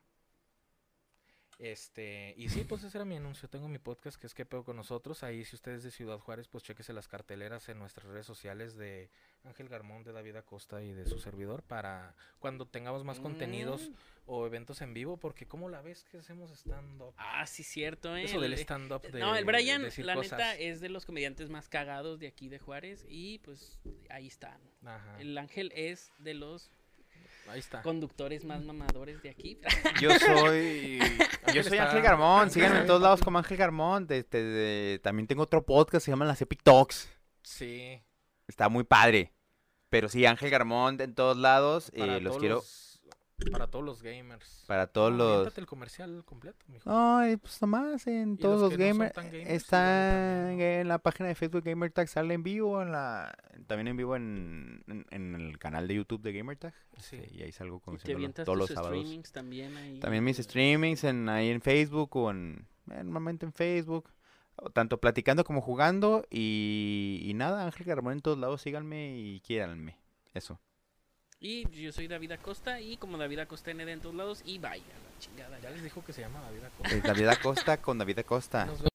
Este, 1.59 2.35
y 2.37 2.49
sí, 2.49 2.63
pues 2.65 2.83
ese 2.83 2.97
era 2.99 3.05
mi 3.05 3.15
anuncio. 3.17 3.49
Tengo 3.49 3.67
mi 3.67 3.79
podcast 3.79 4.19
que 4.21 4.27
es 4.27 4.35
que 4.35 4.45
pedo 4.45 4.63
con 4.63 4.75
nosotros. 4.75 5.23
Ahí, 5.23 5.43
si 5.43 5.55
ustedes 5.55 5.81
de 5.83 5.89
Ciudad 5.89 6.19
Juárez, 6.19 6.47
pues 6.47 6.63
chequese 6.63 6.93
las 6.93 7.07
carteleras 7.07 7.67
en 7.69 7.79
nuestras 7.79 8.05
redes 8.05 8.27
sociales 8.27 8.75
de 8.75 9.09
Ángel 9.43 9.67
Garmón, 9.67 10.03
de 10.03 10.11
David 10.11 10.35
Acosta 10.35 10.83
y 10.83 10.93
de 10.93 11.07
su 11.07 11.17
servidor 11.17 11.63
para 11.63 12.13
cuando 12.39 12.67
tengamos 12.67 13.03
más 13.03 13.19
contenidos 13.19 13.89
Mm. 13.89 13.93
o 14.27 14.45
eventos 14.45 14.81
en 14.81 14.93
vivo. 14.93 15.17
Porque, 15.17 15.47
¿cómo 15.47 15.67
la 15.67 15.81
ves 15.81 16.03
que 16.11 16.19
hacemos 16.19 16.51
stand-up? 16.51 17.15
Ah, 17.17 17.47
sí, 17.47 17.63
cierto, 17.63 18.15
¿eh? 18.15 18.25
Eso 18.25 18.39
del 18.39 18.53
El- 18.53 18.59
stand-up 18.59 19.01
de. 19.01 19.19
no, 19.19 19.35
el 19.35 19.43
Brian, 19.45 19.81
la 19.81 20.13
cosas. 20.13 20.31
neta, 20.37 20.55
es 20.57 20.79
de 20.79 20.89
los 20.89 21.05
comediantes 21.07 21.49
más 21.49 21.69
cagados 21.69 22.19
de 22.19 22.27
aquí 22.27 22.49
de 22.49 22.59
Juárez 22.59 23.03
y 23.09 23.39
pues 23.39 23.79
ahí 24.09 24.27
están. 24.27 24.61
Ajá, 24.85 25.19
El 25.19 25.35
Ángel 25.37 25.71
es 25.75 26.11
de 26.19 26.35
los 26.35 26.69
ahí 27.47 27.59
está. 27.59 27.81
conductores 27.81 28.43
más 28.45 28.63
mamadores 28.63 29.23
de 29.23 29.29
aquí. 29.31 29.59
Yo 30.01 30.11
soy. 30.19 30.99
Yo 31.53 31.63
soy 31.63 31.77
Ángel 31.77 32.01
Garmón. 32.01 32.49
Síganme 32.51 32.79
en 32.81 32.87
todos 32.87 33.01
lados 33.01 33.21
como 33.21 33.37
Ángel 33.37 33.57
Garmón. 33.57 34.07
de- 34.07 34.23
de- 34.23 34.43
de- 34.43 34.99
también 34.99 35.27
tengo 35.27 35.43
otro 35.43 35.65
podcast 35.65 36.05
se 36.05 36.11
llama 36.11 36.25
Las 36.25 36.41
Epic 36.41 36.61
Talks. 36.63 37.09
Sí. 37.43 38.01
Está 38.47 38.69
muy 38.69 38.83
padre. 38.83 39.33
Pero 39.89 40.09
sí, 40.09 40.25
Ángel 40.25 40.49
Garmón 40.49 40.99
en 41.01 41.15
todos 41.15 41.37
lados. 41.37 41.91
eh, 41.93 42.19
los 42.21 42.37
quiero. 42.37 42.55
los- 42.55 42.86
para 43.51 43.67
todos 43.67 43.85
los 43.85 44.01
gamers. 44.01 44.63
Para 44.67 44.87
todos 44.87 45.11
No, 45.11 45.17
los. 45.43 45.57
el 45.57 45.65
comercial 45.67 46.23
completo, 46.25 46.65
mijo. 46.67 46.89
Ay, 46.89 47.37
pues 47.37 47.61
nomás 47.61 48.05
en 48.07 48.37
todos 48.37 48.59
los 48.59 48.71
los, 48.71 48.77
que 48.77 48.77
no 48.77 48.95
son 48.95 48.97
gamers. 49.13 49.15
gamers, 49.15 49.49
está 49.49 50.51
¿no? 50.51 50.59
en 50.61 50.87
la 50.87 50.97
página 50.97 51.29
de 51.29 51.35
Facebook 51.35 51.63
GamerTag, 51.63 52.07
sale 52.07 52.33
en 52.33 52.43
vivo, 52.43 52.81
en 52.81 52.91
la, 52.91 53.35
también 53.67 53.89
en 53.89 53.97
vivo 53.97 54.15
en, 54.15 54.83
en, 54.87 55.05
en 55.11 55.35
el 55.35 55.59
canal 55.59 55.87
de 55.87 55.95
YouTube 55.95 56.21
de 56.21 56.33
GamerTag. 56.33 56.73
Sí. 56.97 57.17
este, 57.17 57.35
y 57.35 57.43
ahí 57.43 57.51
salgo 57.51 57.81
avientas 57.85 58.45
todos 58.45 58.57
los 58.57 58.69
sábados. 58.69 58.97
streamings 58.97 59.31
también 59.31 59.77
ahí. 59.77 59.99
También 59.99 60.23
mis 60.23 60.37
streamings 60.37 61.03
en, 61.03 61.29
ahí 61.29 61.49
en 61.49 61.61
Facebook 61.61 62.15
o 62.15 62.31
en, 62.31 62.67
eh, 62.91 63.03
normalmente 63.03 63.45
en 63.45 63.53
Facebook. 63.53 64.09
Tanto 64.73 64.99
platicando 64.99 65.43
como 65.43 65.61
jugando. 65.61 66.25
Y, 66.31 67.21
y 67.23 67.33
nada, 67.35 67.65
Ángel 67.65 67.85
Garmón 67.85 68.13
en 68.13 68.21
todos 68.21 68.39
lados, 68.39 68.61
síganme 68.61 69.15
y 69.15 69.39
quiéranme. 69.41 69.99
Eso. 70.33 70.59
Y 71.39 71.69
yo 71.69 71.91
soy 71.91 72.07
David 72.07 72.31
Acosta 72.31 72.81
y 72.81 72.97
como 72.97 73.17
David 73.17 73.39
Acosta 73.39 73.71
ND 73.71 73.89
en 73.89 73.99
todos 73.99 74.15
lados 74.15 74.41
y 74.43 74.57
vaya 74.57 74.83
la 74.83 75.19
chingada. 75.19 75.59
Ya 75.59 75.69
les 75.69 75.83
dijo 75.83 76.03
que 76.03 76.11
se 76.11 76.21
llama 76.21 76.41
David 76.41 76.63
Acosta. 76.63 77.07
David 77.07 77.27
Acosta 77.27 77.77
con 77.77 77.97
David 77.99 78.19
Acosta. 78.19 78.65
Nos 78.65 78.81